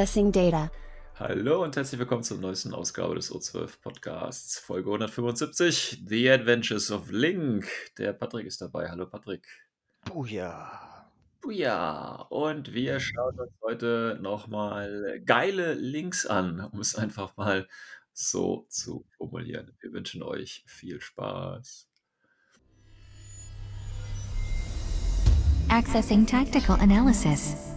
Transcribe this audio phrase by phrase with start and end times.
[0.00, 0.70] Accessing data.
[1.16, 7.10] Hallo und herzlich willkommen zur neuesten Ausgabe des O12 Podcasts, Folge 175, The Adventures of
[7.10, 7.68] Link.
[7.98, 8.88] Der Patrick ist dabei.
[8.88, 9.46] Hallo Patrick.
[10.06, 11.06] Buja.
[11.50, 17.68] Ja, und wir schauen uns heute nochmal geile Links an, um es einfach mal
[18.14, 19.76] so zu formulieren.
[19.80, 21.90] Wir wünschen euch viel Spaß.
[25.68, 27.69] Accessing tactical analysis.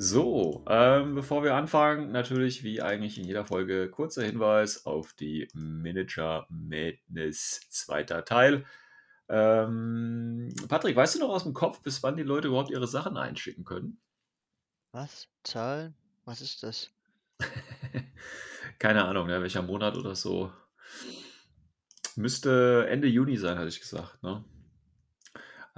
[0.00, 5.48] So, ähm, bevor wir anfangen, natürlich wie eigentlich in jeder Folge kurzer Hinweis auf die
[5.54, 8.64] Manager Madness zweiter Teil.
[9.28, 13.16] Ähm, Patrick, weißt du noch aus dem Kopf, bis wann die Leute überhaupt ihre Sachen
[13.16, 14.00] einschicken können?
[14.92, 15.26] Was?
[15.42, 15.96] Zahlen?
[16.24, 16.92] Was ist das?
[18.78, 20.52] Keine Ahnung, ne, welcher Monat oder so.
[22.14, 24.22] Müsste Ende Juni sein, hatte ich gesagt.
[24.22, 24.44] Ne?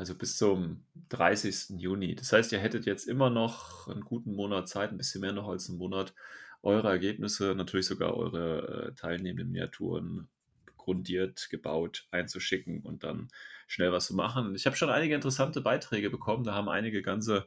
[0.01, 1.79] Also bis zum 30.
[1.79, 2.15] Juni.
[2.15, 5.47] Das heißt, ihr hättet jetzt immer noch einen guten Monat Zeit, ein bisschen mehr noch
[5.47, 6.15] als einen Monat,
[6.62, 10.31] eure Ergebnisse, natürlich sogar eure äh, teilnehmenden Miniaturen
[10.79, 13.29] grundiert, gebaut, einzuschicken und dann
[13.67, 14.55] schnell was zu machen.
[14.55, 16.45] Ich habe schon einige interessante Beiträge bekommen.
[16.45, 17.47] Da haben einige ganze,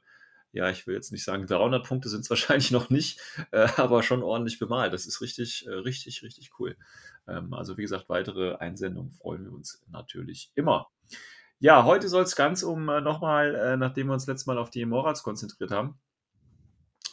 [0.52, 3.20] ja, ich will jetzt nicht sagen, 300 Punkte sind es wahrscheinlich noch nicht,
[3.50, 4.94] äh, aber schon ordentlich bemalt.
[4.94, 6.78] Das ist richtig, äh, richtig, richtig cool.
[7.28, 10.92] Ähm, also wie gesagt, weitere Einsendungen freuen wir uns natürlich immer.
[11.64, 14.70] Ja, heute soll es ganz um äh, nochmal, äh, nachdem wir uns letztes Mal auf
[14.70, 15.98] die Morals konzentriert haben,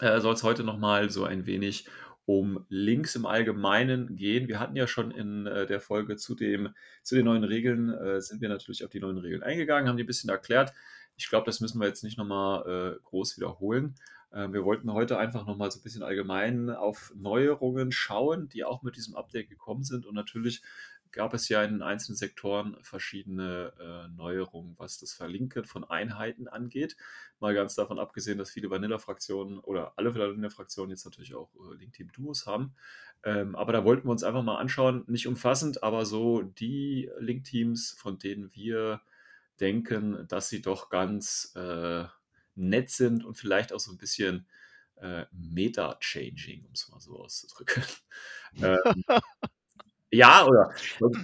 [0.00, 1.86] äh, soll es heute nochmal so ein wenig
[2.24, 4.48] um Links im Allgemeinen gehen.
[4.48, 6.74] Wir hatten ja schon in äh, der Folge zu, dem,
[7.04, 10.02] zu den neuen Regeln, äh, sind wir natürlich auf die neuen Regeln eingegangen, haben die
[10.02, 10.72] ein bisschen erklärt.
[11.16, 13.94] Ich glaube, das müssen wir jetzt nicht nochmal äh, groß wiederholen.
[14.32, 18.82] Äh, wir wollten heute einfach nochmal so ein bisschen allgemein auf Neuerungen schauen, die auch
[18.82, 20.60] mit diesem Update gekommen sind und natürlich
[21.12, 26.96] gab es ja in einzelnen Sektoren verschiedene äh, Neuerungen, was das Verlinken von Einheiten angeht.
[27.40, 32.46] Mal ganz davon abgesehen, dass viele Vanilla-Fraktionen oder alle Vanilla-Fraktionen jetzt natürlich auch äh, Link-Team-Duos
[32.46, 32.74] haben.
[33.22, 37.92] Ähm, aber da wollten wir uns einfach mal anschauen, nicht umfassend, aber so die Link-Teams,
[37.98, 39.02] von denen wir
[39.60, 42.04] denken, dass sie doch ganz äh,
[42.54, 44.46] nett sind und vielleicht auch so ein bisschen
[44.96, 47.82] äh, Meta-Changing, um es mal so auszudrücken.
[48.62, 49.04] ähm,
[50.10, 50.72] ja, oder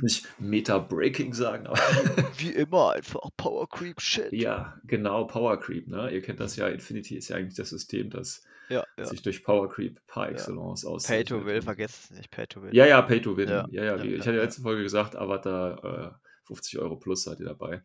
[0.00, 1.78] nicht Meta-Breaking sagen, aber
[2.38, 4.32] Wie immer, einfach Power Creep Shit.
[4.32, 6.10] ja, genau, Power Creep, ne?
[6.10, 9.04] Ihr kennt das ja, Infinity ist ja eigentlich das System, das Ja, ja.
[9.04, 11.44] sich durch Power Creep par excellence Pay to auszeichnet.
[11.46, 12.74] Will, vergesst es nicht, Pay to Will.
[12.74, 13.48] Ja, ja, Pay to Win.
[13.48, 14.42] Ja, Ja, ja, ja, wie, ja, ich hatte ja ja.
[14.42, 17.82] letzte Folge gesagt, Avatar äh, 50 Euro plus seid ihr dabei.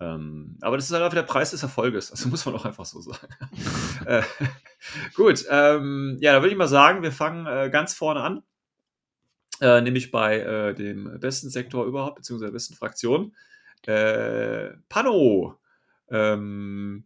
[0.00, 2.86] Ähm, aber das ist halt einfach der Preis des Erfolges, also muss man auch einfach
[2.86, 3.28] so sagen.
[4.06, 4.22] äh,
[5.14, 8.42] gut, ähm, ja, da würde ich mal sagen, wir fangen äh, ganz vorne an.
[9.60, 13.34] Äh, nämlich bei äh, dem besten Sektor überhaupt, beziehungsweise der besten Fraktion.
[13.86, 15.58] Äh, Pano.
[16.08, 17.04] Ähm,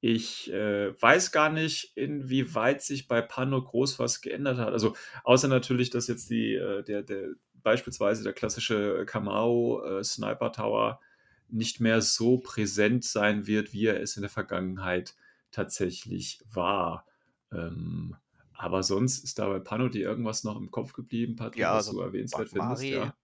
[0.00, 4.72] ich äh, weiß gar nicht, inwieweit sich bei Pano groß was geändert hat.
[4.72, 7.30] Also außer natürlich, dass jetzt die, äh, der, der
[7.62, 11.00] beispielsweise der klassische Kamau äh, Sniper Tower
[11.48, 15.14] nicht mehr so präsent sein wird, wie er es in der Vergangenheit
[15.50, 17.06] tatsächlich war.
[17.52, 18.16] Ähm,
[18.58, 21.88] aber sonst ist da bei Pano dir irgendwas noch im Kopf geblieben, Patrick, Ja, was
[21.88, 22.90] also du erwähnenswert findest?
[22.90, 23.14] Bagmari Ja.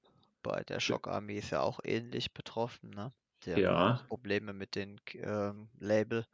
[0.42, 3.14] bei der Schockarmee ist ja auch ähnlich betroffen, ne?
[3.46, 4.08] Der Ja.
[4.08, 6.26] Probleme mit den ähm, Label.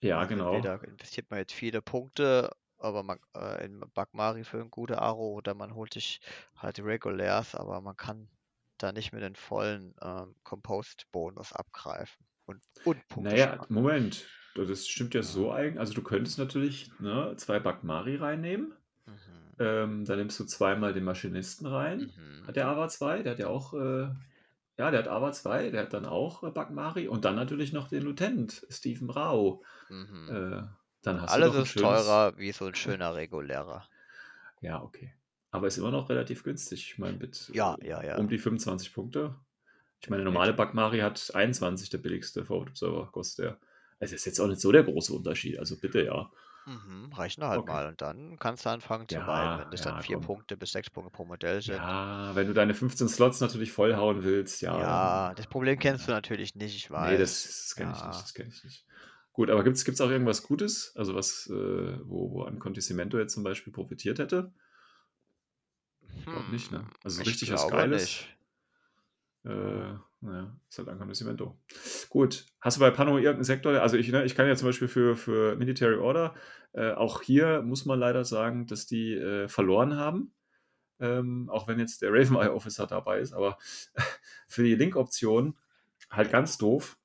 [0.00, 0.72] Ja, Also genau.
[0.72, 5.32] Entweder investiert man jetzt viele Punkte, aber man äh, in Bagmari für ein gute Aro
[5.34, 6.20] oder man holt sich
[6.56, 8.30] halt die Regulars, aber man kann
[8.78, 13.68] da nicht mit den vollen ähm, Compost-Bonus abgreifen und, und Punkte Naja, sparen.
[13.68, 14.28] Moment.
[14.54, 15.78] Das stimmt ja so eigentlich.
[15.78, 18.72] Also du könntest natürlich ne, zwei Bagmari reinnehmen.
[19.06, 19.12] Mhm.
[19.60, 22.12] Ähm, dann nimmst du zweimal den Maschinisten rein.
[22.16, 22.46] Mhm.
[22.46, 24.08] Hat der Ava 2, der hat ja auch, äh,
[24.76, 27.88] ja, der hat Ava 2, der hat dann auch äh, Bagmari und dann natürlich noch
[27.88, 29.62] den Lieutenant, Stephen Rau.
[29.88, 30.28] Mhm.
[30.28, 30.62] Äh,
[31.02, 31.88] dann hast du Alles ein ist schönes.
[31.88, 33.86] teurer wie so ein schöner regulärer.
[34.60, 35.14] Ja, okay.
[35.52, 36.90] Aber ist immer noch relativ günstig.
[36.90, 38.16] Ich meine, mit Ja, ja, ja.
[38.18, 39.36] um die 25 Punkte.
[40.00, 43.58] Ich meine, der normale Bagmari hat 21, der billigste Forward Observer kostet der.
[44.00, 45.58] Also ist jetzt auch nicht so der große Unterschied.
[45.58, 46.30] Also bitte, ja.
[46.66, 47.66] Mhm, reichen halt Okay.
[47.66, 47.88] mal.
[47.88, 50.18] Und dann kannst du anfangen zu Ja, wenn das dann ja, vier komm.
[50.18, 51.96] Punkte bis sechs Punkte pro Modell sind.
[51.96, 55.24] Ja, wenn du deine 15 Slots natürlich vollhauen willst, ja, dann.
[55.24, 56.12] Ja, das Problem kennst du Ja.
[56.12, 57.66] natürlich nicht, ich Nee, das, weiß.
[57.66, 58.22] das kenne ich nicht.
[58.22, 58.24] Ja.
[58.24, 58.86] Das kenne ich nicht.
[59.32, 60.94] Gut, aber gibt es auch irgendwas Gutes?
[60.96, 61.52] Also was, äh,
[62.08, 64.52] wo, wo ein Contiscimento jetzt zum Beispiel profitiert hätte?
[66.16, 66.84] Ich glaube nicht, ne?
[66.84, 67.88] Hm, Also so ich richtig was Geiles.
[67.88, 68.36] nicht.
[69.44, 71.58] Äh, naja, ist halt ein Contiscimento.
[72.08, 73.80] Gut, hast du bei Pano irgendeinen Sektor?
[73.80, 76.34] Also ich, ne, ich kann ja zum Beispiel für, für Military Order,
[76.72, 80.32] äh, auch hier muss man leider sagen, dass die äh, verloren haben.
[81.00, 83.58] Ähm, auch wenn jetzt der Raveneye Officer dabei ist, aber
[84.48, 85.56] für die Link-Option
[86.10, 86.98] halt ganz doof,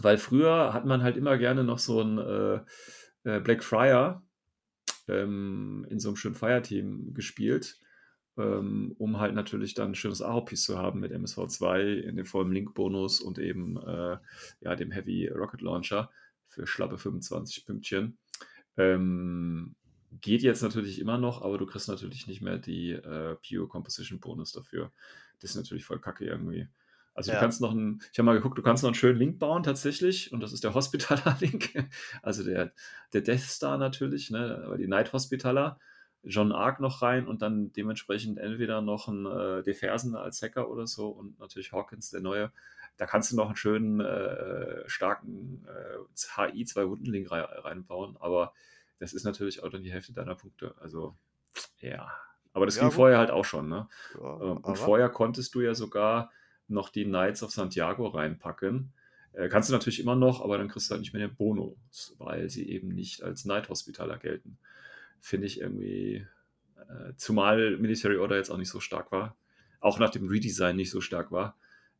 [0.00, 2.60] weil früher hat man halt immer gerne noch so ein äh,
[3.24, 4.24] äh, Black Friar
[5.06, 7.78] ähm, in so einem schönen Fireteam gespielt,
[8.38, 12.52] ähm, um halt natürlich dann ein schönes Aro-Piece zu haben mit MSV2 in dem vollen
[12.52, 14.18] Link-Bonus und eben äh,
[14.60, 16.10] ja, dem Heavy Rocket Launcher
[16.48, 18.18] für schlappe 25 Pünktchen.
[18.76, 19.74] Ähm,
[20.20, 24.20] geht jetzt natürlich immer noch, aber du kriegst natürlich nicht mehr die äh, Pure Composition
[24.20, 24.92] Bonus dafür.
[25.40, 26.68] Das ist natürlich voll kacke irgendwie.
[27.14, 27.40] Also du Ja.
[27.40, 30.32] kannst noch einen, ich habe mal geguckt, du kannst noch einen schönen Link bauen tatsächlich
[30.32, 31.72] und das ist der Hospitaler Link,
[32.22, 32.72] also der,
[33.12, 35.78] der Death Star natürlich, ne, aber die Night Hospitaler,
[36.22, 40.86] John Arc noch rein und dann dementsprechend entweder noch ein äh, Defersen als Hacker oder
[40.86, 42.52] so und natürlich Hawkins, der neue.
[42.96, 48.52] Da kannst du noch einen schönen, äh, starken äh, HI 2 Wundenlink rei reinbauen, aber
[48.98, 50.74] das ist natürlich auch dann die Hälfte deiner Punkte.
[50.78, 51.16] Also,
[51.80, 52.10] ja.
[52.52, 52.94] Aber das Ja, ging gut.
[52.96, 53.88] vorher halt auch schon, ne?
[54.14, 56.30] Ja, Ähm, Und aber vorher konntest du ja sogar
[56.68, 58.92] noch die Knights of Santiago reinpacken.
[59.32, 62.14] Äh, kannst du natürlich immer noch, aber dann kriegst du halt nicht mehr den Bonus,
[62.18, 64.58] weil sie eben nicht als Knight Hospitaler gelten.
[65.20, 66.26] Finde ich irgendwie,
[66.76, 69.36] äh, zumal Military Order jetzt auch nicht so stark war,
[69.80, 71.56] auch nach dem Redesign nicht so stark war.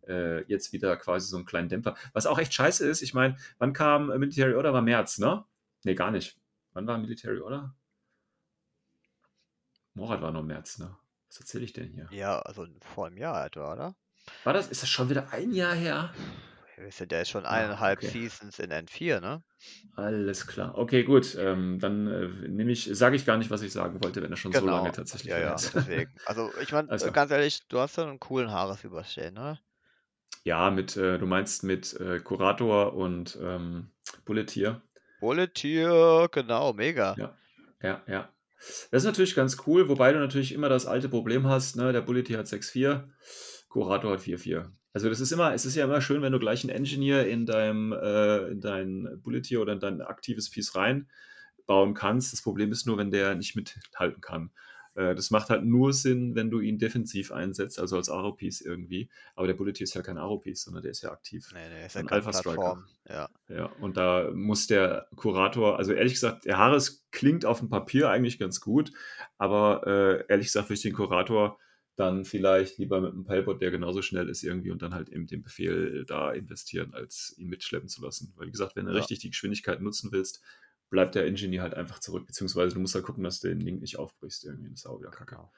[0.07, 1.95] Äh, jetzt wieder quasi so einen kleinen Dämpfer.
[2.13, 4.73] Was auch echt scheiße ist, ich meine, wann kam äh, Military Order?
[4.73, 5.45] War März, ne?
[5.85, 6.39] Ne, gar nicht.
[6.73, 7.75] Wann war Military Order?
[9.95, 10.97] Morat war noch März, ne?
[11.29, 12.09] Was erzähle ich denn hier?
[12.11, 13.95] ja, also vor einem Jahr etwa, oder?
[14.45, 16.13] War das, ist das schon wieder ein Jahr her?
[16.89, 18.15] Sind ja jetzt schon Ah, eineinhalb okay.
[18.15, 19.45] Seasons in N4, ne?
[19.97, 20.77] Alles klar.
[20.79, 21.35] Okay, gut.
[21.39, 24.37] Ähm, dann äh, nehme ich, sage ich gar nicht, was ich sagen wollte, wenn er
[24.37, 24.93] schon so lange Genau.
[24.93, 25.75] tatsächlich Ja, her ja, ist.
[25.75, 26.13] deswegen.
[26.25, 27.13] Also ich meine, klar.
[27.13, 29.59] ganz ehrlich, du hast ja einen coolen Haaresüberstehen, ne?
[30.45, 33.93] Ja, mit, äh, du meinst mit äh, Kurator und ähm,
[34.27, 34.83] Bulletier.
[35.21, 37.17] Bulletier, genau, mega.
[37.17, 37.39] Ja,
[37.83, 38.35] ja, ja.
[38.91, 41.93] Das ist natürlich ganz cool, wobei du natürlich immer das alte Problem hast, ne?
[41.93, 43.11] Der Bulletier hat 6,4,
[43.69, 44.73] Kurator hat 4,4.
[44.93, 47.47] Also das ist immer, es ist ja immer schön, wenn du gleich einen Engineer in
[47.47, 52.33] deinem, äh, in dein Bulletier oder in dein aktives Piece reinbauen kannst.
[52.33, 54.51] Das Problem ist nur, wenn der nicht mithalten kann.
[54.95, 59.09] Äh, das macht halt nur Sinn, wenn du ihn defensiv einsetzt, also als Aro-Piece irgendwie.
[59.35, 61.51] Aber der Bulletier ist ja kein Aro-Piece, sondern der ist ja aktiv.
[61.55, 62.85] Nee, nee, ist ja Ein keine Alpha-Striker.
[63.09, 63.29] Ja.
[63.49, 68.11] Ja, und da muss der Kurator, also ehrlich gesagt, der Haares klingt auf dem Papier
[68.11, 68.93] eigentlich ganz gut,
[69.39, 71.59] aber äh, ehrlich gesagt ich den Kurator
[72.01, 75.27] dann vielleicht lieber mit einem Pelbot, der genauso schnell ist irgendwie und dann halt eben
[75.27, 78.33] den Befehl da investieren, als ihn mitschleppen zu lassen.
[78.37, 78.99] Weil wie gesagt, wenn du Ja.
[78.99, 80.43] richtig die Geschwindigkeit nutzen willst,
[80.89, 83.81] bleibt der Engineer halt einfach zurück, beziehungsweise du musst halt gucken, dass du den Link
[83.81, 85.37] nicht aufbrichst irgendwie, das ist auch wieder kacke.
[85.37, 85.53] Genau.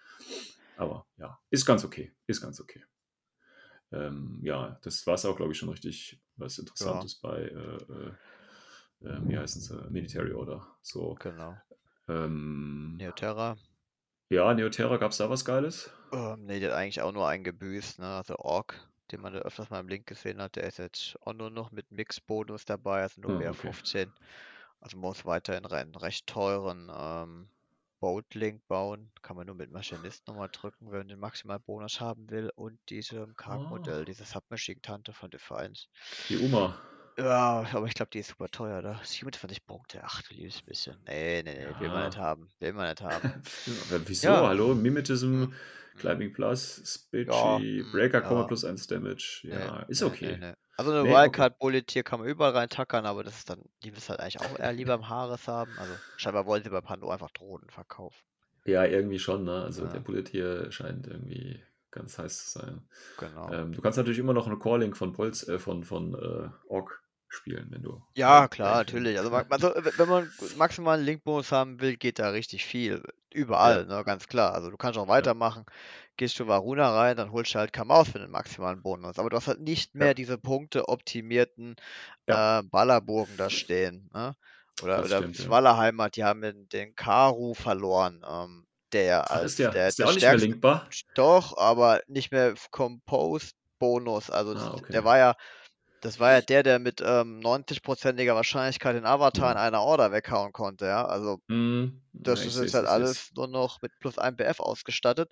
[0.77, 2.85] Aber ja, ist ganz okay, ist ganz okay.
[3.93, 7.77] Ähm, ja, das war es auch, glaube ich, schon richtig was Interessantes bei, äh,
[9.05, 10.67] äh, äh, wie heißen sie, Military Order.
[10.83, 11.57] So, Genau.
[12.09, 13.57] ähm, Neoterra.
[14.33, 15.91] Ja, Neoterra, gab es da was Geiles?
[16.13, 18.07] Ähm, nee, der hat eigentlich auch nur eingebüßt, ne?
[18.17, 21.51] Also Ork, den man öfters mal im Link gesehen hat, der ist jetzt auch nur
[21.51, 23.55] noch mit Mix-Bonus dabei, also nur Ah, mehr okay.
[23.55, 24.15] 15.
[24.81, 27.51] Also man muss weiterhin einen recht teuren ähm,
[28.01, 29.13] Boat-Link bauen.
[29.23, 32.51] Kann man nur mit Maschinist nochmal drücken, wenn man den Maximalbonus haben will.
[32.55, 34.05] Und diesem Karg-Modell, Ah.
[34.05, 35.89] diese Submachine-Tante von Defiance.
[36.29, 36.81] Die Uma.
[37.19, 39.01] Ja, aber ich glaube, die ist super teuer, da.
[39.05, 40.01] 27 Punkte.
[40.03, 41.03] Ach du liebes bisschen.
[41.05, 42.19] Nee, nee, nee, will man nicht Ja.
[42.19, 42.51] haben.
[42.59, 43.35] Will man nicht haben.
[43.91, 44.47] Ja, Wieso?
[44.47, 44.47] Ja.
[44.47, 44.75] Hallo?
[44.75, 45.53] Mimetism,
[45.95, 46.23] Hm, hm.
[46.23, 46.83] Climbing Plus,
[47.27, 48.45] Ja, Spitchy, hm, Breaker, Komma ja.
[48.45, 49.43] plus 1 Damage.
[49.49, 50.37] Nee, Ja, ist nee, okay.
[50.39, 50.55] nee, nee.
[50.77, 51.45] Also eine Nee, okay.
[51.45, 54.41] Wildcard Bullet hier kann man überall reintackern, aber das ist dann, die willst halt eigentlich
[54.41, 55.79] auch eher lieber im Haares haben.
[55.79, 58.25] Also scheinbar wollen sie bei Pando einfach Drohnen verkaufen.
[58.65, 59.63] Ja, irgendwie schon, ne?
[59.65, 59.89] Also Ja.
[59.89, 62.89] der Bullet hier scheint irgendwie ganz heiß zu sein.
[63.17, 63.59] Genau.
[63.61, 67.02] Ähm, du kannst natürlich immer noch eine Calling von Bolz, äh, von, von äh, Ork
[67.35, 68.03] spielen, wenn du.
[68.15, 69.19] Ja, äh, klar, natürlich.
[69.19, 73.03] Also, also wenn man maximalen Link-Bonus haben will, geht da richtig viel.
[73.33, 74.53] Überall, ne, ganz klar.
[74.53, 75.65] Also du kannst auch weitermachen.
[76.19, 79.19] Gehst du Varuna rein, dann holst du halt Kamaus für den maximalen Bonus.
[79.19, 80.15] Aber du hast halt nicht mehr Ja.
[80.15, 81.77] diese Punkte optimierten
[82.27, 82.43] Ja.
[82.61, 84.11] äh, Ballerburgen da stehen.
[84.13, 84.35] Ne?
[84.83, 85.45] Oder, Das oder stimmt, ja.
[85.45, 90.07] Swallerheimat, die haben den, den Karu verloren, ähm, der als ist der, der, ist der
[90.07, 90.97] der auch nicht mehr linkbar?
[91.15, 94.31] Doch, aber nicht mehr Composed Bonus.
[94.31, 94.93] Also Ah, okay.
[94.93, 95.35] der war ja
[96.03, 100.53] Das war ja der, der mit ähm, 90%iger Wahrscheinlichkeit den Avatar in einer Order weghauen
[100.53, 101.07] konnte, ja.
[101.07, 102.01] Also Mhm.
[102.13, 105.31] das Ja, ist jetzt halt alles nur noch mit plus 1 BF ausgestattet.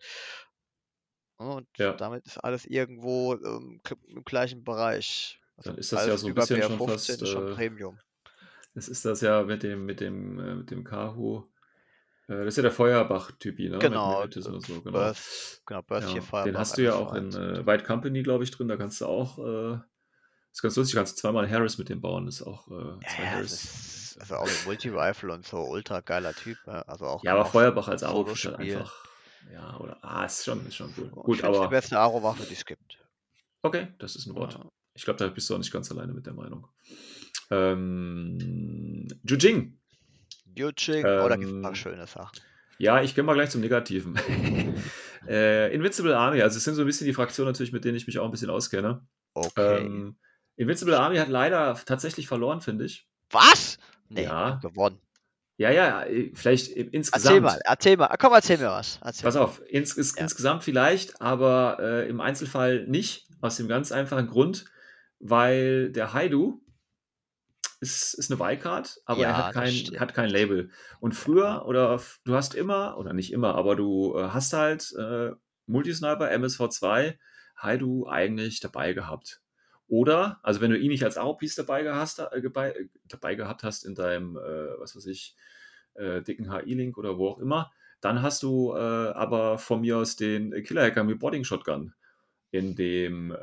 [1.38, 1.96] Und Ja.
[1.96, 5.40] damit ist alles irgendwo ähm, im gleichen Bereich.
[5.56, 7.98] Also Dann ist das ja so ein bisschen schon BR15 fast, ist schon äh, Premium.
[8.74, 11.44] das ist das ja mit dem, mit dem, äh, mit dem Kahu.
[12.28, 13.88] Äh, das ist ja der Feuerbach-Typi, ne?
[13.88, 15.14] Mit Genau, Magnetism und so, genau.
[15.14, 17.36] Burst, genau, Burst Ja, den hast du ja auch in MS1.
[17.36, 18.68] äh, White Company, glaube ich, drin.
[18.68, 19.80] Da kannst du auch, äh,
[20.52, 22.26] ist ganz lustig, kannst zweimal Harris mit dem bauen.
[22.26, 23.52] Das ist auch äh, zwei ja, das Harris.
[23.64, 26.58] ist also auch mit Multi-Rifle und so ultra geiler Typ.
[26.66, 29.04] ja, Also auch Ja, aber Feuerbach als Aro ist halt einfach.
[29.52, 29.96] Ja, oder.
[30.02, 31.04] Ah, ist schon, ist schon cool.
[31.04, 31.68] Und Gut, ich finde die aber.
[31.70, 32.98] beste Aro-Waffe, die es gibt.
[33.62, 34.54] Okay, das ist ein Wort.
[34.54, 34.68] Ja.
[34.94, 36.66] Ich glaube, da bist du auch nicht ganz alleine mit der Meinung.
[37.50, 39.78] Ähm, Jujing.
[40.56, 42.38] Yuching, oh, da gibt es ein paar Ähm, schöne Sachen.
[42.78, 44.16] Ja, ich gehe mal gleich zum Negativen.
[45.28, 48.06] äh, Invincible Army, also es sind so ein bisschen die Fraktionen natürlich, mit denen ich
[48.06, 49.06] mich auch ein bisschen auskenne.
[49.34, 49.84] Okay.
[49.84, 50.16] Ähm,
[50.60, 53.08] Invincible Army hat leider tatsächlich verloren, finde ich.
[53.30, 53.78] Was?
[54.10, 54.58] Nee, Ja.
[54.62, 55.00] gewonnen.
[55.56, 57.42] Ja, ja, äh, vielleicht i- Erzähl insgesamt.
[57.42, 58.14] mal, erzähl mal.
[58.18, 58.98] Komm, erzähl mir was.
[59.02, 60.22] Erzähl Pass auf, ins, ins, Ja.
[60.22, 63.26] insgesamt vielleicht, aber äh, im Einzelfall nicht.
[63.40, 64.66] Aus dem ganz einfachen Grund,
[65.18, 66.60] weil der Haidu
[67.80, 70.70] ist, ist eine Wildcard, aber er Ja, hat das kein, hat kein Label.
[71.00, 75.30] Und früher, oder du hast immer, oder nicht immer, aber du äh, hast halt äh,
[75.66, 77.16] Multisniper, MSV2,
[77.56, 79.40] Haidu eigentlich dabei gehabt.
[79.90, 83.84] Oder, also wenn du ihn nicht als Aro-Piece dabei, äh, dabei, äh, dabei gehabt hast
[83.84, 85.34] in deinem, äh, was weiß ich,
[85.94, 90.14] äh, dicken HI-Link oder wo auch immer, dann hast du äh, aber von mir aus
[90.14, 91.92] den Killer-Hacker mit Boarding Shotgun
[92.52, 93.36] in dem, äh,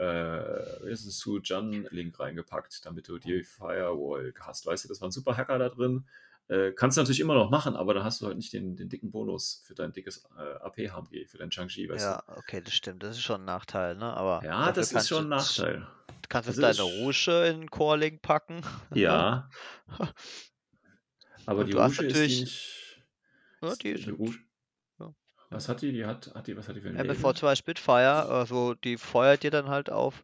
[0.86, 4.66] wie ist es, Su Jan-Link reingepackt, damit du die Firewall hast.
[4.66, 6.06] Weißt du, das war ein super Hacker da drin.
[6.48, 8.88] Äh, kannst du natürlich immer noch machen, aber dann hast du halt nicht den, den
[8.88, 10.25] dicken Bonus für dein dickes
[10.62, 13.04] AP-HMG, für dein Chang'e, weißt Ja, okay, das stimmt.
[13.04, 14.13] Das ist schon ein Nachteil, ne?
[14.13, 14.48] Aber du.
[14.48, 15.86] Ja, das ist schon ein
[16.21, 18.62] du, kannst Also du das deine Rouge in den Core-Link packen.
[18.93, 19.50] Ja.
[21.45, 22.74] Aber die Rouge ist die natürlich- nicht.
[23.62, 24.38] Ja, die die sind- Rouge.
[25.00, 25.13] ja.
[25.50, 25.91] Was hat die?
[25.91, 27.12] Die hat, hat die, was hat die für ein Label?
[27.15, 30.24] MFV2 Spitfire, also die feuert dir dann halt auf.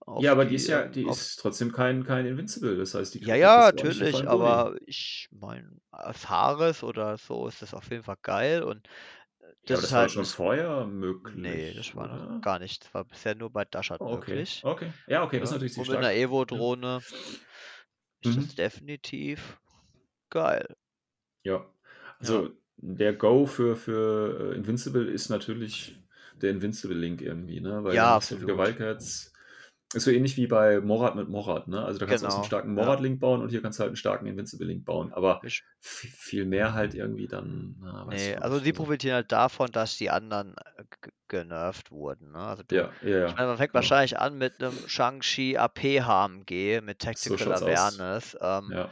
[0.00, 2.76] auf Ja, aber die ist ja, ähm, die ist trotzdem kein, kein Invincible.
[2.76, 7.72] Das heißt, die Ja, ja, natürlich, aber ich meine, als Haares oder so ist das
[7.74, 8.86] auf jeden Fall geil und
[9.66, 10.08] das aber das ist war halt.
[10.08, 11.34] schon vorher möglich.
[11.34, 12.18] Nee, das war oder?
[12.28, 12.84] noch gar nicht.
[12.84, 14.46] Das war bisher nur bei Dashard Oh, okay.
[14.46, 14.62] möglich.
[14.62, 14.92] Okay.
[15.06, 16.12] Ja, okay, das ist Ja, natürlich und mit einer.
[16.14, 17.04] Evo-Drohne
[18.20, 18.36] ist Mhm.
[18.36, 19.58] das definitiv
[20.30, 20.76] geil.
[21.44, 21.66] Ja.
[22.18, 26.02] Also der Go für, für äh, Invincible ist natürlich
[26.34, 27.84] der Invincible-Link irgendwie, ne?
[27.84, 28.20] Weil Ja, dann
[29.96, 31.84] Ist so ähnlich wie bei Morat mit Morat, ne?
[31.84, 32.74] Also da kannst du auch so einen Genau, starken ja.
[32.74, 35.12] Morat-Link bauen und hier kannst du halt einen starken Invincible-Link bauen.
[35.12, 35.40] Aber
[35.80, 40.54] viel mehr halt irgendwie dann, na, Nee, also die profitieren halt davon, dass die anderen
[40.76, 40.84] äh,
[41.28, 42.32] genervt wurden.
[42.32, 42.38] Ne?
[42.38, 43.26] Also du, Ja, ja, ja.
[43.26, 43.74] ich meine, man fängt genau.
[43.74, 47.58] wahrscheinlich an mit einem Shang-Chi AP HMG mit So Tactical aus.
[47.64, 48.90] Awareness ähm, Ja,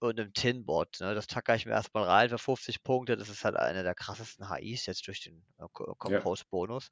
[0.00, 1.00] und einem Tinbot.
[1.00, 1.14] Ne?
[1.14, 3.16] Das tacker ich mir erstmal rein für 50 Punkte.
[3.16, 6.88] Das ist halt eine der krassesten HIs jetzt durch den äh, Co- Compose-Bonus.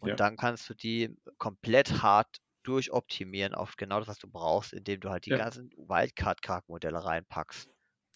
[0.00, 0.16] Und Ja.
[0.20, 5.10] dann kannst du die komplett hart durchoptimieren auf genau das, was du brauchst, indem du
[5.10, 5.38] halt die Ja.
[5.38, 7.68] ganzen Wildcard-Kark-Modelle reinpackst.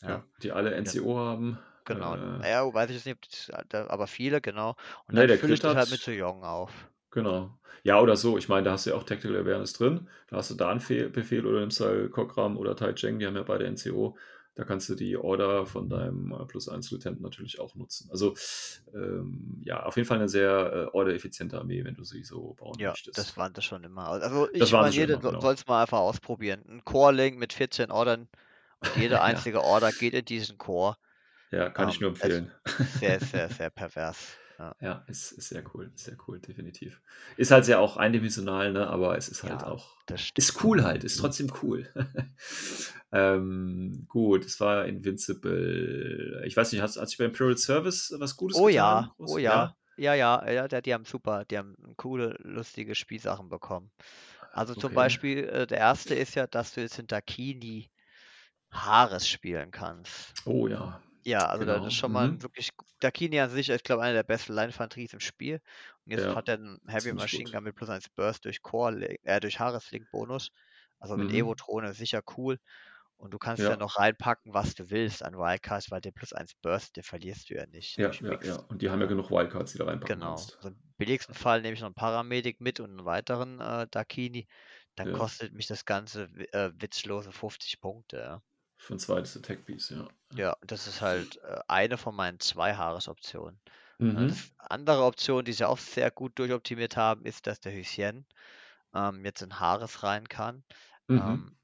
[0.02, 0.08] ja.
[0.08, 0.24] Ja.
[0.42, 1.58] Die alle NCO haben.
[1.84, 2.14] Genau.
[2.14, 4.70] Äh, Naja, weiß ich jetzt nicht, da- aber viele, genau.
[5.06, 6.88] Und Nee, dann der fülle ich das halt mit Sojong auf.
[7.10, 7.58] Genau.
[7.84, 8.38] Ja, oder so.
[8.38, 10.08] Ich meine, da hast du ja auch Tactical Awareness drin.
[10.28, 13.26] Da hast du da einen Fe Befehl oder nimmst halt Kokram oder Tai Cheng, die
[13.26, 14.16] haben ja beide NCO.
[14.56, 18.08] Da kannst du die Order von deinem äh, Plus 1 Lieutenant natürlich auch nutzen.
[18.10, 18.34] Also,
[18.94, 22.80] ähm, ja, auf jeden Fall eine sehr äh, order-effiziente Armee, wenn du sie so bauen
[22.80, 23.12] Ja, möchtest.
[23.12, 24.08] das waren das schon immer.
[24.08, 25.40] Also ich meine, jeder genau.
[25.40, 26.64] soll es mal einfach ausprobieren.
[26.68, 28.28] Ein Core-Link mit 14 Ordern
[28.80, 29.22] und jede Ja.
[29.22, 30.96] einzige Order geht in diesen Core.
[31.50, 32.52] Ja, kann ich Ähm, nur empfehlen.
[32.84, 34.40] Sehr, sehr, sehr pervers.
[34.58, 37.00] Ja, Ja, ist, ist sehr cool, sehr cool, definitiv.
[37.36, 38.86] Ist halt sehr auch eindimensional, ne?
[38.88, 39.92] aber es ist halt Ja, auch.
[40.36, 41.88] Ist cool halt, ist trotzdem cool.
[43.12, 46.42] ähm, gut, es war Invincible.
[46.46, 48.74] Ich weiß nicht, hat, sich beim Imperial Service was Gutes Oh getan?
[48.74, 49.74] ja, Groß- oh ja.
[49.96, 53.90] Ja, ja, ja, die, die haben super, die haben coole, lustige Spielsachen bekommen.
[54.52, 54.94] Also zum Okay.
[54.94, 57.90] Beispiel, äh, der erste ist ja, dass du jetzt hinter Kini
[58.72, 60.36] Haares spielen kannst.
[60.46, 61.00] Oh ja.
[61.26, 62.42] Ja, also Genau, das ist schon mal mhm.
[62.42, 62.70] wirklich.
[63.00, 65.60] Dakini an sich, ich glaube, einer der besten Line-Infanteries im Spiel.
[66.04, 67.50] Und jetzt Ja, hat er einen Heavy Machine.
[67.50, 70.50] Gun mit plus 1 Burst durch Core, Link- äh, durch Haares-Link Bonus.
[70.98, 71.30] Also mit Mhm.
[71.30, 72.58] Evo-Drohne sicher cool.
[73.16, 73.70] Und du kannst Ja.
[73.70, 77.50] ja noch reinpacken, was du willst an Wildcards, weil der plus 1 Burst, den verlierst
[77.50, 77.98] du ja nicht.
[77.98, 78.56] Ja, ja, ja.
[78.56, 80.20] Und die haben ja genug Wildcards, die da reinpacken Genau.
[80.20, 80.56] kannst.
[80.56, 84.46] Also im billigsten Fall nehme ich noch einen Paramedic mit und einen weiteren äh, Dakini.
[84.96, 85.12] Dann Ja.
[85.12, 88.42] kostet mich das Ganze äh, witzlose 50 Punkte.
[88.84, 88.86] Ja.
[88.86, 90.08] Für ein zweites Attack-Piece, ja.
[90.32, 93.60] Ja, das ist halt äh, eine von meinen zwei Haares-Optionen.
[94.14, 94.44] Äh, Mhm.
[94.58, 98.26] Andere Option, die sie auch sehr gut durchoptimiert haben, ist, dass der Hüsien
[98.94, 100.64] ähm, jetzt in Haares rein kann.
[101.08, 101.44] Mhm.
[101.44, 101.58] Ähm,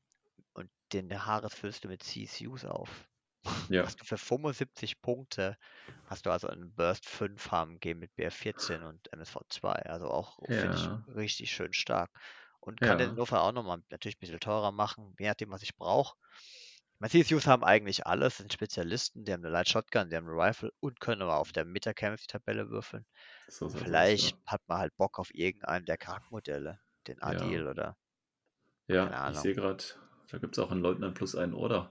[0.54, 3.08] und den Haares füllst du mit CSUs auf.
[3.70, 3.90] Ja.
[3.90, 5.56] Hast du für 75 Punkte,
[6.06, 9.86] hast du also einen Burst 5 HMG mit BF14 und MSV2.
[9.86, 11.04] Also auch, finde ich, Ja.
[11.08, 12.10] richtig schön stark.
[12.60, 13.16] Und kann den Ja.
[13.16, 16.16] Notfall auch nochmal natürlich ein bisschen teurer machen, je nachdem, was ich brauche.
[17.00, 20.36] Meine CSUs haben eigentlich alles, sind Spezialisten, die haben eine Light Shotgun, die haben eine
[20.36, 23.06] Rifle und können aber auf der Metacamp die Tabelle würfeln.
[23.48, 24.36] So vielleicht ja.
[24.44, 27.28] hat man halt Bock auf irgendeinen der Charaktermodelle, den Ja.
[27.28, 27.96] Adil oder
[28.86, 29.82] Ja, ich sehe gerade,
[30.30, 31.90] da gibt es auch einen Leutnant plus einen Order.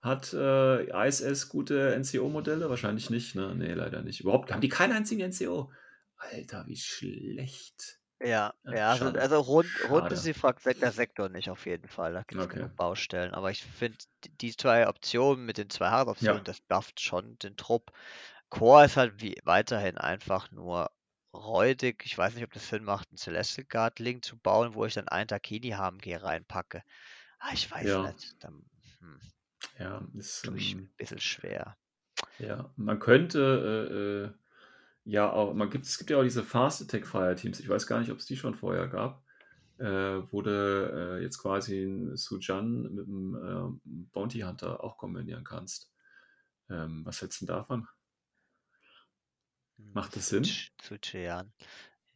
[0.00, 2.70] Hat äh, ISS gute NCO-Modelle?
[2.70, 3.56] Wahrscheinlich nicht, ne?
[3.56, 4.20] Nee, leider nicht.
[4.20, 5.72] Überhaupt haben die keinen einzigen NCO.
[6.16, 7.98] Alter, wie schlecht.
[8.20, 9.20] Ja, Ja, ja, also, schade.
[9.20, 12.12] also rund, rund ist die Frage, der Sektor nicht auf jeden Fall.
[12.12, 12.68] Da gibt es Okay.
[12.76, 13.32] Baustellen.
[13.34, 13.98] Aber ich finde,
[14.40, 16.44] die zwei Optionen mit den zwei Hardoptionen, Ja.
[16.44, 17.92] das bufft schon den Trupp.
[18.50, 20.90] Core ist halt wie weiterhin einfach nur
[21.34, 22.04] räudig.
[22.06, 24.94] Ich weiß nicht, ob das Sinn macht, einen Celestial Guard Link zu bauen, wo ich
[24.94, 26.82] dann einen Takini HMG reinpacke.
[27.40, 28.02] Ah, ich weiß Ja.
[28.02, 28.36] nicht.
[28.44, 28.64] Dann
[29.00, 29.20] hm,
[29.78, 31.76] Ja, ist, tue ich ähm, ein bisschen schwer.
[32.38, 33.38] Ja, man könnte,
[33.90, 33.94] äh,
[34.30, 34.47] äh,
[35.08, 37.86] ja auch, man gibt, es gibt ja auch diese Fast Attack Fire Teams, ich weiß
[37.86, 39.24] gar nicht, ob es die schon vorher gab,
[39.78, 40.50] äh, wo du
[41.18, 45.92] äh, jetzt quasi einen Sujan mit einem ähm, Bounty Hunter auch kombinieren kannst.
[46.70, 47.88] Ähm, was hältst du denn davon?
[49.78, 50.62] Hm, Macht das Sinn?
[50.78, 51.52] Zu Chean.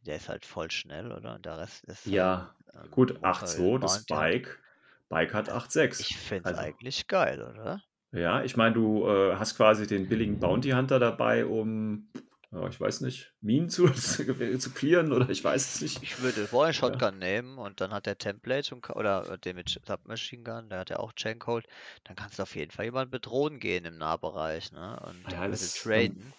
[0.01, 1.35] Der ist halt voll schnell, oder?
[1.35, 4.07] Und der Rest ist halt Ja, ähm, gut, Mobile 8-2, das.
[4.07, 4.63] Bike,
[5.09, 5.91] Bike hat Also 8-6.
[5.97, 7.81] ich finde es Also, eigentlich geil, oder?
[8.11, 12.09] ja, ich meine, du äh, hast quasi den billigen Bounty Hunter dabei, um,
[12.53, 16.01] ja, ich weiß nicht, Minen zu, zu clearen oder ich weiß es nicht.
[16.01, 17.01] Ich würde vorher Ja.
[17.01, 20.91] Shotgun nehmen und dann hat der Template und, oder den mit Submachine Gun, der hat
[20.91, 21.65] ja auch Chaincold.
[22.03, 24.99] Dann kannst du auf jeden Fall jemanden bedrohen gehen im Nahbereich, ne?
[24.99, 26.35] Und Ja, das traden.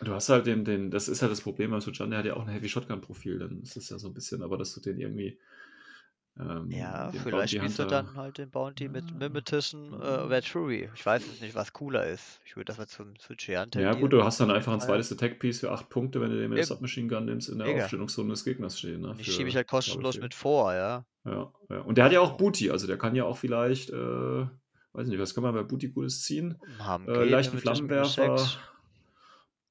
[0.00, 2.34] du hast halt den, den, das ist halt das Problem beim Sujan, der hat ja
[2.36, 4.98] auch ein Heavy Shotgun-Profil, dann ist es ja so ein bisschen, aber dass du den
[4.98, 5.38] irgendwie,
[6.38, 10.40] ähm, Ja, vielleicht Bounty spielst du dann halt den Bounty mit äh, Mimetism äh, oder
[10.40, 10.88] Trury.
[10.94, 12.40] Ich weiß jetzt nicht, was cooler ist.
[12.44, 15.60] Ich würde das mal zum Suchian ja gut, du hast dann einfach ein zweites Attack-Piece
[15.60, 17.82] für 8 Punkte, wenn du den mit der Submachine Gun nimmst, in der mega.
[17.82, 20.72] Aufstellungszone des Gegners stehen, ne, Und die schiebe ich für, halt ich, kostenlos mit vor,
[20.72, 21.04] ja.
[21.24, 21.80] Ja, ja.
[21.80, 22.36] Und der hat ja auch.
[22.36, 24.46] Booty, also der kann ja auch vielleicht, äh,
[24.92, 26.58] weiß nicht, was kann man bei Booty Gutes ziehen?
[27.06, 28.58] Äh, leichten Flammenwerfer, 6.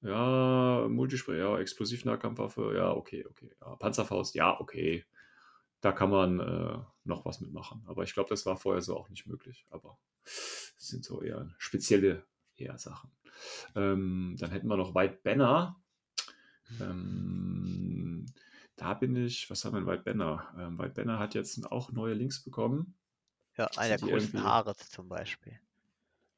[0.02, 3.52] ja, Multispray, ja, Explosivnahkampfwaffe, ja, okay, okay.
[3.60, 5.04] Ja, Panzerfaust, ja, okay.
[5.82, 7.84] Da kann man äh, noch was mitmachen.
[7.88, 9.65] Aber ich glaube, das war vorher so auch nicht möglich.
[9.70, 12.24] Aber das sind so eher spezielle
[12.56, 13.12] eher Sachen.
[13.76, 15.82] Ähm, dann hätten wir noch White Banner.
[16.80, 18.26] Ähm,
[18.76, 20.54] da bin ich, was haben wir in White Banner?
[20.58, 22.96] Ähm, White Banner hat jetzt auch neue Links bekommen.
[23.58, 24.44] Ja, einer der die coolsten.
[24.44, 25.60] Haare zum Beispiel.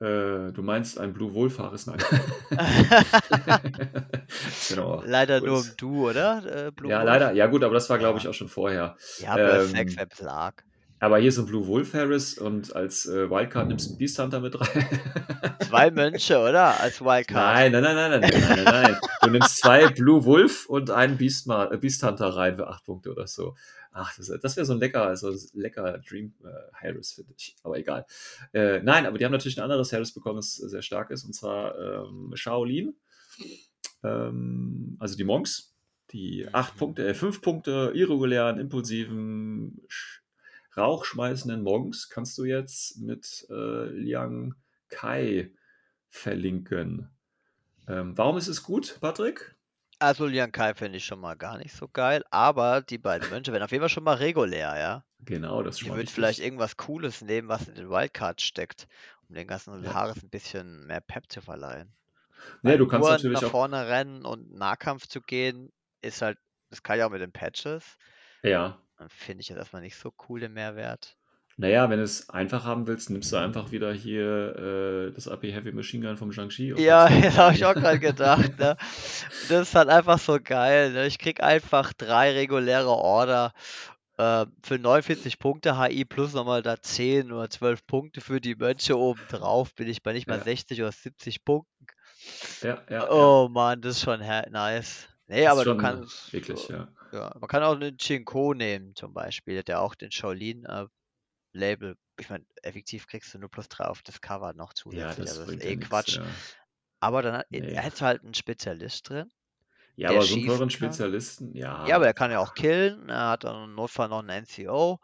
[0.03, 1.87] Äh, du meinst ein Blue Wohlfahres?
[1.87, 1.97] Nein.
[4.67, 5.01] genau.
[5.05, 5.49] Leider gut.
[5.49, 6.43] nur im Du, oder?
[6.45, 7.05] Äh, ja, Wolf.
[7.05, 7.31] leider.
[7.31, 8.97] Ja, gut, aber das war, glaube ich, auch schon vorher.
[9.19, 10.65] Ja, Perfect ähm, Verlag.
[10.99, 14.19] Aber hier ist ein Blue Wolf Harris und als äh, Wildcard nimmst du einen Beast
[14.19, 14.87] Hunter mit rein.
[15.61, 16.79] Zwei Mönche, oder?
[16.81, 17.31] Als Wildcard.
[17.31, 18.97] Nein, nein, nein, nein, nein, nein, nein.
[19.23, 23.11] Du nimmst zwei Blue Wolf und einen Beast, äh, Beast Hunter rein für acht Punkte
[23.11, 23.55] oder so.
[23.91, 27.55] Ach, das, das wäre so ein lecker, ein lecker Dream äh, Harris, finde ich.
[27.63, 28.05] Aber egal.
[28.51, 31.33] Äh, nein, aber die haben natürlich ein anderes Harris bekommen, das sehr stark ist, und
[31.33, 32.95] zwar ähm, Shaolin.
[34.03, 35.73] Ähm, also die Monks,
[36.11, 36.75] die acht.
[36.77, 40.19] Punkte, äh, fünf Punkte irregulären, impulsiven, sch-
[40.75, 44.55] rauchschmeißenden Monks kannst du jetzt mit äh, Liang
[44.89, 45.51] Kai
[46.09, 47.09] verlinken.
[47.87, 49.55] Ähm, warum ist es gut, Patrick?
[49.99, 53.51] Also Lian Kai finde ich schon mal gar nicht so geil, aber die beiden Mönche
[53.51, 55.05] werden auf jeden Fall schon mal regulär, ja.
[55.19, 58.87] Genau, das Ich schon mal würde vielleicht irgendwas Cooles nehmen, was in den Wildcards steckt,
[59.29, 59.93] um den ganzen Ja.
[59.93, 61.95] Haares ein bisschen mehr Pep zu verleihen.
[62.63, 63.51] Nee, Weil du kannst nur natürlich nach auch.
[63.51, 67.97] vorne rennen und Nahkampf zu gehen, ist halt, das kann ja auch mit den Patches.
[68.43, 68.83] Ja.
[68.97, 71.15] Dann finde ich jetzt erstmal nicht so cool den Mehrwert.
[71.57, 74.55] Naja, wenn du es einfach haben willst, nimmst du einfach wieder hier
[75.09, 78.57] äh, das AP Heavy Machine Gun vom Shang-Chi Ja, das habe ich auch gerade gedacht.
[78.57, 78.75] Ne?
[79.49, 80.91] Das ist halt einfach so geil.
[80.93, 81.05] Ne?
[81.05, 83.53] Ich krieg einfach drei reguläre Order
[84.17, 88.97] äh, für 49 Punkte HI plus nochmal da 10 oder 12 Punkte für die Mönche
[88.97, 89.75] oben drauf.
[89.75, 91.85] Bin ich bei nicht mal Ja, 60 oder 70 Punkten.
[92.61, 93.09] ja, ja, ja.
[93.09, 95.07] Oh Mann, das ist schon nice.
[95.27, 96.87] Nee, Das aber du kannst, eklig, äh, ja.
[97.11, 100.85] ja, man kann auch einen Chinko nehmen zum Beispiel, der auch den Shaolin äh,
[101.53, 105.15] Label, ich meine, effektiv kriegst du nur plus 3 auf das Cover noch Ja, zusätzlich,
[105.15, 106.19] das also das bringt ist ja eh Quatsch.
[106.19, 106.43] ja.
[107.01, 107.73] Aber dann hat, Nee.
[107.73, 109.31] er hat halt einen Spezialist drin,
[109.95, 110.69] Ja, aber so einen teuren.
[110.69, 112.07] Spezialisten, Ja, aber ja.
[112.07, 114.99] der kann ja auch killen, er hat dann im Notfall noch einen NCO.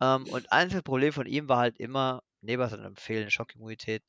[0.00, 4.02] Ähm, und einziges Problem von ihm war halt immer, neben seiner fehlenden Schockimmunität,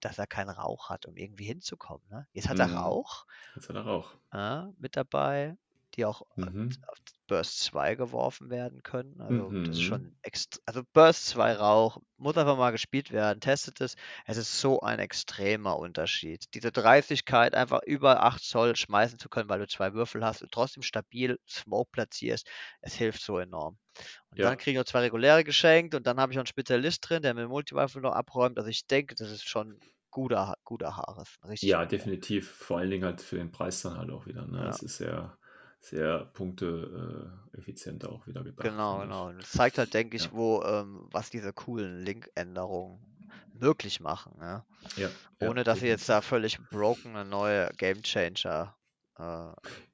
[0.00, 2.06] dass er keinen Rauch hat, um irgendwie hinzukommen.
[2.10, 2.26] Ne?
[2.32, 2.74] Jetzt hat er Mhm.
[2.74, 4.18] Rauch Jetzt hat er auch.
[4.32, 5.56] äh, mit dabei.
[5.96, 6.86] Die auch Mhm.
[6.88, 9.20] auf Burst 2 geworfen werden können.
[9.20, 9.82] Also das ist Mhm.
[9.82, 10.16] schon
[10.66, 13.40] also Burst 2 Rauch muss einfach mal gespielt werden.
[13.40, 13.94] Testet es.
[14.26, 16.44] Es ist so ein extremer Unterschied.
[16.54, 20.52] Diese Dreistigkeit, einfach über 8 Zoll schmeißen zu können, weil du zwei Würfel hast und
[20.52, 22.48] trotzdem stabil Smoke platzierst,
[22.80, 23.78] es hilft so enorm.
[24.30, 24.58] Und dann Ja.
[24.58, 27.34] kriege ich noch zwei reguläre geschenkt und dann habe ich noch einen Spezialist drin, der
[27.34, 28.58] mir Multi-Rifle noch abräumt.
[28.58, 29.80] Also ich denke, das ist schon
[30.10, 31.36] guter, guter Haares.
[31.44, 32.50] Richtig Ja, definitiv.
[32.50, 34.46] Vor allen Dingen halt für den Preis dann halt auch wieder.
[34.46, 34.64] Ne?
[34.64, 34.68] Ja.
[34.68, 35.38] Es ist sehr,
[35.88, 38.62] sehr punkte äh, auch wieder gedacht.
[38.62, 39.28] Genau, genau.
[39.28, 40.32] Und es zeigt halt, denke ich, Ja.
[40.32, 42.98] wo, ähm, was diese coolen Link-Änderungen
[43.54, 44.32] möglich machen.
[44.40, 44.64] Ja?
[44.96, 45.08] Ja,
[45.40, 48.74] ja, Ohne dass sie jetzt da völlig broken eine neue Game Changer
[49.18, 49.22] äh,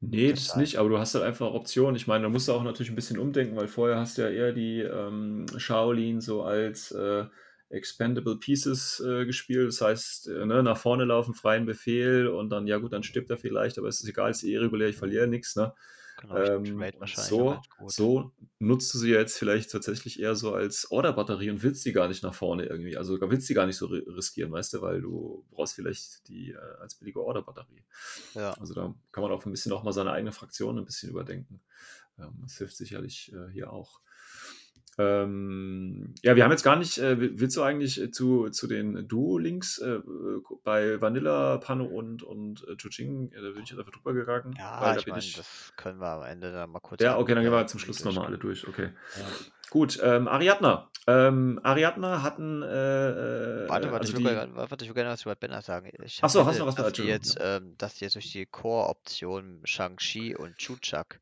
[0.00, 0.60] Nee, das Design.
[0.60, 1.96] nicht, aber du hast halt einfach Optionen.
[1.96, 4.28] Ich meine, da musst du auch natürlich ein bisschen umdenken, weil vorher hast du ja
[4.28, 7.24] eher die ähm, Shaolin so als äh,
[7.72, 9.68] Expendable Pieces äh, gespielt.
[9.68, 13.30] Das heißt, äh, ne, nach vorne laufen, freien Befehl und dann, ja gut, dann stirbt
[13.30, 15.56] er vielleicht, aber es ist egal, es ist eh regulär, ich verliere nichts.
[15.56, 15.74] Ne?
[16.16, 17.94] Genau, Ähm, so, gut.
[17.94, 22.08] so nutzt du sie jetzt vielleicht tatsächlich eher so als Orderbatterie und willst die gar
[22.08, 22.96] nicht nach vorne irgendwie.
[22.96, 26.28] Also willst du die gar nicht so ri- riskieren, weißt du, weil du brauchst vielleicht
[26.28, 27.84] die äh, als billige Orderbatterie.
[28.34, 31.10] Ja, Also da kann man auch ein bisschen auch mal seine eigene Fraktion ein bisschen
[31.10, 31.60] überdenken.
[32.18, 34.00] Ähm, das hilft sicherlich äh, hier auch.
[34.98, 39.08] Ähm, ja, wir haben jetzt gar nicht, äh, will- willst du eigentlich zu, zu den
[39.08, 40.00] Duo-Links äh,
[40.64, 44.54] bei Vanilla, Pano und, und äh, Chuching, äh, da bin ich jetzt einfach drüber gegangen,
[44.58, 45.34] ja, ich meine, ich.
[45.36, 48.04] das können wir am Ende dann mal kurz Ja, okay, dann gehen wir zum Schluss
[48.04, 48.68] nochmal alle durch.
[48.68, 48.90] Okay.
[49.18, 49.24] Ja.
[49.70, 50.90] Gut, ähm, Ariadna.
[51.06, 54.22] Ähm, Ariadna hatten, äh, Warte, äh, warte, also ich die.
[54.24, 55.90] gerne- warte, ich will gerne was über Banner sagen.
[56.04, 56.82] Ich Ach so, hast du noch was da?
[56.82, 61.20] dass die jetzt, ähm, dass die jetzt durch die Core-Option Shang-Chi und Chuchak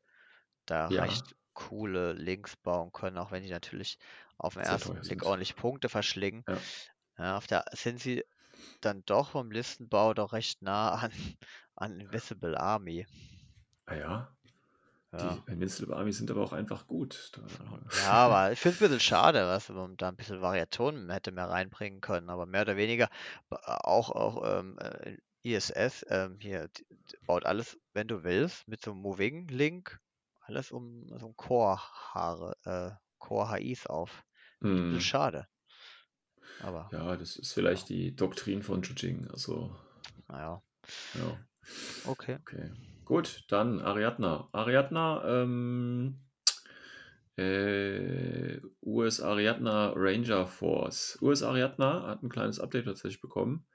[0.65, 1.33] da Ja, recht
[1.69, 3.97] coole Links bauen können, auch wenn die natürlich
[4.37, 5.23] auf den sehr ersten Blick sind.
[5.23, 6.43] ordentlich Punkte verschlingen.
[6.47, 6.55] Ja.
[7.17, 8.23] Ja, auf der sind sie
[8.81, 11.11] dann doch vom Listenbau doch recht nah an,
[11.75, 13.07] an Invisible Army.
[13.85, 14.37] Ah ja,
[15.13, 15.37] Ja.
[15.45, 17.31] die Invincible Army sind aber auch einfach gut.
[17.93, 21.31] Ja, aber ich finde es ein bisschen schade, was man da ein bisschen Variationen hätte
[21.31, 23.09] mehr reinbringen können, aber mehr oder weniger
[23.49, 26.69] auch auch ähm, äh, ISS ähm, hier
[27.25, 29.99] baut alles, wenn du willst, mit so einem Moving Link
[30.41, 31.79] alles um so ein Core
[32.13, 34.23] Haare, äh, Core HIs auf.
[34.61, 34.99] Hm.
[34.99, 35.47] schade,
[36.61, 39.27] aber Ja, das ist ja, vielleicht die Doktrin von Chuching.
[39.31, 39.75] Also,
[40.27, 40.61] naja,
[41.15, 41.47] ja.
[42.05, 42.37] okay.
[42.41, 42.71] Okay.
[43.05, 44.49] Gut, dann Ariadna.
[44.51, 46.19] Ariadna, ähm,
[47.37, 51.17] äh, US Ariadna Ranger Force.
[51.21, 53.65] US Ariadna hat ein kleines Update tatsächlich bekommen.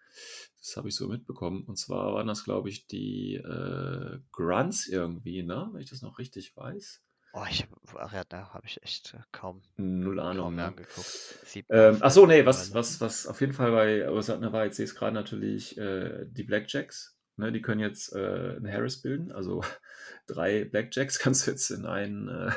[0.67, 1.63] Das habe ich so mitbekommen.
[1.63, 5.69] Und zwar waren das, glaube ich, die äh, Grunts irgendwie, ne?
[5.73, 7.03] Wenn ich das noch richtig weiß.
[7.35, 10.65] Oh, ich Ariadne habe ich echt äh, kaum Null Ahnung, kaum ne?
[10.65, 11.65] angeguckt.
[11.69, 14.85] Ähm, ach so, nee, was, was, was auf jeden Fall bei Ariadna war, jetzt sehe
[14.87, 17.17] ich es gerade natürlich, äh, die Blackjacks.
[17.37, 19.31] Ne, die können jetzt äh, einen Harris bilden.
[19.31, 19.63] Also
[20.27, 22.51] drei Blackjacks kannst du jetzt in ein äh,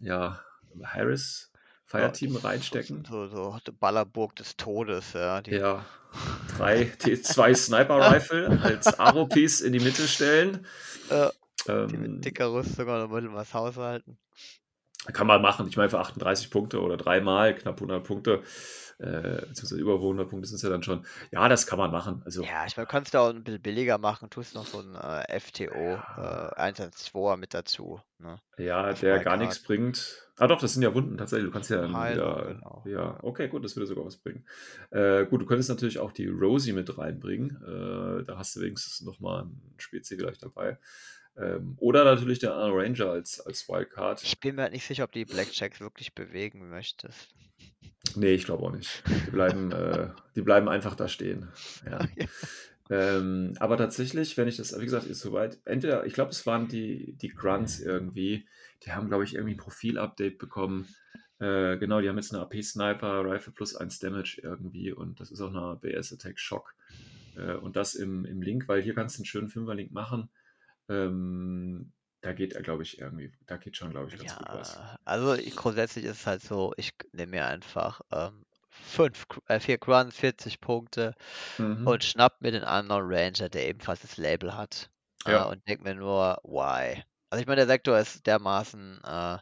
[0.00, 0.40] ja,
[0.82, 3.04] Harris Ja, Fireteam so, reinstecken.
[3.04, 5.40] so, so Ballerburg des Todes, ja.
[5.42, 5.84] Die, Ja,
[6.60, 10.66] drei, die zwei Sniper Rifle als Aro-Piece in die Mitte stellen.
[11.08, 11.30] äh,
[11.90, 14.18] die mit Ähm, dicker Rüstung oder mittel was haushalten.
[15.12, 15.66] kann man machen.
[15.68, 18.42] Ich meine, für 38 Punkte oder dreimal knapp 100 Punkte,
[19.00, 21.04] äh, beziehungsweise über 100 Punkte sind es ja dann schon.
[21.30, 22.22] Ja, das kann man machen.
[22.24, 24.94] Also, Ja, ich meine, kannst du auch ein bisschen billiger machen, tust noch so ein
[24.94, 28.40] äh, FTO äh, ja, 112er mit dazu, ne?
[28.58, 30.26] ja, Als der gar nichts bringt.
[30.36, 31.48] Ah, doch, das sind ja Wunden tatsächlich.
[31.48, 32.54] Du kannst ja dann wieder.
[32.54, 32.82] genau.
[32.86, 34.46] Ja, okay, gut, das würde sogar was bringen.
[34.90, 37.56] Äh, gut, du könntest natürlich auch die Rosie mit reinbringen.
[37.62, 40.78] Äh, da hast du wenigstens nochmal einen Spezi gleich dabei.
[41.36, 44.22] Ähm, oder natürlich der Ranger als, als Wildcard.
[44.22, 47.34] Ich bin mir halt nicht sicher, ob die Blackjacks wirklich bewegen möchtest.
[48.16, 49.02] Nee, ich glaube auch nicht.
[49.26, 51.48] Die bleiben, äh, die bleiben einfach da stehen.
[51.88, 51.98] Ja.
[52.16, 52.26] Ja.
[52.90, 56.66] Ähm, aber tatsächlich, wenn ich das, wie gesagt, ist soweit, entweder, ich glaube, es waren
[56.66, 58.48] die, die Grunts irgendwie,
[58.84, 60.88] die haben, glaube ich, irgendwie ein Profil-Update bekommen.
[61.38, 65.40] Äh, genau, die haben jetzt eine AP-Sniper, Rifle plus 1 Damage irgendwie und das ist
[65.40, 66.74] auch eine BS-Attack-Shock.
[67.36, 70.28] Äh, und das im, im Link, weil hier kannst du einen schönen Fünfer-Link machen.
[70.88, 74.82] Ähm, da geht er, glaube ich, irgendwie, da geht schon, glaube ich, ganz gut was.
[74.82, 79.60] Ja, also ich, grundsätzlich ist es halt so, ich nehme mir einfach ähm, fünf, äh,
[79.60, 81.14] vier Grunts, 40 Punkte
[81.58, 81.94] Mhm.
[81.94, 84.90] und schnapp mir den anderen Ranger, der ebenfalls das Label hat.
[85.24, 87.02] Äh, Ja, und denk mir nur, why?
[87.30, 89.38] Also ich meine, der Sektor ist dermaßen äh,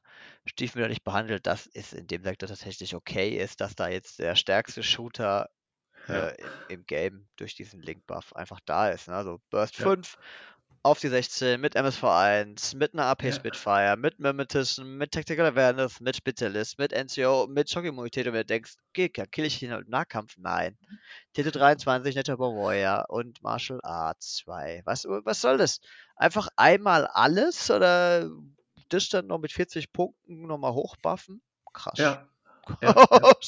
[0.46, 4.82] stiefmütterlich behandelt, dass es in dem Sektor tatsächlich okay ist, dass da jetzt der stärkste
[4.82, 5.48] Shooter
[6.08, 9.08] ja, äh, im, im Game durch diesen Link-Buff einfach da ist.
[9.08, 9.14] Ne?
[9.16, 9.88] Also Burst ja.
[9.88, 10.16] 5
[10.88, 13.32] auf die 16 mit MSV1, mit einer AP Ja.
[13.32, 18.76] Spitfire, mit Mimetism, mit Tactical Awareness, mit Spezialist, mit NCO, mit Schockimmunität und du denkst,
[18.96, 20.36] ja, kill ich ihn im Nahkampf?
[20.38, 20.78] Nein.
[21.36, 24.80] TT23, Natural Born Warrior und Martial Arts 2.
[24.86, 25.80] Was, was soll das?
[26.16, 28.30] Einfach einmal alles oder
[28.88, 31.42] das dann noch mit 40 Punkten nochmal hochbuffen?
[31.74, 31.98] Krass.
[31.98, 32.26] Ja,
[32.80, 33.32] ja, ja.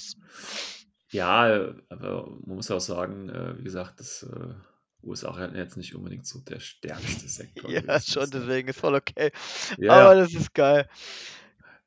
[1.12, 4.55] Ja, aber man muss auch sagen, äh, wie gesagt, das äh,
[5.03, 9.33] USA jetzt nicht unbedingt so der stärkste Sektor ja, schon, deswegen ist voll okay.
[9.77, 10.89] Ja, Aber das ist geil.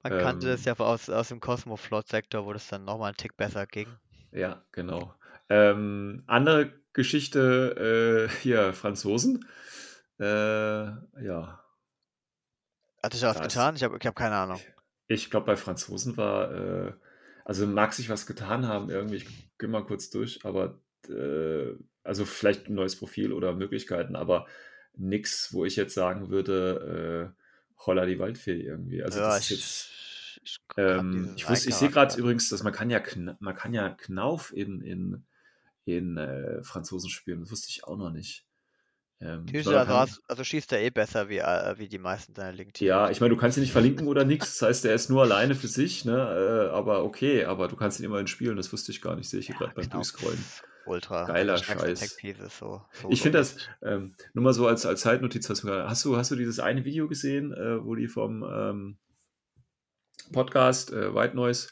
[0.03, 3.37] Man kannte das Ähm, ja aus, aus dem Cosmoflot-Sektor, wo das dann nochmal einen Tick
[3.37, 3.99] besser ging.
[4.31, 5.15] ja, genau.
[5.49, 9.45] Ähm, andere Geschichte, äh, hier, Franzosen.
[10.19, 11.63] Äh, ja,
[13.03, 13.75] Hat sich was getan?
[13.75, 14.59] Ich habe ich hab keine Ahnung.
[15.07, 16.51] ich glaube, bei Franzosen war,
[16.87, 16.93] äh,
[17.45, 22.25] also mag sich was getan haben irgendwie, ich gehe mal kurz durch, aber äh, also
[22.25, 24.47] vielleicht ein neues Profil oder Möglichkeiten, aber
[24.95, 27.43] nix, wo ich jetzt sagen würde, äh,
[27.85, 29.03] holla die Waldfee irgendwie.
[29.03, 32.73] Also Ja, das ist jetzt, ich, ähm, ich wusste, ich sehe gerade übrigens, dass man
[32.73, 33.01] kann ja,
[33.39, 35.23] man kann ja Knauf in, in,
[35.85, 38.45] in äh, Franzosen spielen, das wusste ich auch noch nicht.
[39.21, 42.55] Ähm, man also, also schießt er eh besser wie, äh, wie die meisten deiner ja,
[42.57, 43.11] Link-Teams.
[43.11, 44.59] ich meine, du kannst ihn nicht verlinken oder nichts.
[44.59, 46.69] Das heißt, er ist nur alleine für sich, ne?
[46.69, 48.57] Äh, aber okay, aber du kannst ihn immerhin spielen.
[48.57, 49.29] Das wusste ich gar nicht.
[49.29, 50.43] Sehe ich hier Ja, gerade beim Knauf Durchscrollen.
[50.85, 51.99] Ultra, der Geiler Scheiß.
[51.99, 56.05] Tech-Pieces, so Ich finde das, ähm, nur mal so als, als Zeitnotiz, hast du, hast
[56.05, 58.97] du, hast du dieses eine Video gesehen, äh, wo die vom ähm,
[60.31, 61.69] Podcast äh, White Noise,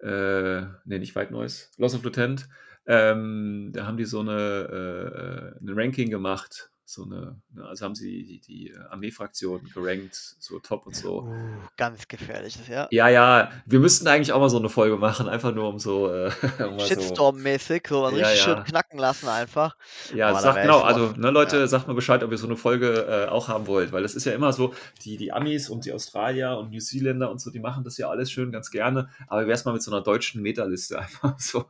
[0.00, 2.48] äh, nee, nicht White Noise, Loss of Lieutenant,
[2.86, 7.96] ähm, da haben die so eine, äh, ein Ranking gemacht, so eine, ne, also haben
[7.96, 11.22] sie die, die Armeefraktion gerankt, so top und so.
[11.22, 11.34] Uh,
[11.76, 12.86] ganz gefährliches, ja.
[12.92, 16.12] Ja, ja, wir müssten eigentlich auch mal so eine Folge machen, einfach nur um so,
[16.12, 16.30] äh,
[16.78, 18.62] Shitstorm-mäßig, so was ja, richtig schön ja.
[18.62, 19.76] knacken lassen einfach.
[20.14, 21.30] Ja, sagt wäre genau, also ne, ja.
[21.30, 24.14] Leute, sagt mal Bescheid, ob ihr so eine Folge äh, auch haben wollt, weil das
[24.14, 24.72] ist ja immer so,
[25.02, 28.08] die, die Amis und die Australier und New Zealänder und so, die machen das ja
[28.08, 31.64] alles schön ganz gerne, aber wie wär's mal mit so einer deutschen Metaliste einfach so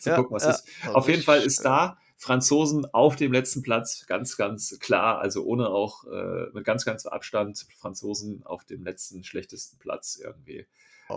[0.00, 0.66] zu Ja, gucken, was ja, ist.
[0.94, 5.44] Auf jeden Fall ist äh, da Franzosen auf dem letzten Platz, ganz, ganz klar, also
[5.44, 10.66] ohne auch äh, mit ganz, ganz Abstand Franzosen auf dem letzten schlechtesten Platz irgendwie.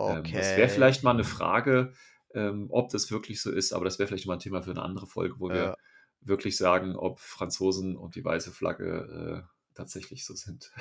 [0.04, 0.68] Ähm, das wäre okay.
[0.68, 1.94] vielleicht mal eine Frage,
[2.34, 4.82] ähm, ob das wirklich so ist, aber das wäre vielleicht mal ein Thema für eine
[4.82, 5.74] andere Folge, wo wir Ja.
[6.20, 10.72] wirklich sagen, ob Franzosen und die weiße Flagge äh, tatsächlich so sind.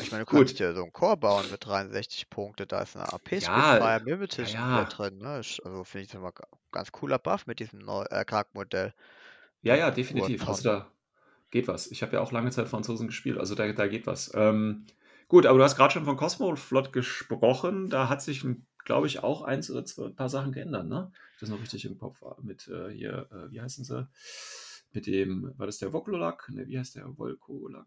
[0.00, 0.30] Ich meine, du Gut.
[0.30, 4.00] kannst dir so einen Core bauen mit 63 Punkte, da ist eine AP Ja, Spitfire
[4.36, 4.88] ja, ja.
[4.88, 5.28] drin, ne?
[5.36, 8.94] Also finde ich das immer ga- ganz cooler Buff mit diesem neu äh, Charaktermodell.
[9.62, 10.46] Ja, ja, definitiv.
[10.48, 10.86] Also da
[11.50, 11.90] geht was.
[11.90, 14.30] Ich habe ja auch lange Zeit Franzosen gespielt, also da, da geht was.
[14.34, 14.86] Ähm,
[15.28, 17.88] gut, aber du hast gerade schon von Cosmoflot gesprochen.
[17.88, 18.44] Da hat sich,
[18.84, 21.10] glaube ich, auch eins oder zwei, ein paar Sachen geändert, ne?
[21.34, 22.36] Ich das noch richtig im Kopf war.
[22.42, 24.08] Mit äh, hier, äh, wie heißen sie?
[24.92, 26.48] Mit dem, war das der Vokolak?
[26.50, 27.06] Ne, wie heißt der?
[27.16, 27.86] Volkolak?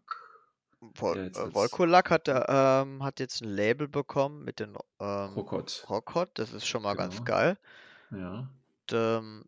[0.94, 5.86] Vol jetzt äh, Volkolak hat, ähm, hat jetzt ein Label bekommen mit den ähm, Krokot.
[5.88, 7.24] Rokot, das ist schon mal ganz Genau.
[7.24, 7.58] geil.
[8.10, 8.38] Ja.
[8.40, 9.44] Und, ähm,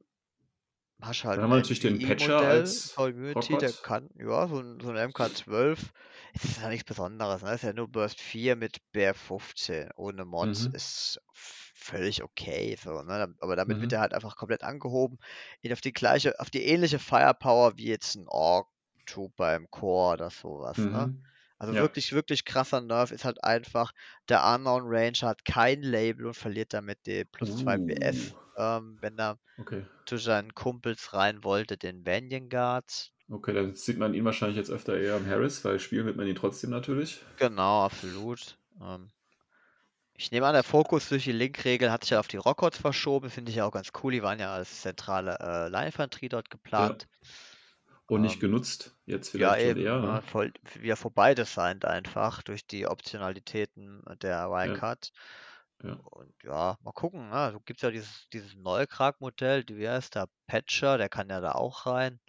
[1.03, 4.79] hast halt Dann haben wir natürlich den Patcher als Community, der kann, ja, so ein,
[4.81, 5.93] so ein MK12.
[6.33, 7.51] Es ist ja nichts Besonderes, ne?
[7.51, 10.67] Es ist ja nur Burst 4 mit BR15 ohne Mods.
[10.67, 10.75] Mhm.
[10.75, 13.35] Ist völlig okay, so, ne?
[13.41, 13.95] Aber damit wird Mhm.
[13.95, 15.19] er halt einfach komplett angehoben,
[15.63, 18.69] ihn auf die gleiche, auf die ähnliche Firepower wie jetzt ein Orc
[19.07, 21.11] Trooper im Core oder sowas, ne?
[21.11, 21.23] Mhm.
[21.59, 21.79] Also Ja.
[21.79, 23.93] wirklich, wirklich krasser Nerf ist halt einfach,
[24.29, 28.44] der Unknown Ranger hat kein Label und verliert damit die plus 2 BF, Uh.
[28.57, 29.85] Ähm, wenn er Okay.
[30.07, 33.13] zu seinen Kumpels rein wollte, den Vanyan Guards.
[33.29, 36.27] Okay, dann sieht man ihn wahrscheinlich jetzt öfter eher am Harris, weil spielen wird man
[36.27, 37.23] ihn trotzdem natürlich.
[37.37, 38.59] Genau, absolut.
[38.81, 39.13] Ähm,
[40.17, 43.31] ich nehme an, der Fokus durch die Link-Regel hat sich ja auf die Rockots verschoben.
[43.31, 44.11] Finde ich ja auch ganz cool.
[44.13, 46.99] Die waren ja als zentrale äh, Line-Infanterie dort Ja.
[46.99, 47.07] geplant.
[48.07, 48.99] Und nicht Ähm, genutzt.
[49.05, 49.77] Jetzt ja, vielleicht schon eben.
[49.77, 50.21] eher, Ne?
[50.21, 50.23] ne?
[50.23, 54.75] Voll, wieder vorbei designt einfach durch die Optionalitäten der Ja.
[54.75, 55.11] Wildcard.
[55.13, 55.15] Ja.
[55.93, 57.29] Und ja, mal gucken.
[57.31, 57.51] Ne?
[57.53, 61.41] So gibt es ja dieses, dieses neue Krag-Modell, wie heißt der Patcher, der kann ja
[61.41, 62.21] da auch rein.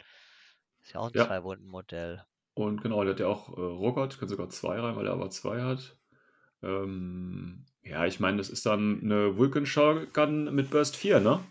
[0.82, 1.26] Ist ja auch ein Ja.
[1.26, 2.24] Zwei-Wunden-Modell.
[2.54, 5.30] Und genau, der hat ja auch äh, Rogott, kann sogar zwei rein, weil er aber
[5.30, 5.96] zwei hat.
[6.62, 11.44] Ähm, ja, ich meine, das ist dann eine Vulcan Shotgun mit Burst 4, ne?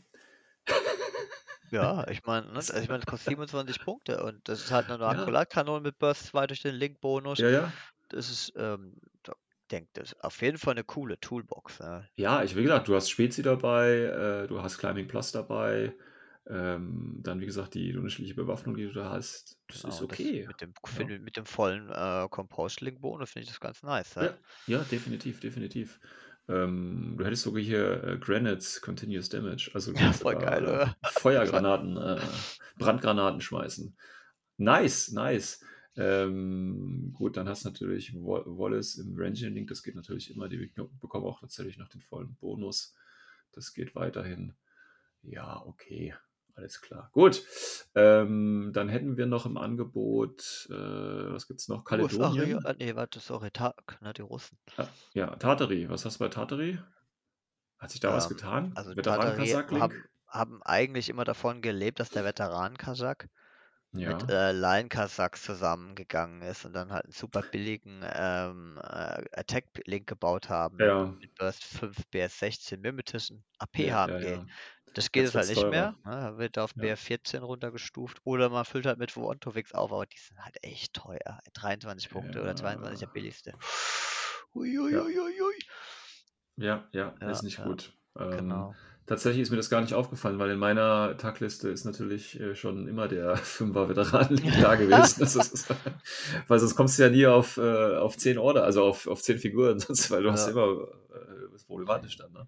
[1.72, 4.90] Ja, ich meine, ne, also ich meine, es kostet 27 Punkte und das ist halt
[4.90, 5.10] eine Ja.
[5.10, 7.40] Akkulatkanone mit Burst 2 durch den Link-Bonus.
[7.40, 7.74] Ja, ja.
[8.10, 9.00] Das ist, ähm,
[9.68, 11.80] denke, das ist auf jeden Fall eine coole Toolbox.
[11.80, 12.08] Ne?
[12.16, 15.94] Ja, ich wie gesagt, du hast Spezi dabei, äh, du hast Climbing Plus dabei,
[16.48, 19.58] ähm, dann wie gesagt die unterschiedliche Bewaffnung, die du da hast.
[19.68, 20.48] Das Genau, ist und das okay.
[20.48, 21.18] mit dem, Ja.
[21.20, 24.16] mit dem vollen äh, Composed-Link-Bonus finde ich das ganz nice.
[24.16, 24.24] Ja?
[24.26, 26.00] Ja, ja, definitiv, definitiv.
[26.48, 30.88] Ähm, du hättest sogar hier äh, Granites Continuous Damage, also Ja, voll geil, äh?
[31.10, 32.20] Feuergranaten, äh,
[32.78, 33.98] Brandgranaten schmeißen.
[34.58, 35.60] Nice, nice.
[35.98, 40.50] Ähm, gut, dann hast du natürlich Wallace im Ranging Link, das geht natürlich immer.
[40.50, 42.96] Die bekommen auch tatsächlich noch den vollen Bonus.
[43.52, 44.54] Das geht weiterhin.
[45.24, 46.14] Ja, okay.
[46.56, 47.10] Alles klar.
[47.12, 47.44] Gut.
[47.96, 51.84] Ähm, dann hätten wir noch im Angebot, äh, was gibt es noch?
[51.84, 52.56] Kaledonien.
[52.56, 54.58] USA, nee, warte, sorry, Ta na, die Russen.
[54.78, 55.90] Ah, ja, Tartari.
[55.90, 56.80] Was hast du bei Tartari?
[57.78, 58.72] Hat sich da ähm, was getan?
[58.76, 63.26] Also Tartari haben, haben eigentlich immer davon gelebt, dass der Veteran-Kasach
[64.00, 64.16] ja.
[64.16, 70.08] mit äh, Line Kasachs zusammengegangen ist und dann halt einen super billigen ähm, äh, Attack-Link
[70.08, 70.78] gebaut haben.
[70.80, 71.06] Ja.
[71.06, 74.24] Mit Burst 5 BS16 Mimetischen AP ja, HMG.
[74.24, 74.46] Ja,
[74.94, 75.70] das geht jetzt halt nicht teurer.
[75.70, 75.96] mehr.
[76.06, 76.38] Ne?
[76.38, 78.22] Wird auf BF14 runtergestuft.
[78.24, 81.40] Oder man füllt halt mit Wontovix auf, aber die sind halt echt teuer.
[81.54, 83.54] 23 Punkte oder 22 der billigste.
[84.54, 85.60] Uiuiuiui.
[86.56, 87.94] Ja, ja, ist nicht gut.
[88.18, 88.76] Ähm, genau.
[89.08, 92.88] Tatsächlich ist mir das gar nicht aufgefallen, weil in meiner Tagliste ist natürlich äh, schon
[92.88, 95.22] immer der Fünfer-Veteran da gewesen.
[95.22, 95.68] Ist,
[96.48, 99.38] weil sonst kommst du ja nie auf, äh, auf zehn Order, also auf, auf zehn
[99.38, 100.34] Figuren, sonst, weil du ja.
[100.34, 102.32] hast immer äh, das problematisch dann.
[102.32, 102.48] Ne?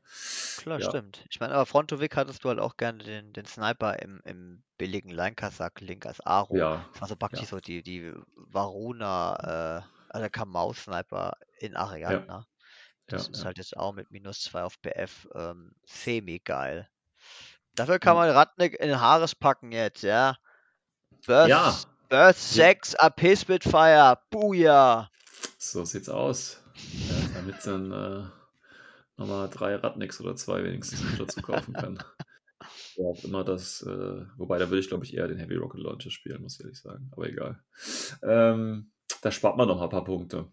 [0.58, 0.90] Klar, ja.
[0.90, 1.26] stimmt.
[1.30, 5.12] Ich meine, aber Frontovic hattest du halt auch gerne den, den Sniper im, im billigen
[5.12, 6.56] Linkasak-Link als Aro.
[6.56, 6.86] Ja.
[6.94, 7.48] Das war so praktisch ja.
[7.48, 12.48] so die, die Varuna, äh, also Kamau-Sniper in Ariadna.
[13.08, 13.46] Das ja, ist ja.
[13.46, 16.90] halt jetzt auch mit minus 2 auf BF ähm, semi-geil.
[17.76, 20.38] Dafür kann man Ratnik in den Haares packen jetzt, ja.
[21.26, 21.76] Burst, ja.
[22.10, 25.10] Burst 6 AP Spitfire, Booyah.
[25.58, 26.64] So sieht's aus.
[26.76, 28.26] Ja, damit dann äh,
[29.18, 32.04] nochmal drei Ratniks oder zwei wenigstens dazu kaufen kann.
[32.96, 36.12] ja, immer das, äh, wobei da würde ich glaube ich eher den Heavy Rocket Launcher
[36.12, 37.10] spielen, muss ich ehrlich sagen.
[37.12, 37.64] Aber egal.
[38.24, 38.92] Ähm,
[39.22, 40.52] da spart man noch ein paar Punkte.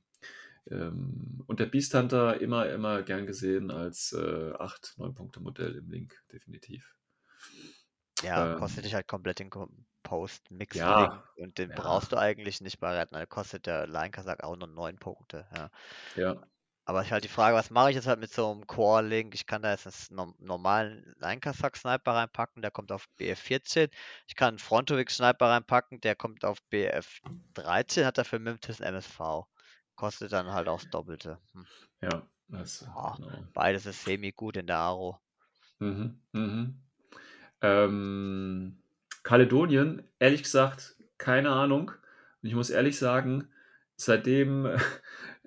[0.70, 5.76] Ähm, und der Beast Hunter immer, immer gern gesehen als äh, 8, 9 Punkte Modell
[5.76, 6.94] im Link, definitiv.
[8.22, 9.50] Ja, ähm, kostet dich halt komplett den
[10.02, 11.76] Post-Mix ja, und den ja.
[11.76, 13.14] brauchst du eigentlich nicht bei Retten.
[13.14, 15.46] Da kostet der Line-Kasak auch nur 9 Punkte.
[15.54, 15.70] Ja.
[16.16, 16.46] ja.
[16.86, 19.34] Aber ich halt die Frage, was mache ich jetzt halt mit so einem Core-Link?
[19.34, 23.90] Ich kann da jetzt einen normalen Line-Kasak-Sniper reinpacken, der kommt auf BF14.
[24.26, 29.46] Ich kann einen Frontovic-Sniper reinpacken, der kommt auf BF13, hat dafür Mimtis MSV.
[29.96, 31.38] Kostet dann halt auch das Doppelte.
[31.52, 31.66] Hm.
[32.02, 33.44] Ja, das, oh, genau.
[33.52, 35.18] Beides ist semi gut in der Aro.
[35.78, 36.82] Mhm, mhm.
[37.60, 38.82] Ähm,
[39.22, 41.92] Kaledonien, ehrlich gesagt, keine Ahnung.
[42.42, 43.48] Und ich muss ehrlich sagen,
[43.96, 44.76] seitdem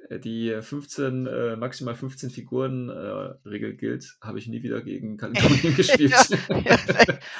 [0.09, 5.75] die 15, äh, maximal 15 Figuren äh, Regel gilt, habe ich nie wieder gegen Kaledonien
[5.75, 6.13] gespielt.
[6.49, 6.77] ja,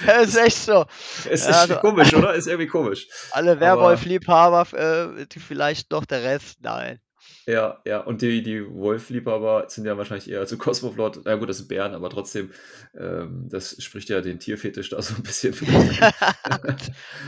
[0.06, 0.86] ja, ist echt so.
[1.30, 2.34] ist ja, also, komisch, oder?
[2.34, 3.08] Ist irgendwie komisch.
[3.32, 7.00] Alle Werwolf-Liebhaber, äh, vielleicht noch der Rest, nein.
[7.46, 11.22] Ja, ja, und die, die Wolf-Liebhaber sind ja wahrscheinlich eher zu Cosmoflot.
[11.24, 12.52] Na gut, das sind Bären, aber trotzdem,
[12.98, 15.54] ähm, das spricht ja den Tierfetisch da so ein bisschen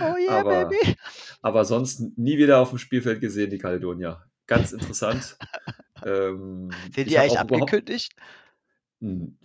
[0.01, 0.95] Oh yeah, aber, baby.
[1.41, 4.28] aber sonst nie wieder auf dem Spielfeld gesehen, die Kaledonier.
[4.49, 5.37] Ganz interessant.
[6.05, 8.13] ähm, sind die eigentlich abgekündigt?
[8.99, 9.37] Hm,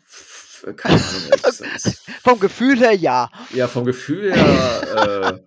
[0.76, 1.70] keine Ahnung.
[2.22, 3.30] vom Gefühl her ja.
[3.52, 5.40] Ja, vom Gefühl her äh,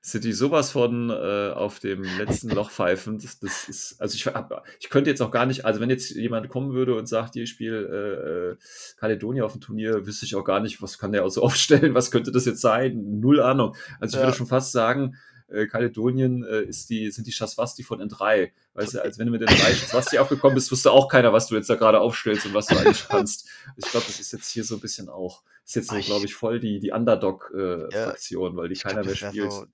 [0.00, 3.18] sind die sowas von äh, auf dem letzten Loch pfeifen.
[3.18, 4.30] Das, das ist, also ich,
[4.78, 7.48] ich könnte jetzt auch gar nicht, also wenn jetzt jemand kommen würde und sagt, ihr
[7.48, 8.56] spielt äh, äh,
[8.98, 11.94] Kaledonia auf dem Turnier, wüsste ich auch gar nicht, was kann der auch so aufstellen,
[11.94, 13.20] was könnte das jetzt sein?
[13.20, 13.74] Null Ahnung.
[13.98, 14.28] Also ich ja.
[14.28, 15.16] würde schon fast sagen,
[15.52, 18.50] äh, Kaledonien äh, ist die, sind die Schaswasti von N3.
[18.74, 21.54] Weißt du, als wenn du mit N3 Schaswasti aufgekommen bist, wusste auch keiner, was du
[21.54, 23.48] jetzt da gerade aufstellst und was du eigentlich kannst.
[23.76, 26.34] Ich glaube, das ist jetzt hier so ein bisschen auch, ist jetzt so, glaube ich,
[26.34, 29.52] voll die, die Underdog-Fraktion, äh, weil die keiner glaub, mehr spielt.
[29.52, 29.66] So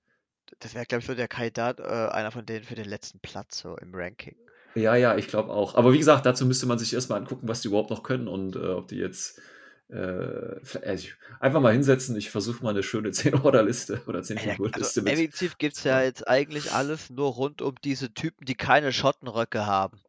[0.59, 3.59] das wäre, glaube ich, so der Kandidat, äh, einer von denen für den letzten Platz
[3.59, 4.35] so im Ranking.
[4.75, 5.75] Ja, ja, ich glaube auch.
[5.75, 8.55] Aber wie gesagt, dazu müsste man sich erstmal angucken, was die überhaupt noch können und
[8.55, 9.39] äh, ob die jetzt
[9.89, 11.07] äh, also
[11.39, 12.15] einfach mal hinsetzen.
[12.15, 15.13] Ich versuche mal eine schöne 10-Order-Liste oder 10-Figuren-Liste ja, also, mit.
[15.13, 19.65] Effektiv gibt es ja jetzt eigentlich alles nur rund um diese Typen, die keine Schottenröcke
[19.65, 19.99] haben.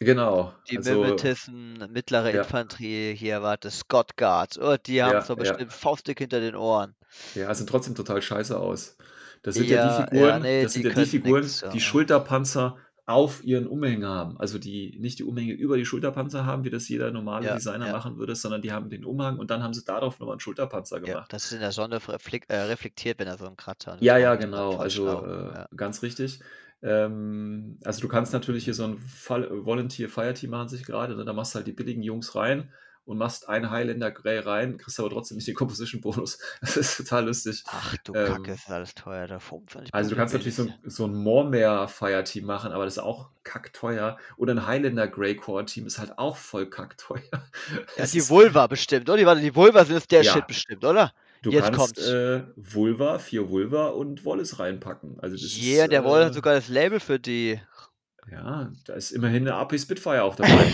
[0.00, 0.54] Genau.
[0.70, 2.42] Die also, Mimetissen, mittlere ja.
[2.42, 4.58] Infanterie, hier warte, Scott Guards.
[4.58, 5.76] Oh, die haben ja, so bestimmt ja.
[5.76, 6.94] Faustdick hinter den Ohren.
[7.34, 8.96] Ja, sehen trotzdem total scheiße aus.
[9.42, 12.76] Das sind ja, ja die Figuren, nee, das sind ja die Figuren, nix, die Schulterpanzer
[13.08, 14.38] auf ihren Umhängen haben.
[14.38, 17.86] Also die nicht die Umhänge über die Schulterpanzer haben, wie das jeder normale ja, Designer
[17.86, 17.92] ja.
[17.92, 21.00] machen würde, sondern die haben den Umhang und dann haben sie darauf nochmal einen Schulterpanzer
[21.00, 21.16] gemacht.
[21.16, 22.00] Ja, das ist in der Sonne
[22.48, 24.02] äh, reflektiert, wenn er so einen Kratzer hat.
[24.02, 24.76] Ja, ja, genau.
[24.76, 26.40] Also äh, ganz richtig.
[26.82, 31.24] Ähm, also du kannst natürlich hier so ein Volunteer Fireteam machen sich gerade, ne?
[31.24, 32.68] da machst du halt die billigen Jungs rein
[33.08, 36.38] und machst einen Highlander Grey rein, kriegst aber trotzdem nicht den Composition-Bonus.
[36.60, 37.64] Das ist total lustig.
[37.66, 39.26] Ach du ähm, Kacke, ist alles teuer.
[39.26, 39.38] Da
[39.92, 44.18] also du kannst natürlich so ein, so ein Mormare-Fire-Team machen, aber das ist auch kackteuer.
[44.36, 47.22] Oder ein Highlander Grey Core-Team ist halt auch voll kackteuer.
[47.96, 49.34] Ja, die Vulva bestimmt, oder?
[49.36, 50.32] Die, die Vulva sind der ja.
[50.32, 51.12] Shit bestimmt, oder?
[51.40, 55.18] Du Jetzt kannst äh, Vulva, vier Vulva und Wallace reinpacken.
[55.20, 57.58] Also das Yeah, ist, der Wolle hat äh, sogar das Label für die.
[58.30, 60.70] ja, da ist immerhin eine AP Spitfire auch dabei.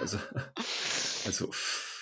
[0.00, 0.18] Also,
[1.26, 1.50] also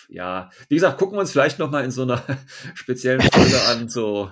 [0.08, 2.22] ja, wie gesagt, gucken wir uns vielleicht noch mal in so einer
[2.74, 4.30] speziellen Folge an, so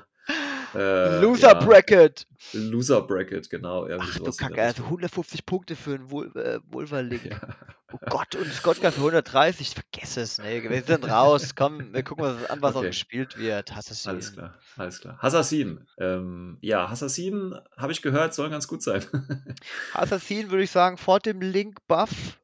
[0.75, 2.27] äh, Loser ja, Bracket.
[2.53, 4.85] Loser Bracket, genau, Ach du Kacke, also Richtung.
[4.87, 7.25] 150 Punkte für einen Vul äh, Vulva-Link.
[7.25, 7.41] Ja,
[7.93, 9.75] Oh Gott, und Scott für 130.
[9.75, 10.63] Vergiss es, nee.
[10.63, 11.55] Wir sind raus.
[11.55, 13.71] Komm, wir gucken uns an, was auch okay, gespielt wird.
[13.77, 15.19] Es alles klar, alles klar.
[15.21, 19.05] Assassin, ähm, ja, Assassin, habe ich gehört, soll ganz gut sein.
[19.93, 22.39] Assassin würde ich sagen, vor dem Link-Buff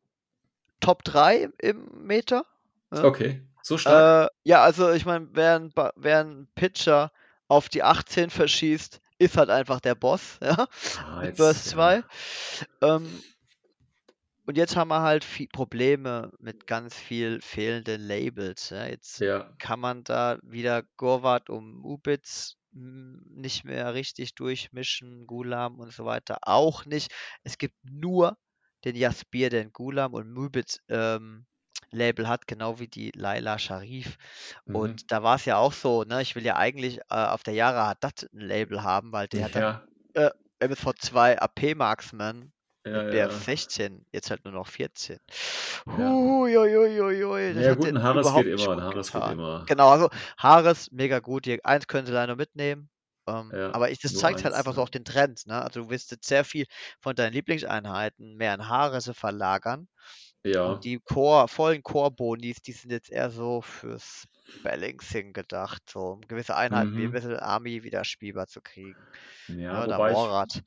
[0.81, 2.45] Top 3 im Meter.
[2.93, 4.15] Ja, Okay, so stark?
[4.27, 7.13] äh, ja also ich meine, wer, ein wer ein Pitcher
[7.49, 12.03] auf die 18 verschießt, ist halt einfach der Boss, ja, Ah, jetzt, 2.
[12.03, 12.05] ja.
[12.83, 13.23] Ähm,
[14.47, 18.71] und jetzt haben wir halt Probleme mit ganz viel fehlenden Labels.
[18.71, 18.87] Ja.
[18.87, 25.79] Jetzt Ja, kann man da wieder Gorvat und Mubitz mm, nicht mehr richtig durchmischen, Gulam
[25.79, 27.13] und so weiter auch nicht.
[27.45, 28.39] Es gibt nur
[28.85, 31.47] den Jaspir, der ein Gulam und Mubitz ähm,
[31.91, 34.17] Label hat, genau wie die Laila Sharif.
[34.67, 34.75] mhm.
[34.77, 36.23] Und da war es ja auch so, ne?
[36.23, 39.55] Ich will ja eigentlich äh, auf der Yara Haddad ein Label haben, weil der hat
[39.55, 39.81] dann
[40.15, 42.53] Ja, äh, MSV2 AP Marksman
[42.85, 43.29] ja, mit ja.
[43.29, 45.19] BF 16, jetzt halt nur noch 14.
[45.87, 45.93] Ja.
[45.95, 49.65] Huiuiuiui, Ja, gut, den ein Harris geht immer, ein Harris geht immer.
[49.67, 51.47] Genau, also Harris, mega gut.
[51.47, 52.91] Die eins können sie leider mitnehmen.
[53.29, 54.83] Ähm, Ja, aber ich, das zeigt halt eins, einfach so ja.
[54.83, 55.47] auch den Trend.
[55.47, 55.61] Ne?
[55.63, 56.67] Also du wirst jetzt sehr viel
[57.01, 59.89] von deinen Lieblingseinheiten mehr in Harisse verlagern.
[60.45, 64.27] Ja, Und die Core, vollen Core-Bonis, die sind jetzt eher so fürs
[64.63, 67.13] Balancing gedacht, so um gewisse Einheiten wie ein mhm.
[67.13, 69.09] bisschen Army wieder spielbar zu kriegen.
[69.49, 70.63] Ja, Ja, oder Morat.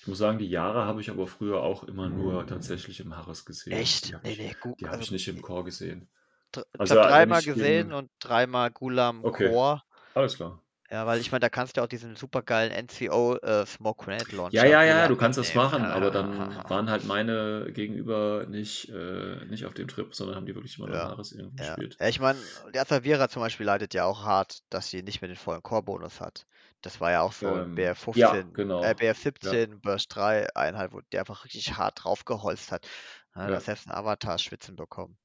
[0.00, 3.44] ich muss sagen, die Jahre habe ich aber früher auch immer nur tatsächlich im Harris
[3.44, 3.76] gesehen.
[3.78, 4.04] Echt?
[4.04, 4.78] Die habe Nee, ich, nee, gut.
[4.80, 6.08] die habe Also ich nicht im Core gesehen.
[6.54, 9.82] ich Also, habe dreimal gesehen und dreimal Gulam Okay, Core.
[10.14, 10.62] alles klar.
[10.90, 14.64] Ja, weil ich meine, da kannst du auch diesen supergeilen NCO äh, Smoke Grenade Ja,
[14.64, 16.28] Launcher ja, ja, Gulam du kannst das machen, aber dann
[16.68, 20.88] waren halt meine Gegenüber nicht, äh, nicht auf dem Trip, sondern haben die wirklich immer
[20.88, 21.76] Ja, Harris irgendwie ja.
[21.76, 22.00] gespielt.
[22.00, 25.28] Ja, ich meine, die Asavira zum Beispiel leidet ja auch hart, dass sie nicht mehr
[25.28, 26.46] den vollen Core-Bonus hat.
[26.82, 28.94] Das war ja auch so ein Ähm, ja, BF15, äh, genau.
[29.40, 32.86] Ja, BF17, Burst 3 Einheit, wo der einfach richtig hart draufgeholzt hat.
[33.34, 33.56] Ja, ja.
[33.56, 35.18] hat selbst ein Avatar schwitzen bekommen.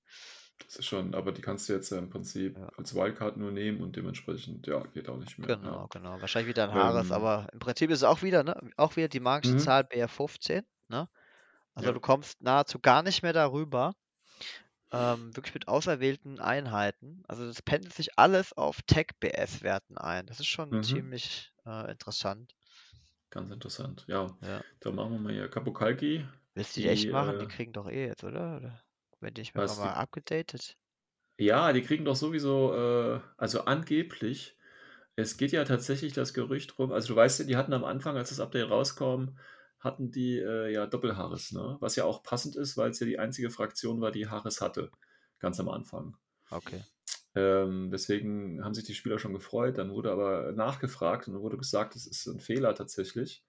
[0.65, 2.71] Das ist schon, aber die kannst du jetzt ja im Prinzip Ja.
[2.77, 5.55] als Wildcard nur nehmen und dementsprechend, ja, geht auch nicht mehr.
[5.61, 5.77] Ja.
[5.77, 6.19] Genau, genau.
[6.21, 8.55] Wahrscheinlich wieder ein Haares, Ähm, aber im Prinzip ist es auch wieder, ne?
[8.77, 9.55] Auch wieder die magische mhm.
[9.55, 11.09] Zahl BF15, ne?
[11.75, 11.93] Also Ja.
[11.93, 13.93] du kommst nahezu gar nicht mehr darüber.
[14.93, 17.23] Ähm, wirklich mit auserwählten Einheiten.
[17.27, 20.27] Also das pendelt sich alles auf Tech-BS-Werten ein.
[20.27, 20.81] Das ist schon Mhm.
[20.81, 22.55] ziemlich äh, interessant.
[23.29, 24.05] Ganz interessant.
[24.07, 24.63] Ja, Ja.
[24.81, 26.25] dann machen wir mal hier Kapokalki.
[26.53, 27.37] Willst du die echt Die, machen?
[27.37, 28.81] Die äh, kriegen doch eh jetzt, oder?
[29.21, 30.77] Werden die nicht mehr was, mal abgedatet?
[31.41, 34.57] ja, die kriegen doch sowieso, äh, also angeblich,
[35.15, 38.15] es geht ja tatsächlich das Gerücht rum, also du weißt ja, die hatten am Anfang,
[38.15, 39.37] als das Update rauskam,
[39.79, 41.77] hatten die äh, ja Doppelhaares, ne?
[41.79, 44.91] Was ja auch passend ist, weil es ja die einzige Fraktion war, die Haares hatte,
[45.39, 46.15] ganz am Anfang.
[46.51, 46.83] Okay.
[47.33, 49.79] Ähm, deswegen haben sich die Spieler schon gefreut.
[49.79, 53.43] Dann wurde aber nachgefragt und wurde gesagt, es ist ein Fehler tatsächlich.